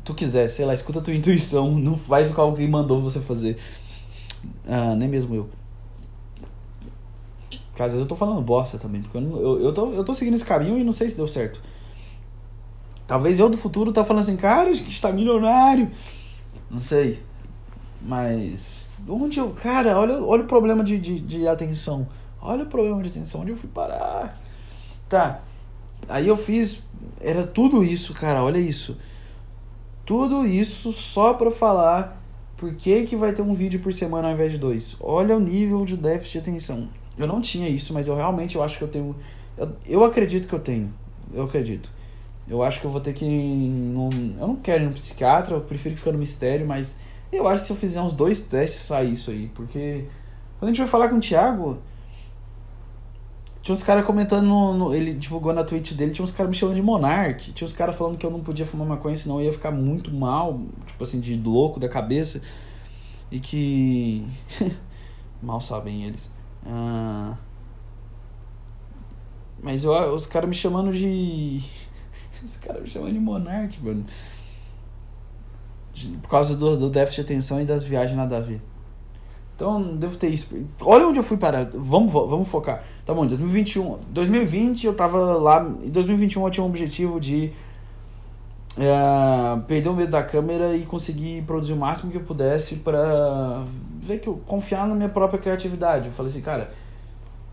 [0.05, 3.21] tu quiser, sei lá, escuta a tua intuição, não faz o que alguém mandou você
[3.21, 3.59] fazer.
[4.67, 5.49] Ah, nem mesmo eu.
[7.75, 10.35] Às vezes eu tô falando bosta também, porque eu, eu, eu, tô, eu tô seguindo
[10.35, 11.61] esse caminho e não sei se deu certo.
[13.07, 15.89] Talvez eu do futuro tá falando assim, cara, a gente está milionário.
[16.71, 17.23] Não sei.
[18.03, 19.01] Mas.
[19.09, 19.51] Onde eu.
[19.51, 22.07] Cara, olha, olha o problema de, de, de atenção.
[22.41, 23.41] Olha o problema de atenção.
[23.41, 24.41] Onde eu fui parar?
[25.09, 25.41] Tá.
[26.09, 26.83] Aí eu fiz.
[27.21, 28.43] Era tudo isso, cara.
[28.43, 28.97] Olha isso.
[30.05, 32.23] Tudo isso só pra falar
[32.57, 34.97] por que, que vai ter um vídeo por semana ao invés de dois.
[35.01, 36.89] Olha o nível de déficit de atenção.
[37.17, 39.15] Eu não tinha isso, mas eu realmente eu acho que eu tenho.
[39.57, 40.93] Eu, eu acredito que eu tenho.
[41.33, 41.91] Eu acredito.
[42.49, 43.25] Eu acho que eu vou ter que.
[43.25, 44.09] Num,
[44.41, 46.97] eu não quero ir no psiquiatra, eu prefiro ficar no mistério, mas
[47.31, 49.51] eu acho que se eu fizer uns dois testes sai isso aí.
[49.55, 50.05] Porque
[50.59, 51.79] quando a gente vai falar com o Thiago,
[53.69, 56.57] tinha uns caras comentando, no, no, ele divulgou na Twitch dele, tinha uns caras me
[56.57, 59.47] chamando de Monark, tinha uns caras falando que eu não podia fumar maconha, senão eu
[59.47, 62.41] ia ficar muito mal, tipo assim, de louco da cabeça.
[63.31, 64.27] E que.
[65.43, 66.31] mal sabem eles.
[66.65, 67.37] Ah...
[69.63, 71.63] Mas eu, os caras me chamando de.
[72.43, 74.07] Os caras me chamando de Monark, mano.
[76.23, 78.63] Por causa do, do déficit de atenção e das viagens nada a ver.
[79.59, 80.57] Então, devo ter isso.
[80.81, 81.69] Olha onde eu fui parar.
[81.73, 82.85] Vamos, vamos focar.
[83.05, 83.99] Tá bom, 2021.
[84.09, 85.69] 2020 eu tava lá.
[85.83, 87.53] Em 2021 eu tinha um objetivo de
[88.77, 93.65] é, perder o medo da câmera e conseguir produzir o máximo que eu pudesse para
[94.01, 96.07] ver que eu confiar na minha própria criatividade.
[96.07, 96.73] Eu falei assim, cara,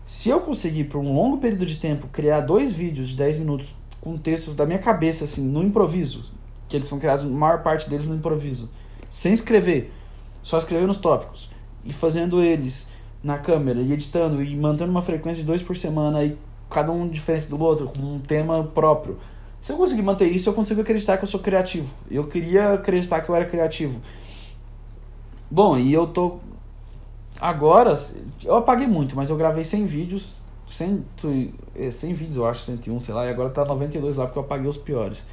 [0.06, 3.74] se eu conseguir por um longo período de tempo criar dois vídeos de 10 minutos
[4.00, 6.30] com textos da minha cabeça, assim, no improviso,
[6.68, 8.70] que eles são criados, a maior parte deles no improviso,
[9.10, 9.92] sem escrever,
[10.40, 11.55] só escrever nos tópicos
[11.86, 12.88] e fazendo eles
[13.22, 16.36] na câmera e editando e mantendo uma frequência de dois por semana e
[16.70, 19.18] cada um diferente do outro, com um tema próprio.
[19.60, 21.92] Se eu conseguir manter isso, eu consigo acreditar que eu sou criativo.
[22.10, 24.00] Eu queria acreditar que eu era criativo.
[25.50, 26.38] Bom, e eu tô.
[27.40, 27.94] Agora,
[28.44, 30.36] eu apaguei muito, mas eu gravei 100 vídeos.
[30.66, 31.04] 100,
[31.92, 34.68] 100 vídeos, eu acho, 101, sei lá, e agora tá 92 lá porque eu apaguei
[34.68, 35.24] os piores.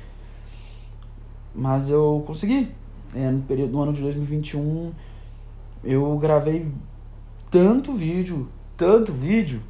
[1.53, 2.71] Mas eu consegui.
[3.15, 4.91] É, no período no ano de 2021
[5.83, 6.71] eu gravei
[7.51, 9.61] tanto vídeo, tanto vídeo,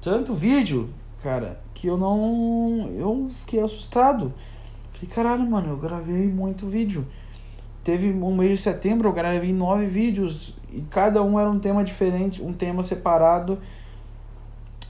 [0.00, 0.88] tanto vídeo,
[1.22, 2.90] cara, que eu não.
[2.96, 4.32] Eu fiquei assustado.
[4.92, 7.06] Falei, caralho, mano, eu gravei muito vídeo.
[7.82, 11.82] Teve um mês de setembro, eu gravei nove vídeos e cada um era um tema
[11.82, 13.58] diferente, um tema separado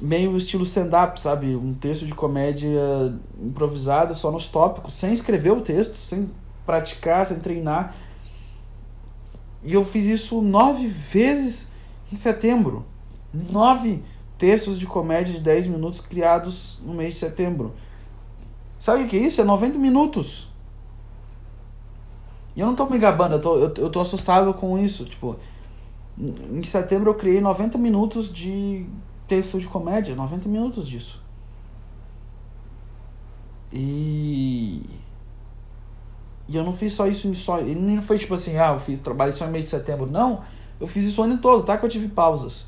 [0.00, 1.54] meio estilo stand-up, sabe?
[1.54, 6.30] Um texto de comédia improvisado só nos tópicos, sem escrever o texto, sem
[6.64, 7.94] praticar, sem treinar.
[9.62, 11.70] E eu fiz isso nove vezes
[12.12, 12.84] em setembro.
[13.32, 14.02] Nove
[14.38, 17.74] textos de comédia de 10 minutos criados no mês de setembro.
[18.78, 19.40] Sabe o que é isso?
[19.40, 20.48] É 90 minutos.
[22.56, 25.04] E eu não tô me gabando, eu tô, eu, eu tô assustado com isso.
[25.04, 25.36] Tipo,
[26.18, 28.86] em setembro eu criei 90 minutos de
[29.28, 31.22] texto de comédia, 90 minutos disso.
[33.72, 34.82] E.
[36.50, 37.60] E eu não fiz só isso em só.
[37.60, 40.10] E não foi tipo assim, ah, eu fiz trabalho só em mês de setembro.
[40.10, 40.42] Não,
[40.80, 41.78] eu fiz isso o ano todo, tá?
[41.78, 42.66] Que eu tive pausas.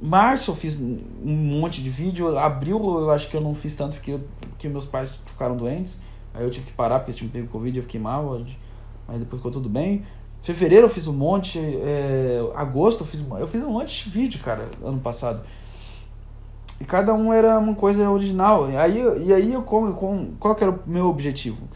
[0.00, 2.38] Março eu fiz um monte de vídeo.
[2.38, 6.00] Abril eu acho que eu não fiz tanto porque, eu, porque meus pais ficaram doentes.
[6.32, 8.40] Aí eu tive que parar porque tinha pego Covid, eu fiquei mal.
[9.06, 10.02] Mas depois ficou tudo bem.
[10.42, 11.58] Fevereiro eu fiz um monte.
[11.58, 15.42] É, agosto eu fiz, eu fiz um monte de vídeo, cara, ano passado.
[16.80, 18.70] E cada um era uma coisa original.
[18.70, 21.68] E aí, e aí eu como, com, qual que era o meu objetivo?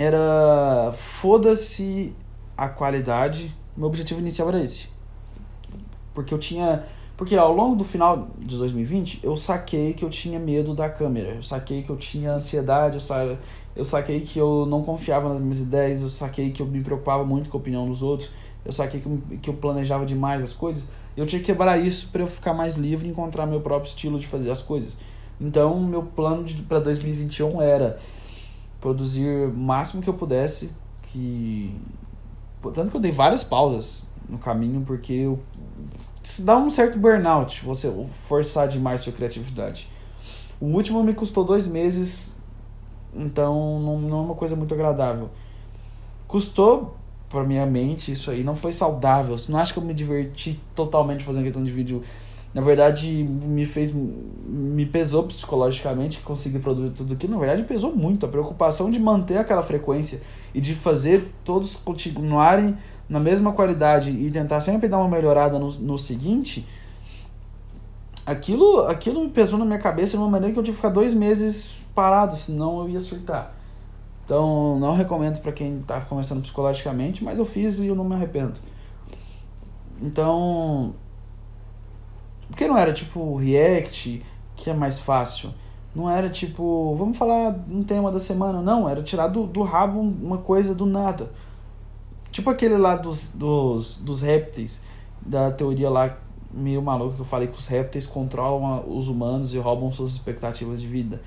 [0.00, 2.14] Era foda-se
[2.56, 3.54] a qualidade.
[3.76, 4.88] Meu objetivo inicial era esse.
[6.14, 6.84] Porque eu tinha.
[7.18, 11.34] Porque ao longo do final de 2020, eu saquei que eu tinha medo da câmera.
[11.34, 13.36] Eu saquei que eu tinha ansiedade, eu, sa...
[13.76, 17.22] eu saquei que eu não confiava nas minhas ideias, eu saquei que eu me preocupava
[17.22, 18.30] muito com a opinião dos outros,
[18.64, 20.88] eu saquei que eu, que eu planejava demais as coisas.
[21.14, 24.18] Eu tinha que quebrar isso para eu ficar mais livre e encontrar meu próprio estilo
[24.18, 24.96] de fazer as coisas.
[25.38, 27.98] Então, meu plano para 2021 era
[28.80, 30.70] produzir o máximo que eu pudesse,
[31.02, 31.74] que
[32.74, 35.40] tanto que eu dei várias pausas no caminho porque eu
[36.22, 39.88] se dá um certo burnout você forçar demais sua criatividade.
[40.60, 42.38] O último me custou dois meses,
[43.14, 45.30] então não, não é uma coisa muito agradável.
[46.28, 46.94] Custou
[47.28, 49.38] para minha mente isso aí, não foi saudável.
[49.38, 52.02] Você não acha que eu me diverti totalmente fazendo questão de vídeo?
[52.52, 53.92] Na verdade, me fez.
[53.92, 57.34] me pesou psicologicamente conseguir produzir tudo aquilo.
[57.34, 58.26] Na verdade, pesou muito.
[58.26, 60.20] A preocupação de manter aquela frequência
[60.52, 62.76] e de fazer todos continuarem
[63.08, 66.66] na mesma qualidade e tentar sempre dar uma melhorada no, no seguinte,
[68.26, 70.92] aquilo, aquilo me pesou na minha cabeça de uma maneira que eu tive que ficar
[70.92, 73.54] dois meses parado, senão eu ia surtar.
[74.24, 78.14] Então, não recomendo para quem está começando psicologicamente, mas eu fiz e eu não me
[78.14, 78.54] arrependo.
[80.00, 80.94] Então,
[82.50, 84.22] porque não era tipo React,
[84.56, 85.54] que é mais fácil.
[85.94, 88.60] Não era tipo, vamos falar um tema da semana.
[88.60, 91.30] Não, era tirar do, do rabo uma coisa do nada.
[92.30, 94.84] Tipo aquele lá dos, dos, dos répteis,
[95.20, 96.16] da teoria lá
[96.52, 100.80] meio maluca que eu falei que os répteis controlam os humanos e roubam suas expectativas
[100.80, 101.20] de vida.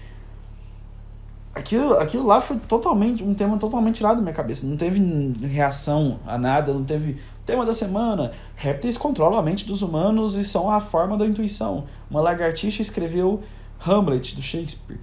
[1.55, 4.65] Aquilo, aquilo lá foi totalmente um tema totalmente tirado da minha cabeça.
[4.65, 4.99] Não teve
[5.45, 8.31] reação a nada, não teve tema da semana.
[8.55, 11.85] Répteis controlam a mente dos humanos e são a forma da intuição.
[12.09, 13.43] Uma lagartixa escreveu
[13.85, 14.99] Hamlet do Shakespeare.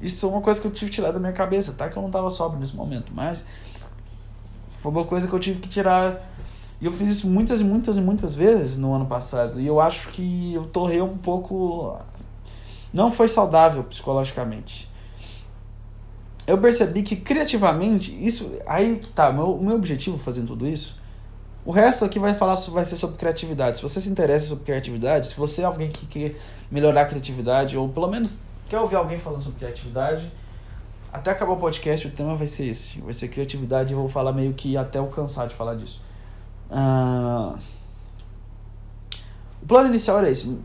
[0.00, 1.88] Isso é uma coisa que eu tive que tirar da minha cabeça, tá?
[1.88, 3.46] Que eu não estava sóbrio nesse momento, mas
[4.70, 6.20] foi uma coisa que eu tive que tirar.
[6.80, 9.60] E eu fiz isso muitas e muitas e muitas vezes no ano passado.
[9.60, 11.96] E eu acho que eu torrei um pouco.
[12.92, 14.88] Não foi saudável psicologicamente.
[16.46, 18.52] Eu percebi que criativamente, isso.
[18.66, 21.00] Aí que tá, meu, meu objetivo fazendo tudo isso.
[21.66, 23.78] O resto aqui vai falar vai ser sobre criatividade.
[23.78, 26.36] Se você se interessa sobre criatividade, se você é alguém que quer
[26.70, 30.30] melhorar a criatividade, ou pelo menos quer ouvir alguém falando sobre criatividade,
[31.12, 33.00] até acabar o podcast, o tema vai ser esse.
[33.00, 36.00] Vai ser criatividade eu vou falar meio que até eu cansar de falar disso.
[36.70, 37.58] Uh...
[39.60, 40.56] O plano inicial era esse.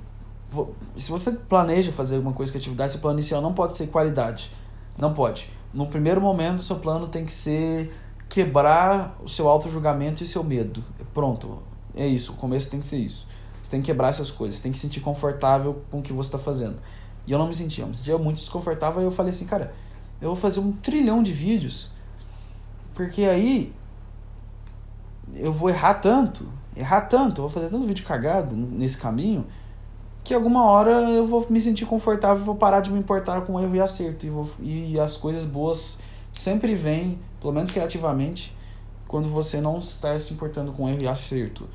[0.97, 4.51] Se você planeja fazer alguma coisa de criatividade, seu plano inicial não pode ser qualidade.
[4.99, 5.49] Não pode.
[5.73, 7.91] No primeiro momento, seu plano tem que ser
[8.31, 10.81] quebrar o seu auto-julgamento e seu medo.
[11.13, 11.59] Pronto.
[11.93, 12.31] É isso.
[12.31, 13.27] O começo tem que ser isso.
[13.61, 14.55] Você tem que quebrar essas coisas.
[14.55, 16.77] Você tem que se sentir confortável com o que você está fazendo.
[17.27, 17.83] E eu não me sentia.
[17.83, 19.01] Eu me sentia muito desconfortável.
[19.01, 19.73] E eu falei assim, cara,
[20.21, 21.91] eu vou fazer um trilhão de vídeos.
[22.95, 23.73] Porque aí
[25.35, 29.45] eu vou errar tanto, errar tanto, eu vou fazer tanto vídeo cagado nesse caminho,
[30.23, 33.75] que alguma hora eu vou me sentir confortável, vou parar de me importar com erro
[33.75, 34.25] e acerto.
[34.25, 35.99] E, vou, e as coisas boas
[36.31, 38.55] sempre vêm, pelo menos criativamente,
[39.07, 41.67] quando você não está se importando com erro e acerto.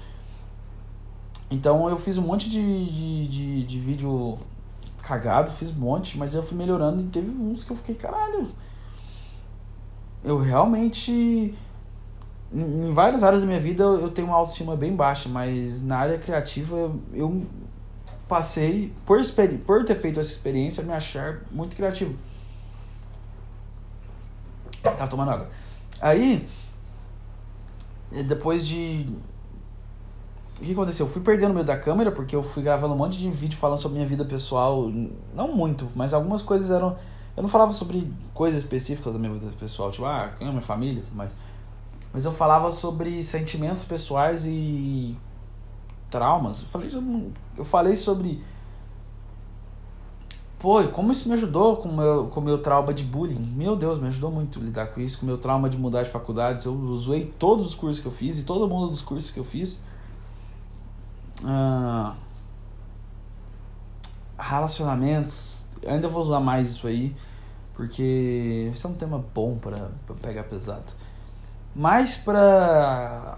[1.51, 4.39] Então eu fiz um monte de, de, de, de vídeo
[5.03, 8.49] cagado, fiz um monte, mas eu fui melhorando e teve uns que eu fiquei, caralho.
[10.25, 11.55] Eu realmente.
[12.53, 16.19] Em várias áreas da minha vida eu tenho uma autoestima bem baixa, mas na área
[16.19, 17.45] criativa eu
[18.29, 19.21] passei, por,
[19.65, 22.15] por ter feito essa experiência, me achar muito criativo.
[24.83, 25.49] Tava tomando água.
[26.01, 26.47] Aí,
[28.25, 29.07] depois de
[30.61, 31.05] o que aconteceu?
[31.05, 33.59] Eu fui perdendo o meio da câmera, porque eu fui gravando um monte de vídeo
[33.59, 34.91] falando sobre minha vida pessoal.
[35.35, 36.97] Não muito, mas algumas coisas eram.
[37.37, 41.03] Eu não falava sobre coisas específicas da minha vida pessoal, tipo, ah, minha família e
[41.03, 41.35] tudo mais.
[42.11, 45.15] Mas eu falava sobre sentimentos pessoais e
[46.11, 46.63] traumas.
[46.63, 46.91] Eu falei,
[47.59, 48.43] eu falei sobre.
[50.59, 53.39] Pô, como isso me ajudou com meu, o meu trauma de bullying?
[53.55, 56.11] Meu Deus, me ajudou muito lidar com isso, com o meu trauma de mudar de
[56.11, 56.65] faculdades.
[56.65, 59.45] Eu usei todos os cursos que eu fiz e todo mundo dos cursos que eu
[59.45, 59.85] fiz
[61.45, 62.15] ah,
[64.39, 65.67] relacionamentos.
[65.87, 67.15] Ainda vou usar mais isso aí,
[67.75, 69.91] porque isso é um tema bom para
[70.23, 70.93] pegar pesado.
[71.75, 73.37] Mas pra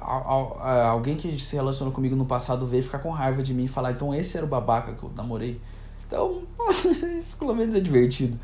[0.92, 3.90] alguém que se relacionou comigo no passado ver ficar com raiva de mim e falar,
[3.90, 5.60] então esse era o babaca que eu namorei.
[6.08, 6.42] Então,
[7.18, 8.40] isso pelo menos é divertido.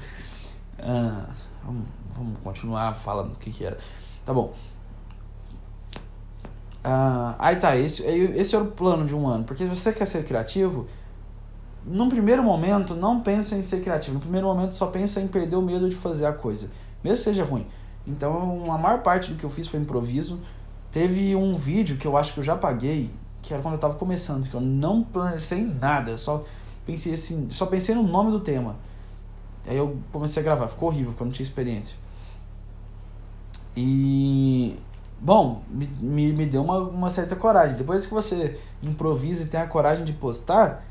[0.79, 1.25] Ah,
[1.65, 3.79] vamos, vamos continuar falando o que, que era.
[4.25, 4.55] Tá bom.
[6.85, 9.45] Ah, aí tá, esse, esse era o plano de um ano.
[9.45, 10.87] Porque se você quer ser criativo,
[11.87, 14.15] num primeiro momento, não pensa em ser criativo.
[14.15, 16.71] No primeiro momento, só pensa em perder o medo de fazer a coisa.
[17.03, 17.67] Mesmo que seja ruim.
[18.07, 20.39] Então, a maior parte do que eu fiz foi improviso.
[20.93, 23.11] Teve um vídeo que eu acho que eu já paguei,
[23.41, 26.11] que era quando eu tava começando, que eu não planejei nada.
[26.11, 26.45] Eu só
[26.85, 28.77] pensei assim, só pensei no nome do tema.
[29.67, 30.69] Aí eu comecei a gravar.
[30.69, 31.97] Ficou horrível, porque eu não tinha experiência.
[33.77, 34.77] E
[35.25, 35.87] Bom, me,
[36.33, 37.79] me, deu uma, uma certa coragem.
[37.79, 40.85] Depois que você improvisa e tem a coragem de postar,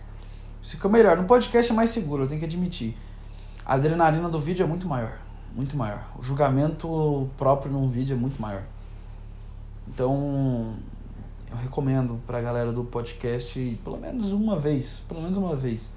[0.64, 1.18] fica melhor.
[1.18, 2.98] No podcast é mais seguro, eu tenho que admitir.
[3.64, 5.20] A adrenalina do vídeo é muito maior.
[5.56, 6.04] Muito maior.
[6.18, 8.64] O julgamento próprio num vídeo é muito maior.
[9.88, 10.74] Então,
[11.54, 15.96] eu recomendo pra galera do podcast, pelo menos uma vez, pelo menos uma vez,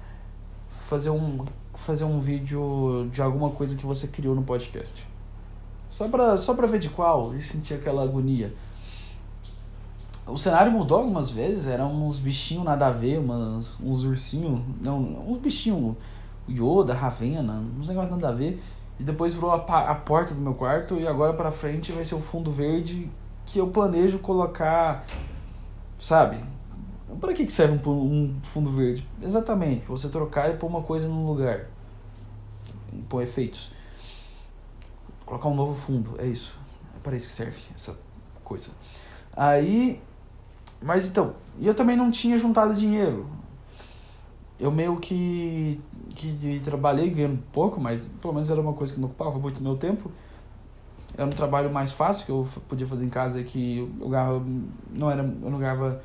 [0.69, 1.43] fazer um,
[1.73, 5.05] fazer um vídeo de alguma coisa que você criou no podcast.
[5.89, 8.53] Só pra, só pra ver de qual e sentir aquela agonia.
[10.27, 14.99] O cenário mudou algumas vezes, eram uns bichinhos nada a ver, umas, uns ursinhos, não,
[14.99, 15.95] uns bichinhos,
[16.47, 18.61] Yoda, Ravena, uns negócios nada a ver.
[18.99, 22.15] E depois virou a, a porta do meu quarto e agora pra frente vai ser
[22.15, 23.09] o fundo verde
[23.45, 25.05] que eu planejo colocar,
[25.99, 26.37] sabe?
[27.19, 29.07] Para que serve um, fundo verde?
[29.21, 31.67] Exatamente, você trocar e pôr uma coisa no lugar.
[33.07, 33.71] Pôr efeitos
[35.27, 36.57] colocar um novo fundo, é isso.
[36.95, 37.99] É para isso que serve essa
[38.43, 38.71] coisa.
[39.35, 40.01] Aí,
[40.81, 43.27] mas então, e eu também não tinha juntado dinheiro.
[44.59, 45.79] Eu meio que,
[46.15, 49.77] que trabalhei ganhando pouco, mas pelo menos era uma coisa que não ocupava muito meu
[49.77, 50.09] tempo.
[51.17, 54.43] Era um trabalho mais fácil que eu podia fazer em casa que eu ganhava,
[54.91, 56.01] não era, eu não ganhava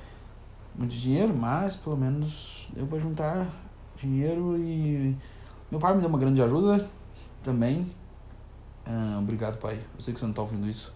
[0.75, 3.47] muito dinheiro, mas pelo menos eu para juntar
[4.01, 5.15] dinheiro e
[5.71, 6.89] meu pai me deu uma grande ajuda
[7.43, 7.93] também
[8.85, 9.81] ah, obrigado, pai.
[9.95, 10.93] Eu sei que você não está ouvindo isso.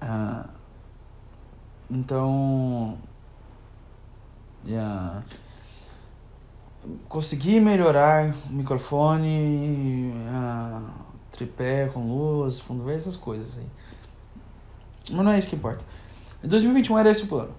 [0.00, 0.46] Ah,
[1.90, 2.98] então.
[4.66, 5.22] Yeah.
[7.08, 10.12] Consegui melhorar o microfone,
[11.38, 13.66] tripé com luz, fundo verde, essas coisas aí.
[15.10, 15.84] Mas não é isso que importa.
[16.42, 17.52] Em 2021 era esse o plano.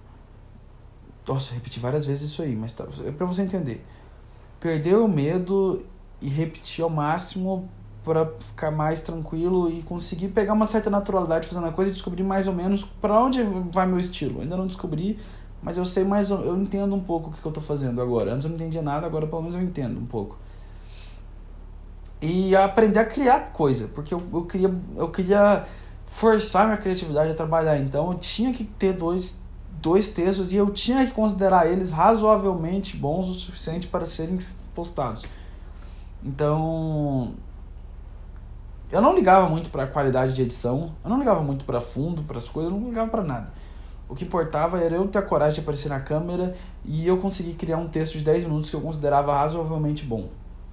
[1.27, 3.85] Nossa, eu repeti várias vezes isso aí, mas tá, é pra você entender.
[4.59, 5.85] Perder o medo
[6.21, 7.69] e repetir ao máximo
[8.03, 12.23] para ficar mais tranquilo e conseguir pegar uma certa naturalidade fazendo a coisa e descobrir
[12.23, 14.41] mais ou menos para onde vai meu estilo.
[14.41, 15.19] Ainda não descobri,
[15.61, 18.33] mas eu sei mais, eu entendo um pouco o que eu estou fazendo agora.
[18.33, 20.37] Antes eu não entendia nada, agora pelo menos eu entendo um pouco.
[22.21, 25.65] E aprender a criar coisa, porque eu, eu queria eu queria
[26.05, 27.77] forçar minha criatividade a trabalhar.
[27.77, 29.39] Então eu tinha que ter dois
[29.81, 34.39] dois textos e eu tinha que considerar eles razoavelmente bons o suficiente para serem
[34.75, 35.25] postados.
[36.23, 37.33] Então,
[38.91, 42.23] eu não ligava muito para a qualidade de edição, eu não ligava muito para fundo,
[42.23, 43.53] para as coisas, eu não ligava para nada.
[44.07, 47.53] O que importava era eu ter a coragem de aparecer na câmera e eu conseguir
[47.53, 50.29] criar um texto de 10 minutos que eu considerava razoavelmente bom.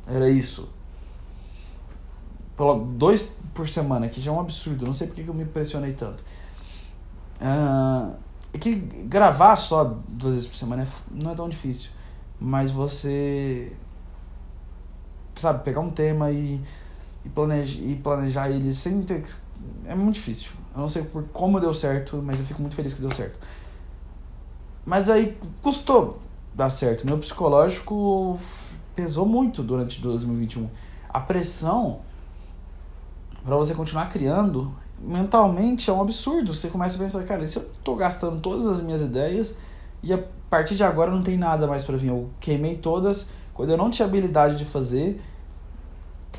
[0.06, 0.68] Era isso.
[2.96, 5.92] Dois por semana, que já é um absurdo, não sei porque que eu me pressionei
[5.92, 6.24] tanto.
[7.40, 8.14] Uh,
[8.52, 11.90] é que gravar só duas vezes por semana é, não é tão difícil,
[12.40, 13.72] mas você
[15.40, 16.60] sabe, pegar um tema e,
[17.24, 19.22] e, planejar, e planejar ele sem ter
[19.84, 20.50] É muito difícil.
[20.74, 23.38] Eu não sei por como deu certo, mas eu fico muito feliz que deu certo.
[24.84, 26.18] Mas aí custou
[26.54, 27.04] dar certo.
[27.04, 28.38] Meu psicológico
[28.94, 30.68] pesou muito durante 2021.
[31.08, 32.00] A pressão
[33.46, 36.52] para você continuar criando mentalmente é um absurdo.
[36.52, 39.56] Você começa a pensar, cara, se eu tô gastando todas as minhas ideias
[40.02, 40.18] e a
[40.50, 43.90] partir de agora não tem nada mais para vir, eu queimei todas, quando eu não
[43.90, 45.22] tinha habilidade de fazer.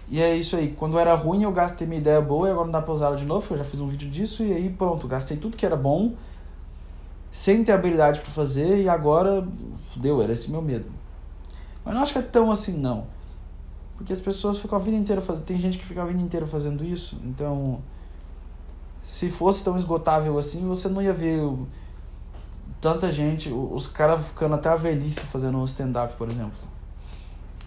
[0.10, 0.74] E é isso aí.
[0.78, 3.18] Quando era ruim, eu gastei minha ideia boa e agora não dá pra usar ela
[3.18, 4.44] de novo, porque eu já fiz um vídeo disso.
[4.44, 6.14] E aí, pronto, gastei tudo que era bom.
[7.32, 9.48] sem ter habilidade para fazer e agora
[9.96, 10.86] deu, era esse meu medo.
[11.86, 13.06] Mas não acho que é tão assim não.
[13.98, 16.46] Porque as pessoas ficam a vida inteira fazendo, tem gente que fica a vida inteira
[16.46, 17.82] fazendo isso, então
[19.04, 21.42] se fosse tão esgotável assim, você não ia ver
[22.80, 26.58] tanta gente, os caras ficando até a velhice fazendo um stand-up, por exemplo.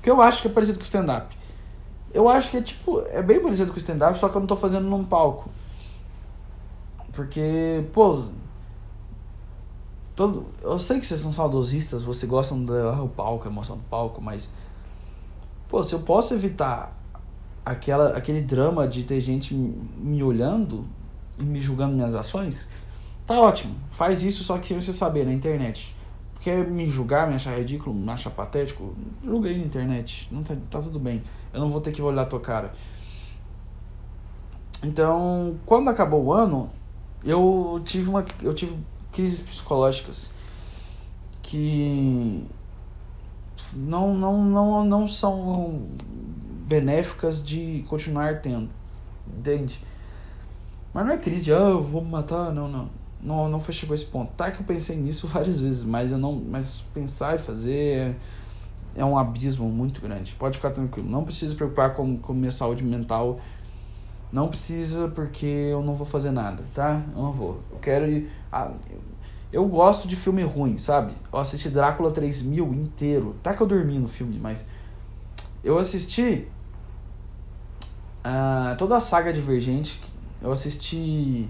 [0.01, 1.37] Que eu acho que é parecido com stand-up.
[2.13, 4.57] Eu acho que é tipo, é bem parecido com stand-up, só que eu não tô
[4.57, 5.51] fazendo num palco.
[7.13, 8.25] Porque, pô,
[10.15, 14.53] todo, eu sei que vocês são saudosistas, vocês gostam do palco, emoção do palco, mas
[15.71, 16.99] pô, se eu posso evitar
[17.65, 20.85] aquela aquele drama de ter gente me olhando
[21.39, 22.69] e me julgando minhas ações,
[23.25, 23.75] tá ótimo.
[23.91, 25.95] Faz isso só que sem você saber na internet.
[26.41, 28.95] Quer me julgar, me achar ridículo, me achar patético?
[29.23, 30.29] Julga aí na internet.
[30.33, 31.23] Não tá, tá tudo bem.
[31.53, 32.73] Eu não vou ter que olhar a tua cara.
[34.83, 36.71] Então, quando acabou o ano,
[37.23, 38.75] eu tive uma eu tive
[39.13, 40.33] crises psicológicas
[41.43, 42.47] que
[43.77, 45.87] não não não não são
[46.67, 48.71] benéficas de continuar tendo.
[49.27, 49.83] Entende?
[50.93, 52.89] Mas não é crise de, ah, eu vou me matar, não, não.
[53.23, 54.33] Não, não foi chegou a esse ponto.
[54.33, 58.17] Tá que eu pensei nisso várias vezes, mas eu não, mas pensar e fazer
[58.97, 60.35] é, é um abismo muito grande.
[60.39, 63.41] Pode ficar tranquilo, não precisa preocupar com, com minha saúde mental.
[64.33, 67.03] Não precisa porque eu não vou fazer nada, tá?
[67.15, 67.61] Eu não vou.
[67.73, 68.31] Eu quero ir.
[68.51, 68.71] Ah,
[69.67, 71.13] gosto de filme ruim, sabe?
[71.33, 73.35] Eu assisti Drácula 3000 inteiro.
[73.43, 74.67] Tá que eu dormi no filme, mas.
[75.63, 76.47] Eu assisti.
[78.25, 80.01] Uh, toda a saga Divergente,
[80.43, 81.49] eu assisti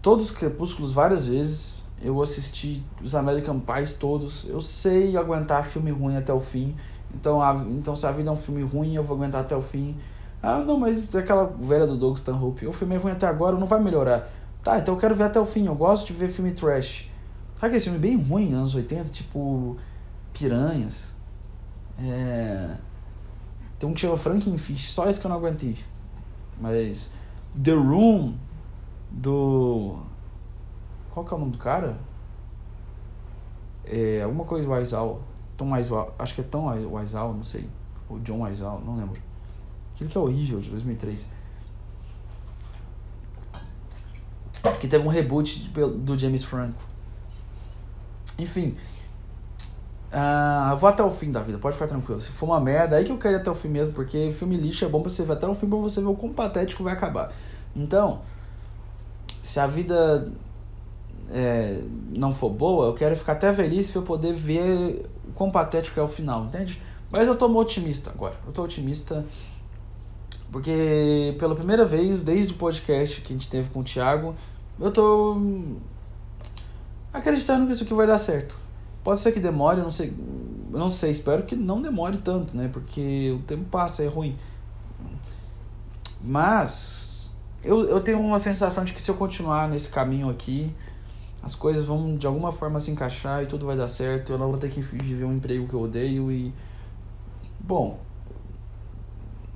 [0.00, 1.90] todos os Crepúsculos várias vezes.
[2.02, 4.48] Eu assisti os American Pies todos.
[4.48, 6.74] Eu sei aguentar filme ruim até o fim.
[7.14, 9.60] Então, a, então se a vida é um filme ruim, eu vou aguentar até o
[9.60, 9.96] fim.
[10.42, 13.66] Ah, não, mas aquela velha do Doug Stanhope, o filme é ruim até agora, não
[13.66, 14.30] vai melhorar.
[14.62, 15.66] Tá, então eu quero ver até o fim.
[15.66, 17.08] Eu gosto de ver filme trash.
[17.54, 19.76] Sabe aquele filme bem ruim, anos 80, tipo
[20.32, 21.14] Piranhas?
[21.98, 22.76] É...
[23.78, 25.78] Tem um que chama Frankenfish, só esse que eu não aguentei.
[26.60, 27.14] Mas
[27.62, 28.34] The Room
[29.10, 29.98] do
[31.10, 31.98] qual que é o nome do cara?
[33.84, 35.22] É alguma coisa Wiseau.
[35.56, 37.68] Tom Wiseau, acho que é Tom Wiseau, não sei.
[38.08, 39.20] Ou John Wiseau, não lembro.
[39.94, 41.28] Aquele que é horrível de 2003.
[44.78, 46.82] Que teve um reboot do James Franco.
[48.38, 48.76] Enfim,
[50.10, 52.20] Uh, vou até o fim da vida, pode ficar tranquilo.
[52.20, 54.56] Se for uma merda, aí que eu quero ir até o fim mesmo, porque filme
[54.56, 56.82] lixo é bom pra você ver até o fim pra você ver o quão patético
[56.82, 57.32] vai acabar.
[57.76, 58.20] Então,
[59.40, 60.32] se a vida
[61.30, 61.80] é,
[62.10, 66.00] não for boa, eu quero ficar até velhice pra eu poder ver o quão patético
[66.00, 66.82] é o final, entende?
[67.08, 68.34] Mas eu tô otimista agora.
[68.44, 69.24] Eu tô otimista
[70.50, 74.34] porque pela primeira vez, desde o podcast que a gente teve com o Thiago,
[74.80, 75.36] eu tô
[77.12, 78.56] acreditando que isso aqui vai dar certo.
[79.04, 80.12] Pode ser que demore, eu não sei,
[80.72, 82.68] eu não sei, espero que não demore tanto, né?
[82.72, 84.36] Porque o tempo passa, é ruim.
[86.22, 87.30] Mas
[87.62, 90.72] eu, eu tenho uma sensação de que se eu continuar nesse caminho aqui,
[91.42, 94.32] as coisas vão de alguma forma se encaixar e tudo vai dar certo.
[94.32, 96.52] Eu não vou ter que viver um emprego que eu odeio e.
[97.58, 97.98] Bom.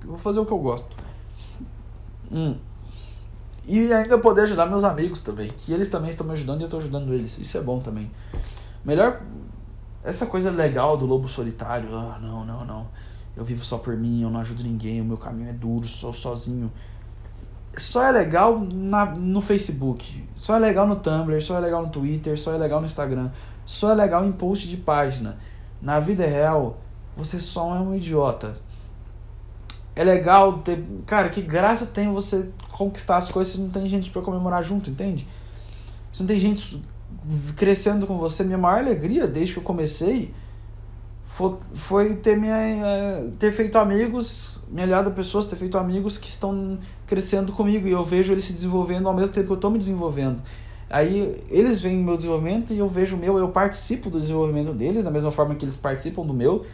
[0.03, 0.97] Eu vou fazer o que eu gosto.
[2.31, 2.57] Hum.
[3.67, 6.67] E ainda poder ajudar meus amigos também, que eles também estão me ajudando e eu
[6.67, 7.39] estou ajudando eles.
[7.39, 8.11] Isso é bom também.
[8.85, 9.23] Melhor.
[10.03, 11.89] Essa coisa legal do lobo solitário.
[11.97, 12.87] Ah, não, não, não.
[13.35, 16.13] Eu vivo só por mim, eu não ajudo ninguém, o meu caminho é duro, sou
[16.13, 16.71] sozinho.
[17.77, 20.25] Só é legal na, no Facebook.
[20.37, 23.31] Só é legal no Tumblr, só é legal no Twitter, só é legal no Instagram.
[23.65, 25.39] Só é legal em post de página.
[25.81, 26.79] Na vida real,
[27.17, 28.57] você só é um idiota.
[29.97, 30.85] É legal ter.
[31.07, 34.91] Cara, que graça tem você conquistar as coisas se não tem gente para comemorar junto,
[34.91, 35.29] entende?
[36.13, 36.83] Se não tem gente
[37.55, 40.35] crescendo com você, minha maior alegria desde que eu comecei
[41.25, 46.19] foi, foi ter, minha, eh, ter feito amigos, me aliado a pessoas, ter feito amigos
[46.19, 49.57] que estão crescendo comigo e eu vejo eles se desenvolvendo ao mesmo tempo que eu
[49.57, 50.43] estou me desenvolvendo.
[50.91, 54.73] Aí eles veem o meu desenvolvimento e eu vejo o meu, eu participo do desenvolvimento
[54.73, 56.67] deles, da mesma forma que eles participam do meu.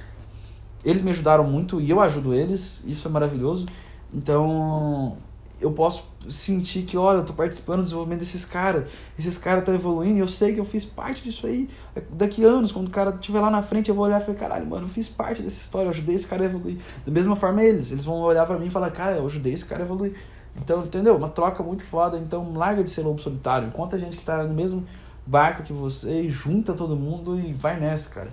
[0.83, 3.67] Eles me ajudaram muito e eu ajudo eles, isso é maravilhoso.
[4.13, 5.17] Então,
[5.61, 8.87] eu posso sentir que, olha, eu tô participando do desenvolvimento desses caras,
[9.19, 11.69] esses caras estão evoluindo, e eu sei que eu fiz parte disso aí.
[12.11, 14.39] Daqui a anos, quando o cara estiver lá na frente, eu vou olhar e falar,
[14.39, 16.79] caralho, mano, eu fiz parte dessa história, eu ajudei esse cara a evoluir.
[17.05, 19.67] Da mesma forma eles, eles vão olhar para mim e falar, cara, eu ajudei esse
[19.67, 20.15] cara a evoluir.
[20.57, 21.17] Então, entendeu?
[21.17, 23.69] Uma troca muito foda, então larga de ser lobo solitário.
[23.69, 24.87] Encontra gente que tá no mesmo
[25.27, 28.31] barco que você junta todo mundo e vai nessa, cara.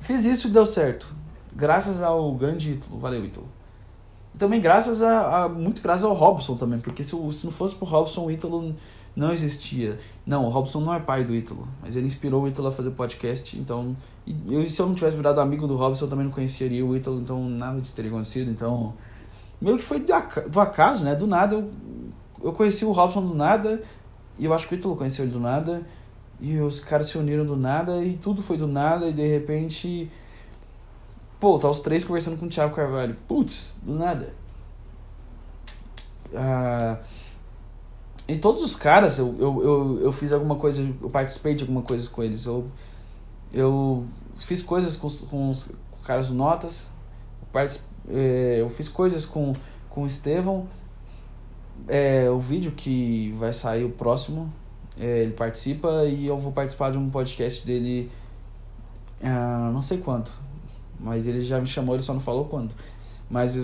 [0.00, 1.14] Fiz isso e deu certo.
[1.54, 2.98] Graças ao grande Ítalo.
[2.98, 3.55] Valeu, Ítalo
[4.38, 7.86] também graças a, a, muito graças ao Robson também, porque se, se não fosse pro
[7.86, 8.74] Robson, o Ítalo
[9.14, 9.98] não existia.
[10.26, 12.90] Não, o Robson não é pai do Ítalo, mas ele inspirou o Ítalo a fazer
[12.90, 13.96] podcast, então...
[14.26, 16.94] E eu, se eu não tivesse virado amigo do Robson, eu também não conheceria o
[16.94, 18.92] Ítalo, então nada disso teria acontecido, então...
[19.58, 21.14] Meio que foi do acaso, né?
[21.14, 21.70] Do nada, eu,
[22.44, 23.82] eu conheci o Robson do nada,
[24.38, 25.80] e eu acho que o Ítalo conheceu ele do nada,
[26.38, 30.10] e os caras se uniram do nada, e tudo foi do nada, e de repente...
[31.46, 33.16] Pô, tá os três conversando com o Thiago Carvalho.
[33.28, 34.34] Putz, do nada.
[36.34, 36.98] Ah,
[38.26, 41.82] e todos os caras, eu, eu, eu, eu fiz alguma coisa, eu participei de alguma
[41.82, 42.46] coisa com eles.
[42.46, 42.66] Eu,
[43.52, 45.70] eu fiz coisas com, com os
[46.02, 46.90] caras do Notas,
[48.08, 49.52] é, eu fiz coisas com,
[49.88, 50.66] com o Estevão.
[51.86, 54.52] É, o vídeo que vai sair o próximo,
[54.98, 58.10] é, ele participa e eu vou participar de um podcast dele,
[59.22, 60.32] ah, não sei quanto,
[60.98, 62.74] mas ele já me chamou, ele só não falou quando.
[63.28, 63.56] Mas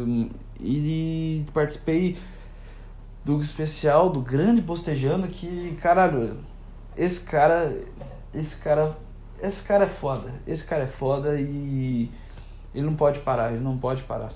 [0.61, 2.19] e participei
[3.25, 6.39] do especial do grande bostejando que, caralho,
[6.97, 7.77] esse cara,
[8.35, 8.97] esse cara,
[9.41, 10.33] esse cara é foda.
[10.47, 12.11] Esse cara é foda e
[12.75, 14.31] ele não pode parar, ele não pode parar.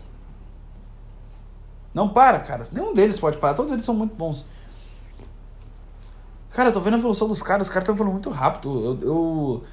[1.92, 2.64] Não para, cara.
[2.72, 3.55] Nenhum deles pode parar.
[3.55, 4.47] Todos eles são muito bons.
[6.51, 7.66] Cara, eu tô vendo a evolução dos caras.
[7.66, 8.84] Os caras estão falando muito rápido.
[8.84, 9.64] Eu, eu,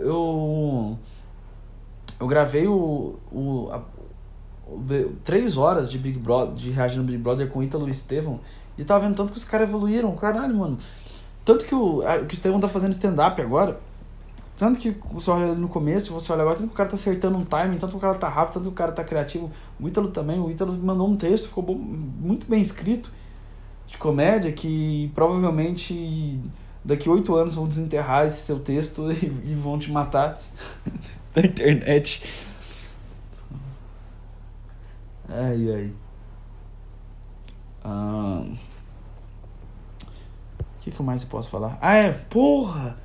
[0.00, 0.98] eu,
[2.18, 3.82] eu gravei o, o, a,
[5.24, 8.40] três horas de Big Brother, de reagindo Big Brother com Ítalo e Estevão,
[8.76, 10.78] e tava vendo tanto que os caras evoluíram, caralho, mano.
[11.44, 13.78] Tanto que o, a, que o Estevão tá fazendo stand-up agora,
[14.56, 17.36] tanto que você olha no começo, você olha agora, tanto que o cara tá acertando
[17.36, 19.50] um timing, tanto que o cara tá rápido, tanto que o cara tá criativo.
[19.80, 23.12] O Ítalo também, o Ítalo mandou um texto, ficou bom, muito bem escrito,
[23.86, 26.40] de comédia, que provavelmente
[26.84, 30.40] daqui oito anos vão desenterrar esse seu texto e, e vão te matar
[31.34, 32.22] na internet.
[35.28, 35.92] Ai, ai.
[37.82, 38.44] Ah,
[40.60, 41.78] o que, que mais eu posso falar?
[41.80, 42.98] Ah, é, porra!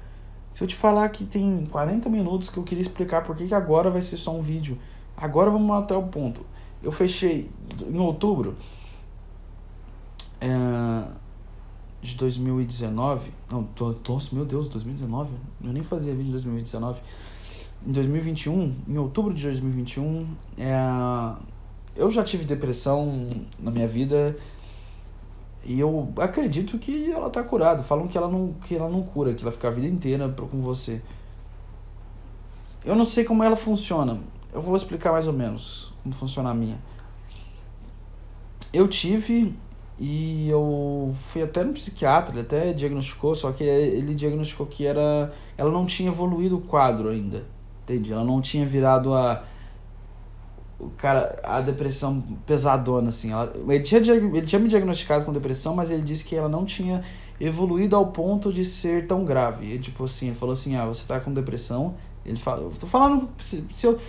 [0.52, 3.90] Se eu te falar que tem 40 minutos que eu queria explicar por que agora
[3.90, 4.78] vai ser só um vídeo.
[5.16, 6.46] Agora vamos até o ponto.
[6.82, 7.50] Eu fechei
[7.88, 8.56] em outubro
[10.42, 10.48] é,
[12.02, 13.32] de 2019.
[13.52, 13.68] Não,
[14.08, 15.32] nossa, meu Deus, 2019?
[15.64, 17.02] Eu nem fazia vídeo em 2019.
[17.86, 20.28] Em 2021, em outubro de 2021,
[20.58, 20.76] é,
[21.96, 23.28] eu já tive depressão
[23.58, 24.38] na minha vida
[25.64, 27.84] e eu acredito que ela tá curada.
[27.84, 30.62] Falam que ela não, que ela não cura, que ela fica a vida inteira com
[30.62, 31.02] você.
[32.84, 34.20] Eu não sei como ela funciona.
[34.54, 36.78] Eu vou explicar mais ou menos como funciona a minha.
[38.72, 39.56] Eu tive
[40.00, 45.34] e eu fui até no psiquiatra, ele até diagnosticou, só que ele diagnosticou que era
[45.58, 47.44] ela não tinha evoluído o quadro ainda.
[47.84, 48.14] Entendi?
[48.14, 49.44] Ela não tinha virado a
[50.80, 53.34] o cara, a depressão pesadona, assim.
[53.34, 56.64] Ela, ele, tinha, ele tinha me diagnosticado com depressão, mas ele disse que ela não
[56.64, 57.04] tinha
[57.40, 59.74] evoluído ao ponto de ser tão grave.
[59.74, 61.96] E, tipo assim, ele falou assim, ah, você tá com depressão.
[62.30, 64.00] Ele fala, eu tô falando, se, se, eu,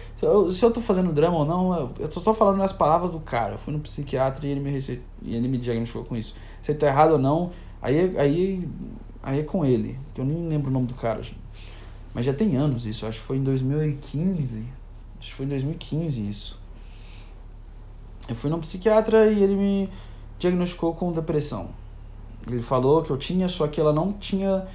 [0.52, 3.54] se, eu, tô fazendo drama ou não, eu, eu tô falando nas palavras do cara.
[3.54, 4.78] Eu fui no psiquiatra e ele me,
[5.22, 6.34] e ele me diagnosticou com isso.
[6.60, 7.50] Se ele tá errado ou não,
[7.80, 8.68] aí, aí,
[9.22, 9.98] aí é com ele.
[10.14, 11.40] Eu nem lembro o nome do cara, gente.
[12.12, 14.66] Mas já tem anos isso, acho que foi em 2015.
[15.18, 16.60] Acho que foi em 2015 isso.
[18.28, 19.88] Eu fui num psiquiatra e ele me
[20.38, 21.70] diagnosticou com depressão.
[22.46, 24.66] Ele falou que eu tinha, só que ela não tinha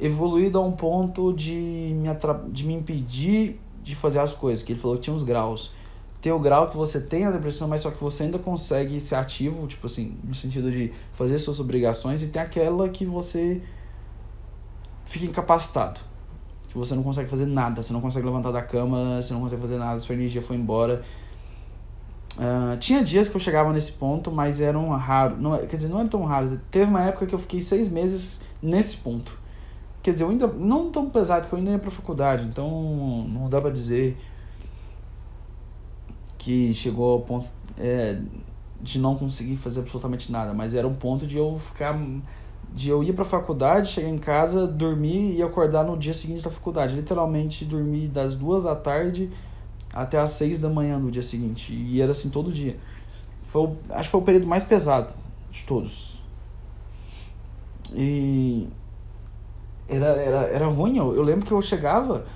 [0.00, 1.54] evoluído a um ponto de
[1.94, 2.08] me,
[2.50, 4.64] de me impedir de fazer as coisas.
[4.64, 5.72] Que ele falou que tinha uns graus.
[6.20, 9.14] Tem o grau que você tem a depressão, mas só que você ainda consegue ser
[9.14, 13.62] ativo, tipo assim, no sentido de fazer suas obrigações, e tem aquela que você
[15.04, 16.00] fica incapacitado.
[16.68, 19.62] Que você não consegue fazer nada, você não consegue levantar da cama, você não consegue
[19.62, 21.04] fazer nada, sua energia foi embora
[22.36, 25.40] Uh, tinha dias que eu chegava nesse ponto, mas eram raros.
[25.40, 26.60] Não, é, quer dizer, não era tão raro.
[26.70, 29.38] Teve uma época que eu fiquei seis meses nesse ponto.
[30.06, 30.46] Quer dizer, eu ainda.
[30.46, 34.16] Não tão pesado, que eu ainda ia pra faculdade, então não dá pra dizer
[36.38, 38.16] que chegou ao ponto é,
[38.80, 41.98] de não conseguir fazer absolutamente nada, mas era um ponto de eu ficar.
[42.72, 46.50] de eu ir pra faculdade, chegar em casa, dormir e acordar no dia seguinte da
[46.50, 46.94] faculdade.
[46.94, 49.28] Literalmente dormir das duas da tarde
[49.92, 51.74] até às seis da manhã no dia seguinte.
[51.74, 52.76] E era assim todo dia.
[53.46, 55.12] Foi acho que foi o período mais pesado
[55.50, 56.16] de todos.
[57.92, 58.68] E
[59.88, 60.96] era, era, era ruim.
[60.96, 62.26] Eu, eu lembro que eu chegava,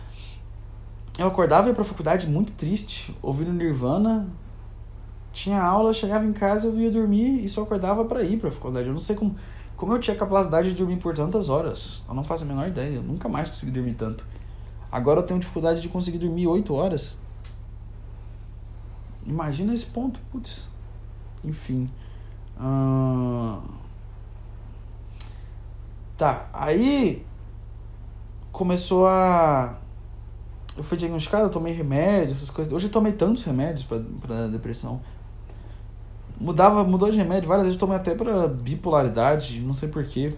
[1.18, 4.28] eu acordava e ia pra faculdade muito triste, ouvindo Nirvana.
[5.32, 8.86] Tinha aula, chegava em casa, eu ia dormir e só acordava para ir pra faculdade.
[8.88, 9.36] Eu não sei como,
[9.76, 12.04] como eu tinha capacidade de dormir por tantas horas.
[12.08, 12.96] Eu não faço a menor ideia.
[12.96, 14.26] Eu nunca mais consegui dormir tanto.
[14.90, 17.16] Agora eu tenho dificuldade de conseguir dormir oito horas.
[19.24, 20.68] Imagina esse ponto, putz.
[21.44, 21.88] Enfim.
[26.16, 27.24] Tá, aí
[28.52, 29.76] começou a.
[30.76, 32.72] Eu fui diagnosticado, eu tomei remédio, essas coisas.
[32.72, 35.00] Hoje eu tomei tantos remédios pra depressão.
[36.40, 40.32] Mudava, mudou de remédio várias vezes, eu tomei até pra bipolaridade, não sei porquê.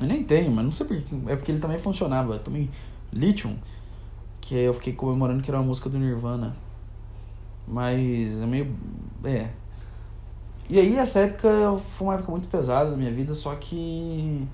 [0.00, 1.14] Eu nem tenho, mas não sei porquê.
[1.26, 2.34] É porque ele também funcionava.
[2.34, 2.68] Eu tomei
[3.12, 3.56] Lithium,
[4.40, 6.56] que eu fiquei comemorando que era uma música do Nirvana.
[7.66, 8.74] Mas é meio.
[9.22, 9.48] É.
[10.68, 14.46] E aí essa época foi uma época muito pesada da minha vida, só que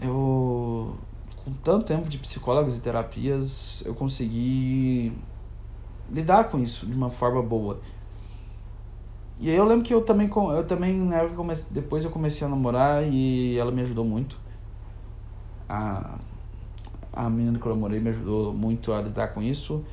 [0.00, 0.96] eu
[1.44, 5.12] com tanto tempo de psicólogos e terapias, eu consegui
[6.10, 7.80] lidar com isso de uma forma boa.
[9.40, 12.46] E aí eu lembro que eu também eu também na época comecei, depois eu comecei
[12.46, 14.36] a namorar e ela me ajudou muito.
[15.68, 16.18] A
[17.12, 19.84] a menina que eu namorei me ajudou muito a lidar com isso.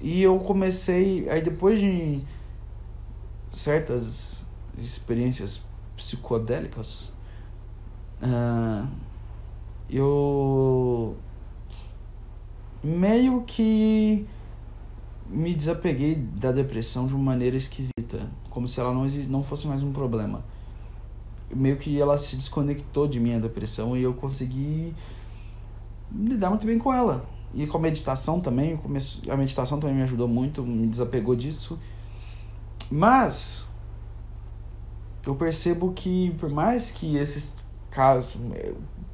[0.00, 2.22] E eu comecei, aí depois de
[3.50, 4.46] certas
[4.78, 5.62] experiências
[5.96, 7.12] psicodélicas,
[8.22, 8.88] uh,
[9.88, 11.16] eu
[12.82, 14.26] meio que
[15.26, 19.82] me desapeguei da depressão de uma maneira esquisita, como se ela não, não fosse mais
[19.82, 20.44] um problema.
[21.54, 24.94] Meio que ela se desconectou de mim a depressão e eu consegui
[26.12, 27.24] lidar muito bem com ela.
[27.54, 28.78] E com a meditação também,
[29.30, 31.78] a meditação também me ajudou muito, me desapegou disso.
[32.90, 33.68] Mas
[35.24, 37.54] eu percebo que por mais que esses
[37.94, 38.36] casos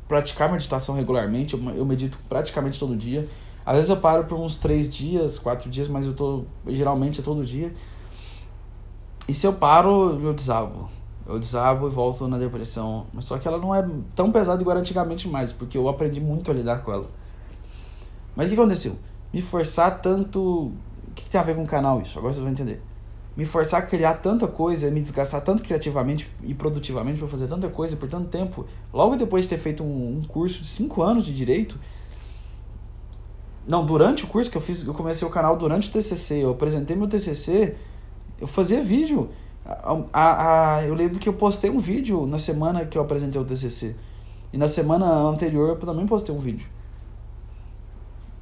[0.09, 3.28] praticar meditação regularmente, eu medito praticamente todo dia.
[3.65, 7.23] Às vezes eu paro por uns três dias, quatro dias, mas eu tô geralmente é
[7.23, 7.73] todo dia.
[9.28, 10.90] E se eu paro, eu desabo.
[11.24, 13.07] Eu desabo e volto na depressão.
[13.12, 16.51] Mas só que ela não é tão pesada igual antigamente mais, porque eu aprendi muito
[16.51, 17.09] a lidar com ela.
[18.35, 18.97] Mas o que aconteceu?
[19.32, 20.40] Me forçar tanto.
[20.40, 22.19] O que, tem a ver com o canal isso?
[22.19, 22.82] Agora vocês vão entender.
[23.41, 27.71] Me forçar a criar tanta coisa, me desgastar tanto criativamente e produtivamente para fazer tanta
[27.71, 28.67] coisa por tanto tempo.
[28.93, 31.81] Logo depois de ter feito um, um curso de 5 anos de direito.
[33.67, 36.45] Não, durante o curso que eu fiz, eu comecei o canal durante o TCC.
[36.45, 37.77] Eu apresentei meu TCC,
[38.39, 39.31] eu fazia vídeo.
[39.65, 43.41] A, a, a, eu lembro que eu postei um vídeo na semana que eu apresentei
[43.41, 43.97] o TCC.
[44.53, 46.69] E na semana anterior eu também postei um vídeo.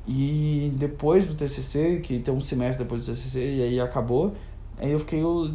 [0.08, 4.34] E depois do TCC, que tem um semestre depois do TCC, e aí acabou,
[4.78, 5.52] aí eu fiquei o,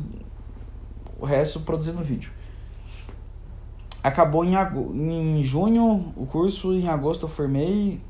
[1.19, 2.31] o resto produzindo vídeo.
[4.03, 4.55] Acabou em,
[5.39, 8.01] em junho o curso, em agosto eu formei,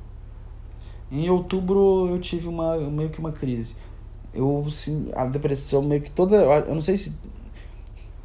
[1.11, 3.75] em outubro eu tive uma meio que uma crise.
[4.33, 7.15] Eu, assim, a depressão meio que toda, eu não sei se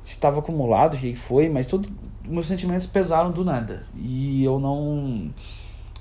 [0.07, 1.91] estava acumulado, o que foi, mas todos
[2.25, 3.87] meus sentimentos pesaram do nada.
[3.95, 5.31] E eu não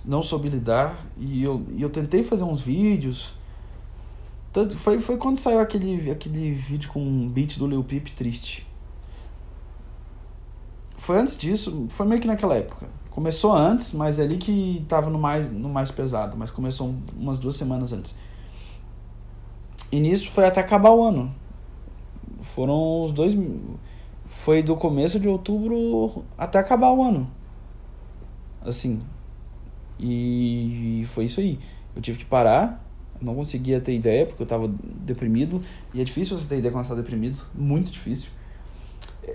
[0.05, 3.33] não soube lidar e eu, eu tentei fazer uns vídeos.
[4.57, 8.65] Tanto, foi, foi quando saiu aquele, aquele vídeo com um beat do Lil Peep triste.
[10.97, 12.89] Foi antes disso, foi meio que naquela época.
[13.11, 17.37] Começou antes, mas é ali que tava no mais, no mais pesado, mas começou umas
[17.37, 18.17] duas semanas antes.
[19.91, 21.31] E nisso foi até acabar o ano.
[22.41, 23.37] Foram os dois.
[24.25, 27.29] Foi do começo de outubro até acabar o ano.
[28.59, 29.03] Assim,
[29.99, 31.59] e foi isso aí.
[31.95, 32.86] Eu tive que parar,
[33.21, 34.69] não conseguia ter ideia porque eu estava
[35.05, 35.61] deprimido.
[35.93, 38.29] E é difícil você ter ideia quando você tá deprimido, muito difícil.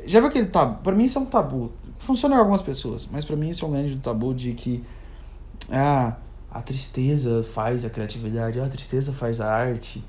[0.06, 0.82] Já viu aquele tabu?
[0.82, 1.70] Pra mim isso é um tabu.
[1.98, 4.82] Funciona em algumas pessoas, mas para mim isso é um grande tabu de que
[5.70, 6.16] ah,
[6.50, 10.02] a tristeza faz a criatividade, ah, a tristeza faz a arte.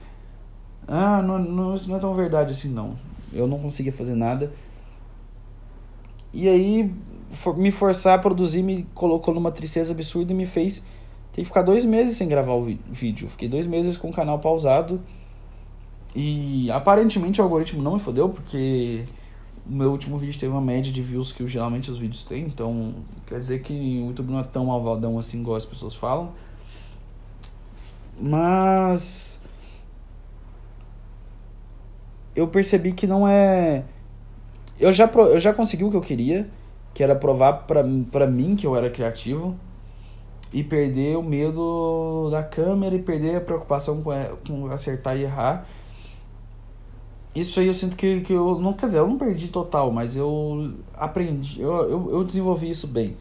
[0.87, 2.97] Ah, não, não, isso não é tão verdade assim não.
[3.31, 4.51] Eu não conseguia fazer nada.
[6.33, 6.91] E aí
[7.29, 10.83] for, me forçar a produzir me colocou numa tristeza absurda e me fez
[11.33, 13.27] ter que ficar dois meses sem gravar o vídeo.
[13.27, 15.01] Fiquei dois meses com o canal pausado.
[16.15, 19.03] E aparentemente o algoritmo não me fodeu, porque
[19.67, 22.45] o meu último vídeo teve uma média de views que geralmente os vídeos têm.
[22.45, 22.93] Então
[23.25, 26.31] quer dizer que o YouTube não é tão malvadão assim igual as pessoas falam.
[28.19, 29.41] Mas.
[32.35, 33.83] Eu percebi que não é.
[34.79, 36.47] Eu já, eu já consegui o que eu queria
[36.93, 39.57] que era provar para mim que eu era criativo
[40.53, 44.11] e perder o medo da câmera e perder a preocupação com,
[44.47, 45.67] com acertar e errar.
[47.35, 50.15] Isso aí eu sinto que, que eu não, quer dizer, eu não perdi total, mas
[50.15, 53.17] eu aprendi, eu, eu, eu desenvolvi isso bem.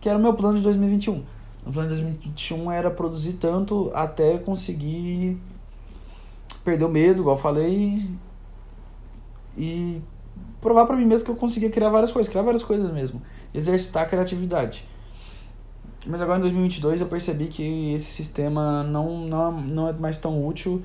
[0.00, 1.24] Que era o meu plano de 2021.
[1.66, 5.36] O plano de 2021 era produzir tanto até conseguir
[6.64, 8.08] perder o medo, igual eu falei,
[9.56, 10.00] e
[10.60, 13.20] provar para mim mesmo que eu conseguia criar várias coisas, criar várias coisas mesmo,
[13.52, 14.86] exercitar a criatividade.
[16.06, 20.46] Mas agora em 2022 eu percebi que esse sistema não, não, não é mais tão
[20.46, 20.82] útil,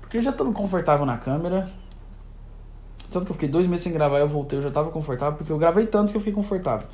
[0.00, 1.70] porque eu já estou confortável na câmera.
[3.10, 5.52] Tanto que eu fiquei dois meses sem gravar, eu voltei, eu já tava confortável, porque
[5.52, 6.88] eu gravei tanto que eu fiquei confortável.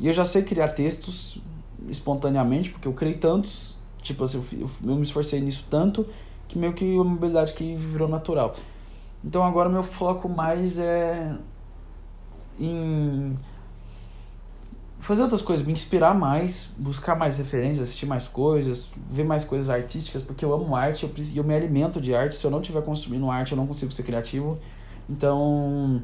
[0.00, 1.40] E eu já sei criar textos
[1.88, 6.06] espontaneamente, porque eu criei tantos, tipo assim, eu, eu me esforcei nisso tanto,
[6.48, 8.54] que meio que uma habilidade que virou natural.
[9.24, 11.36] Então agora meu foco mais é
[12.58, 13.36] em
[15.02, 19.68] fazer outras coisas, me inspirar mais, buscar mais referências, assistir mais coisas, ver mais coisas
[19.68, 22.36] artísticas, porque eu amo arte, eu, eu me alimento de arte.
[22.36, 24.58] Se eu não estiver consumindo arte, eu não consigo ser criativo.
[25.10, 26.00] Então,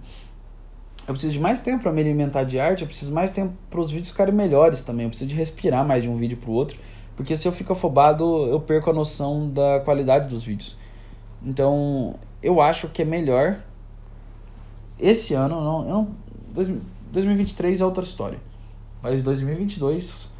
[1.07, 3.79] eu preciso de mais tempo para me alimentar de arte, eu preciso mais tempo para
[3.81, 5.05] os vídeos ficarem melhores também.
[5.05, 6.77] Eu preciso de respirar mais de um vídeo pro outro,
[7.17, 10.77] porque se eu fico afobado, eu perco a noção da qualidade dos vídeos.
[11.41, 13.59] Então, eu acho que é melhor
[14.99, 16.09] esse ano, não, eu não,
[16.53, 16.73] dois-
[17.13, 18.48] 2023 é outra história.
[19.03, 20.31] Mas 2022,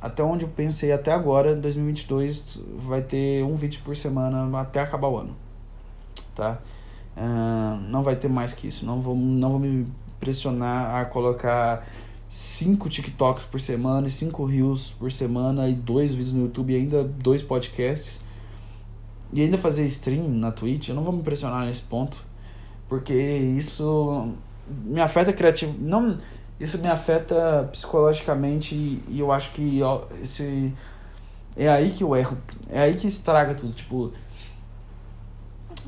[0.00, 5.08] até onde eu pensei até agora, 2022 vai ter um vídeo por semana até acabar
[5.08, 5.36] o ano.
[6.34, 6.60] Tá?
[7.16, 8.84] Ah, não vai ter mais que isso.
[8.84, 9.86] Não vou, não vou me
[10.20, 11.86] pressionar a colocar
[12.28, 16.76] cinco TikToks por semana e cinco Reels por semana e dois vídeos no YouTube e
[16.76, 18.22] ainda dois podcasts.
[19.32, 20.88] E ainda fazer stream na Twitch.
[20.88, 22.24] Eu não vou me pressionar nesse ponto.
[22.88, 24.32] Porque isso
[24.68, 25.74] me afeta criativo.
[25.80, 26.16] Não,
[26.60, 28.74] isso me afeta psicologicamente
[29.08, 29.80] e eu acho que
[30.22, 30.72] esse
[31.56, 32.36] é aí que eu erro.
[32.68, 33.72] É aí que estraga tudo.
[33.72, 34.12] Tipo,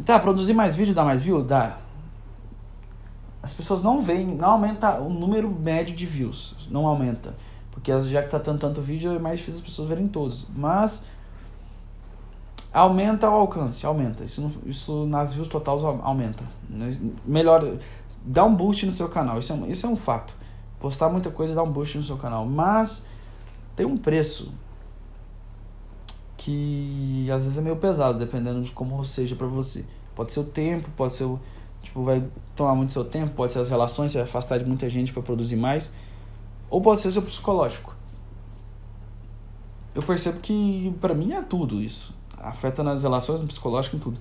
[0.04, 1.42] tá, produzir mais vídeo dá mais view?
[1.42, 1.78] Dá.
[3.42, 6.56] As pessoas não veem, não aumenta o número médio de views.
[6.68, 7.34] Não aumenta.
[7.70, 10.46] Porque já que tá tanto, tanto vídeo, é mais difícil as pessoas verem todos.
[10.54, 11.04] Mas
[12.72, 14.24] aumenta o alcance, aumenta.
[14.24, 16.42] Isso, não- isso nas views totais au- aumenta.
[17.24, 17.76] Melhor,
[18.24, 19.38] dá um boost no seu canal.
[19.38, 20.34] Isso é, isso é um fato.
[20.86, 22.46] Postar muita coisa dá um boost no seu canal.
[22.46, 23.04] Mas
[23.74, 24.54] tem um preço
[26.36, 29.84] que às vezes é meio pesado, dependendo de como seja pra você.
[30.14, 31.40] Pode ser o tempo, pode ser o.
[31.82, 32.22] Tipo, vai
[32.54, 35.20] tomar muito seu tempo, pode ser as relações, você vai afastar de muita gente pra
[35.20, 35.92] produzir mais.
[36.70, 37.96] Ou pode ser seu psicológico.
[39.92, 42.14] Eu percebo que pra mim é tudo isso.
[42.38, 44.20] Afeta nas relações, no psicológico, em tudo.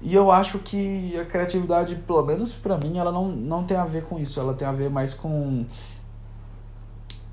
[0.00, 3.84] E eu acho que a criatividade, pelo menos pra mim, ela não, não tem a
[3.84, 4.38] ver com isso.
[4.38, 5.64] Ela tem a ver mais com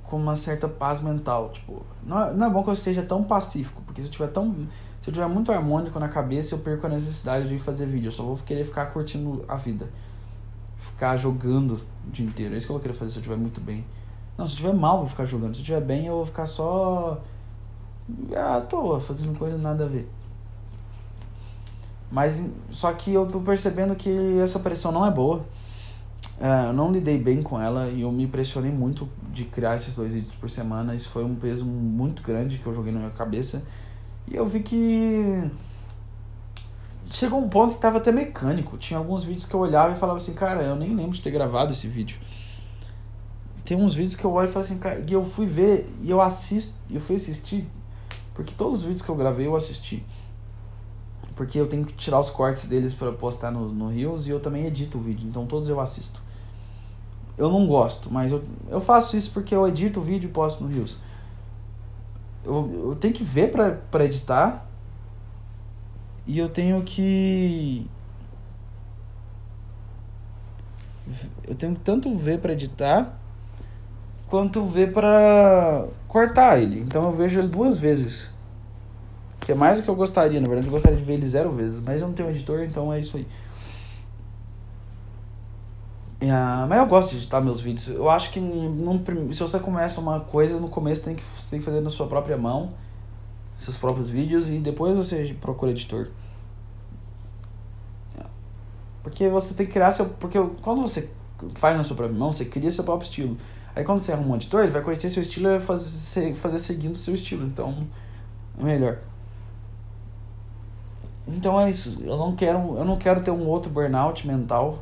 [0.04, 3.24] com uma certa paz mental, tipo, não é, não é bom que eu esteja tão
[3.24, 4.68] pacífico, porque se eu tiver tão
[5.04, 8.12] se eu tiver muito harmônico na cabeça, eu perco a necessidade de fazer vídeo, eu
[8.12, 9.90] só vou querer ficar curtindo a vida.
[10.78, 12.54] Ficar jogando o dia inteiro.
[12.54, 13.84] É isso que eu vou querer fazer se eu estiver muito bem.
[14.38, 15.56] Não, se eu estiver mal, eu vou ficar jogando.
[15.56, 17.22] Se eu estiver bem, eu vou ficar só
[18.34, 20.08] à toa, fazendo coisa nada a ver.
[22.14, 25.44] Mas só que eu tô percebendo que essa pressão não é boa.
[26.40, 29.96] É, eu não lidei bem com ela e eu me pressionei muito de criar esses
[29.96, 30.94] dois vídeos por semana.
[30.94, 33.66] Isso foi um peso muito grande que eu joguei na minha cabeça.
[34.28, 35.44] E eu vi que
[37.10, 38.78] chegou um ponto que tava até mecânico.
[38.78, 41.32] Tinha alguns vídeos que eu olhava e falava assim, cara, eu nem lembro de ter
[41.32, 42.20] gravado esse vídeo.
[43.66, 46.12] Tem uns vídeos que eu olho e falo assim, cara, e eu fui ver e
[46.12, 47.68] eu assisto, eu fui assistir,
[48.36, 50.06] porque todos os vídeos que eu gravei eu assisti.
[51.36, 54.40] Porque eu tenho que tirar os cortes deles para postar no, no Reels e eu
[54.40, 56.22] também edito o vídeo, então todos eu assisto.
[57.38, 60.64] Eu não gosto, mas eu, eu faço isso porque eu edito o vídeo e posto
[60.64, 60.98] no Reels.
[62.46, 64.68] Eu, eu tenho que ver pra editar
[66.26, 67.88] e eu tenho que.
[71.48, 73.18] Eu tenho que tanto ver pra editar
[74.28, 76.80] quanto ver pra cortar ele.
[76.80, 78.33] Então eu vejo ele duas vezes.
[79.44, 80.68] Que é mais do que eu gostaria, na verdade.
[80.68, 81.80] Eu gostaria de ver ele zero vezes.
[81.84, 83.28] Mas eu não tenho editor, então é isso aí.
[86.32, 87.88] Ah, mas eu gosto de editar meus vídeos.
[87.90, 89.04] Eu acho que num
[89.34, 92.08] se você começa uma coisa, no começo tem que, você tem que fazer na sua
[92.08, 92.72] própria mão,
[93.58, 96.08] seus próprios vídeos, e depois você procura editor.
[99.04, 100.06] Porque você tem que criar seu.
[100.06, 101.10] Porque quando você
[101.56, 103.38] faz na sua própria mão, você cria seu próprio estilo.
[103.76, 106.60] Aí quando você arruma um editor, ele vai conhecer seu estilo e vai fazer, fazer
[106.60, 107.46] seguindo seu estilo.
[107.46, 107.86] Então
[108.62, 109.00] é melhor.
[111.28, 111.98] Então é isso.
[112.02, 114.80] Eu não quero, eu não quero ter um outro burnout mental.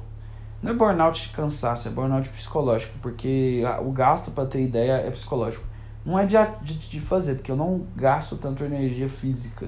[0.61, 5.09] Não é burnout de cansaço, é burnout psicológico, porque o gasto, para ter ideia, é
[5.09, 5.65] psicológico.
[6.05, 9.67] Não é de, de, de fazer, porque eu não gasto tanto energia física,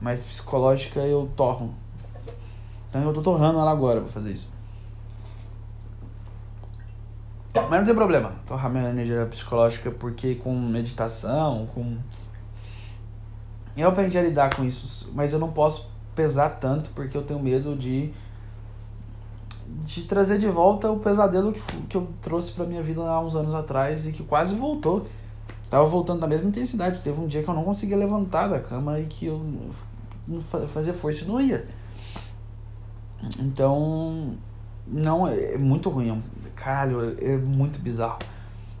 [0.00, 1.74] mas psicológica eu torro.
[2.88, 4.52] Então eu tô torrando ela agora pra fazer isso.
[7.54, 11.96] Mas não tem problema, torrar minha energia psicológica, porque com meditação, com.
[13.76, 17.40] Eu aprendi a lidar com isso, mas eu não posso pesar tanto, porque eu tenho
[17.40, 18.10] medo de
[19.86, 23.34] de trazer de volta o pesadelo que, que eu trouxe pra minha vida há uns
[23.34, 25.06] anos atrás e que quase voltou.
[25.70, 27.00] Tava voltando na mesma intensidade.
[27.00, 29.42] Teve um dia que eu não conseguia levantar da cama e que eu
[30.28, 31.66] não fa- fazia força e não ia.
[33.40, 34.34] Então,
[34.86, 36.08] não, é, é muito ruim.
[36.10, 36.22] é um-
[36.54, 38.18] Caralho, é, é muito bizarro.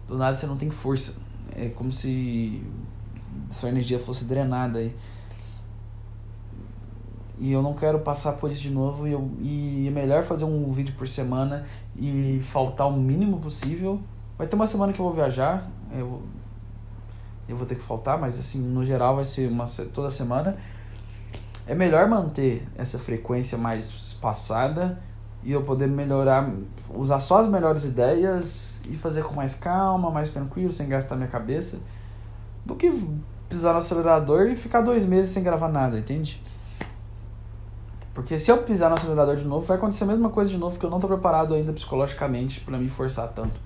[0.06, 1.16] Do nada você não tem força.
[1.56, 2.62] É como se
[3.50, 4.94] sua energia fosse drenada aí.
[7.44, 9.06] E eu não quero passar por isso de novo.
[9.06, 14.00] E, eu, e é melhor fazer um vídeo por semana e faltar o mínimo possível.
[14.38, 15.68] Vai ter uma semana que eu vou viajar.
[15.92, 16.22] Eu, vou-
[17.46, 20.56] eu vou ter que faltar, mas assim, no geral vai ser uma, toda semana.
[21.66, 24.98] É melhor manter essa frequência mais espaçada
[25.42, 26.50] e eu poder melhorar,
[26.94, 31.28] usar só as melhores ideias e fazer com mais calma, mais tranquilo, sem gastar minha
[31.28, 31.78] cabeça,
[32.64, 32.90] do que
[33.50, 36.42] pisar no acelerador e ficar dois meses sem gravar nada, entende?
[38.14, 40.74] Porque se eu pisar no acelerador de novo, vai acontecer a mesma coisa de novo,
[40.74, 43.60] porque eu não tô preparado ainda psicologicamente pra me forçar tanto.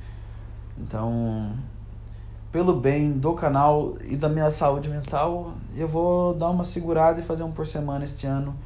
[0.78, 1.52] Então,
[2.50, 7.22] pelo bem do canal e da minha saúde mental, eu vou dar uma segurada e
[7.22, 8.56] fazer um por semana este ano.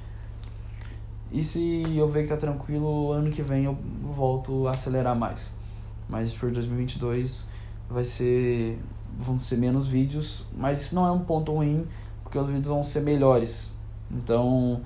[1.33, 5.53] E se eu ver que tá tranquilo, ano que vem eu volto a acelerar mais.
[6.09, 7.51] Mas por 2022
[7.91, 8.79] vai ser
[9.19, 11.87] vão ser menos vídeos, mas isso não é um ponto ruim,
[12.23, 13.77] porque os vídeos vão ser melhores.
[14.11, 14.81] Então,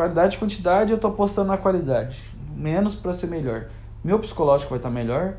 [0.00, 2.16] qualidade e quantidade eu tô apostando na qualidade,
[2.56, 3.66] menos para ser melhor.
[4.02, 5.34] Meu psicológico vai estar melhor,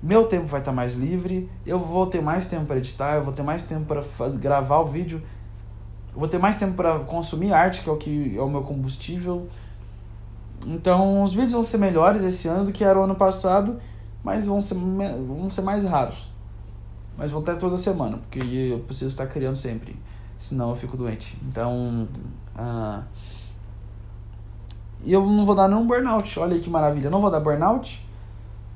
[0.00, 3.32] meu tempo vai estar mais livre, eu vou ter mais tempo para editar, eu vou
[3.32, 4.00] ter mais tempo para
[4.38, 5.20] gravar o vídeo,
[6.12, 8.62] eu vou ter mais tempo para consumir arte, que é o que é o meu
[8.62, 9.48] combustível.
[10.64, 13.80] Então, os vídeos vão ser melhores esse ano do que era o ano passado,
[14.22, 16.28] mas vão ser, vão ser mais raros.
[17.16, 19.96] Mas vão ter toda semana, porque eu preciso estar criando sempre,
[20.38, 21.36] senão eu fico doente.
[21.42, 22.06] Então,
[22.54, 23.02] ah,
[25.06, 26.38] e eu não vou dar nenhum burnout.
[26.38, 27.06] Olha aí que maravilha.
[27.06, 28.04] Eu não vou dar burnout.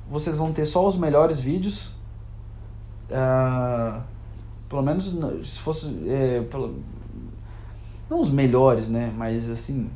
[0.09, 1.93] Vocês vão ter só os melhores vídeos.
[3.11, 4.01] Ah,
[4.69, 5.13] pelo menos
[5.43, 6.03] se fosse.
[6.07, 6.79] é, pelo-
[8.09, 9.13] não os melhores, né?
[9.17, 9.89] Mas assim.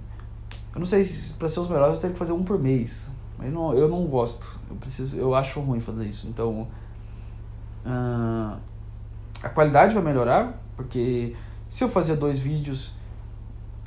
[0.73, 3.09] Eu não sei se pra ser os melhores eu teria que fazer um por mês.
[3.37, 4.59] Mas não, eu não gosto.
[4.69, 5.17] Eu preciso.
[5.17, 6.27] Eu acho ruim fazer isso.
[6.27, 6.67] Então.
[7.85, 8.57] ah,
[9.41, 10.61] a qualidade vai melhorar.
[10.75, 11.33] Porque
[11.69, 12.94] se eu fazer dois vídeos.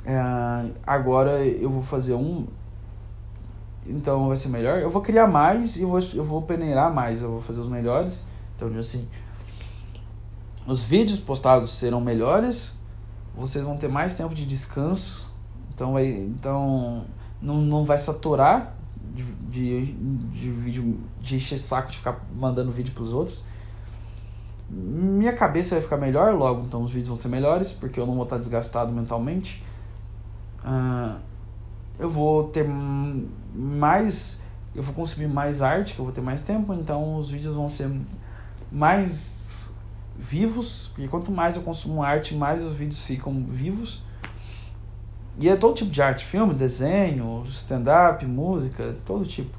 [0.05, 2.47] É, agora eu vou fazer um.
[3.85, 4.79] Então vai ser melhor.
[4.79, 7.21] Eu vou criar mais e eu vou, eu vou peneirar mais.
[7.21, 8.25] Eu vou fazer os melhores.
[8.55, 9.07] Então, assim.
[10.67, 12.77] Os vídeos postados serão melhores.
[13.35, 15.33] Vocês vão ter mais tempo de descanso.
[15.73, 16.07] Então vai.
[16.07, 17.05] Então.
[17.41, 18.75] Não, não vai saturar
[19.13, 20.99] de, de, de vídeo.
[21.21, 23.43] De encher saco de ficar mandando vídeo pros outros.
[24.69, 28.13] Minha cabeça vai ficar melhor logo, então os vídeos vão ser melhores, porque eu não
[28.13, 29.63] vou estar desgastado mentalmente.
[30.63, 31.17] Ah,
[31.97, 32.65] eu vou ter
[33.55, 34.41] mais.
[34.75, 37.67] Eu vou consumir mais arte, que eu vou ter mais tempo, então os vídeos vão
[37.67, 37.91] ser
[38.71, 39.73] mais
[40.15, 44.03] vivos, porque quanto mais eu consumo arte, mais os vídeos ficam vivos.
[45.39, 49.57] E é todo tipo de arte, filme, desenho, stand-up, música, todo tipo.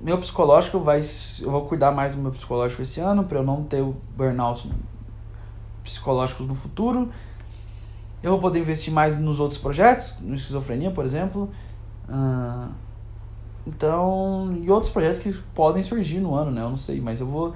[0.00, 1.00] Meu psicológico vai.
[1.40, 4.70] Eu vou cuidar mais do meu psicológico esse ano, para eu não ter o burnout
[5.82, 7.10] psicológicos no futuro.
[8.22, 11.50] Eu vou poder investir mais nos outros projetos, no esquizofrenia, por exemplo.
[12.08, 12.68] Ah,
[13.66, 16.62] então, e outros projetos que podem surgir no ano, né?
[16.62, 17.54] Eu não sei, mas eu vou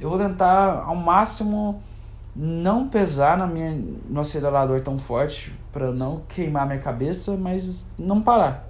[0.00, 1.82] eu vou tentar ao máximo
[2.34, 3.72] não pesar na minha
[4.08, 8.68] no acelerador tão forte para não queimar minha cabeça, mas não parar.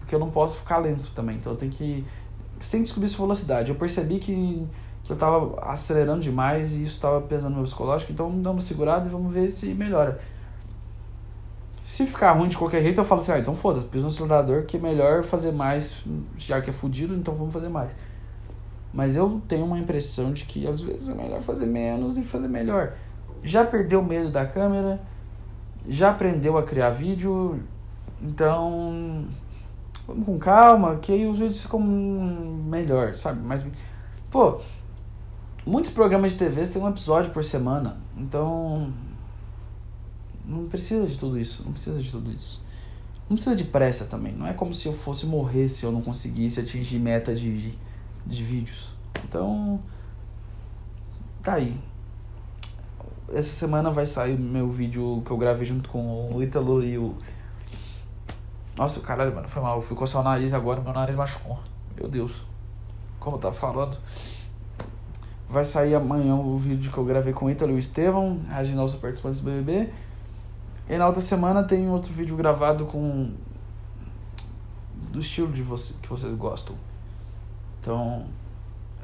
[0.00, 1.36] Porque eu não posso ficar lento também.
[1.36, 2.04] Então eu tenho que
[2.60, 3.70] você tem que descobrir sua velocidade.
[3.70, 4.66] Eu percebi que
[5.12, 9.06] eu tava acelerando demais e isso tava pesando no meu psicológico, então dá uma segurada
[9.06, 10.20] e vamos ver se melhora.
[11.84, 14.64] Se ficar ruim de qualquer jeito, eu falo assim, ah, então foda-se, piso no acelerador
[14.64, 16.04] que é melhor fazer mais,
[16.38, 17.90] já que é fudido, então vamos fazer mais.
[18.92, 22.48] Mas eu tenho uma impressão de que às vezes é melhor fazer menos e fazer
[22.48, 22.94] melhor.
[23.42, 25.00] Já perdeu o medo da câmera,
[25.88, 27.60] já aprendeu a criar vídeo,
[28.22, 29.26] então
[30.06, 33.40] vamos com calma, que aí os vídeos ficam melhor, sabe?
[33.44, 33.66] Mas,
[34.30, 34.60] pô,
[35.66, 38.92] muitos programas de TV têm um episódio por semana, então
[40.44, 42.62] não precisa de tudo isso, não precisa de tudo isso.
[43.28, 46.02] Não precisa de pressa também, não é como se eu fosse morrer se eu não
[46.02, 47.74] conseguisse atingir meta de,
[48.26, 48.90] de vídeos.
[49.24, 49.80] Então,
[51.42, 51.78] tá aí.
[53.32, 57.14] Essa semana vai sair meu vídeo que eu gravei junto com o Ítalo e o.
[58.76, 59.76] Nossa, caralho, mano, foi mal.
[59.76, 61.58] Eu fui coçar o nariz agora, meu nariz machucou.
[61.96, 62.44] Meu Deus.
[63.18, 63.96] Como eu tava falando.
[65.52, 68.80] Vai sair amanhã o vídeo que eu gravei com o Ítalo e o Estevão, reagindo
[68.80, 69.92] aos participantes do BBB.
[70.88, 73.34] E na outra semana tem outro vídeo gravado com.
[75.10, 76.74] do estilo de você, que vocês gostam.
[77.78, 78.24] Então,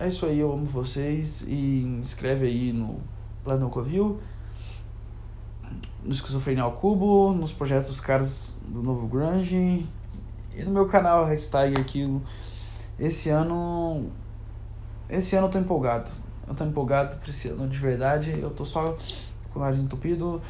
[0.01, 2.99] é isso aí, eu amo vocês e inscreve aí no
[3.45, 4.19] Plano Covil.
[6.03, 9.85] no Esquizofrenia ao Cubo, nos projetos dos caras do Novo Grunge
[10.57, 12.23] e no meu canal Hashtag Aquilo.
[12.99, 14.11] Esse ano.
[15.11, 16.11] Esse ano eu tô empolgado.
[16.49, 17.17] Eu tô empolgado
[17.63, 18.39] ano de verdade.
[18.41, 18.97] Eu tô só
[19.53, 20.41] com o nariz entupido.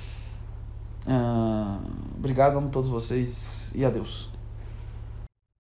[1.07, 1.79] Ah,
[2.17, 4.31] obrigado a todos vocês e adeus.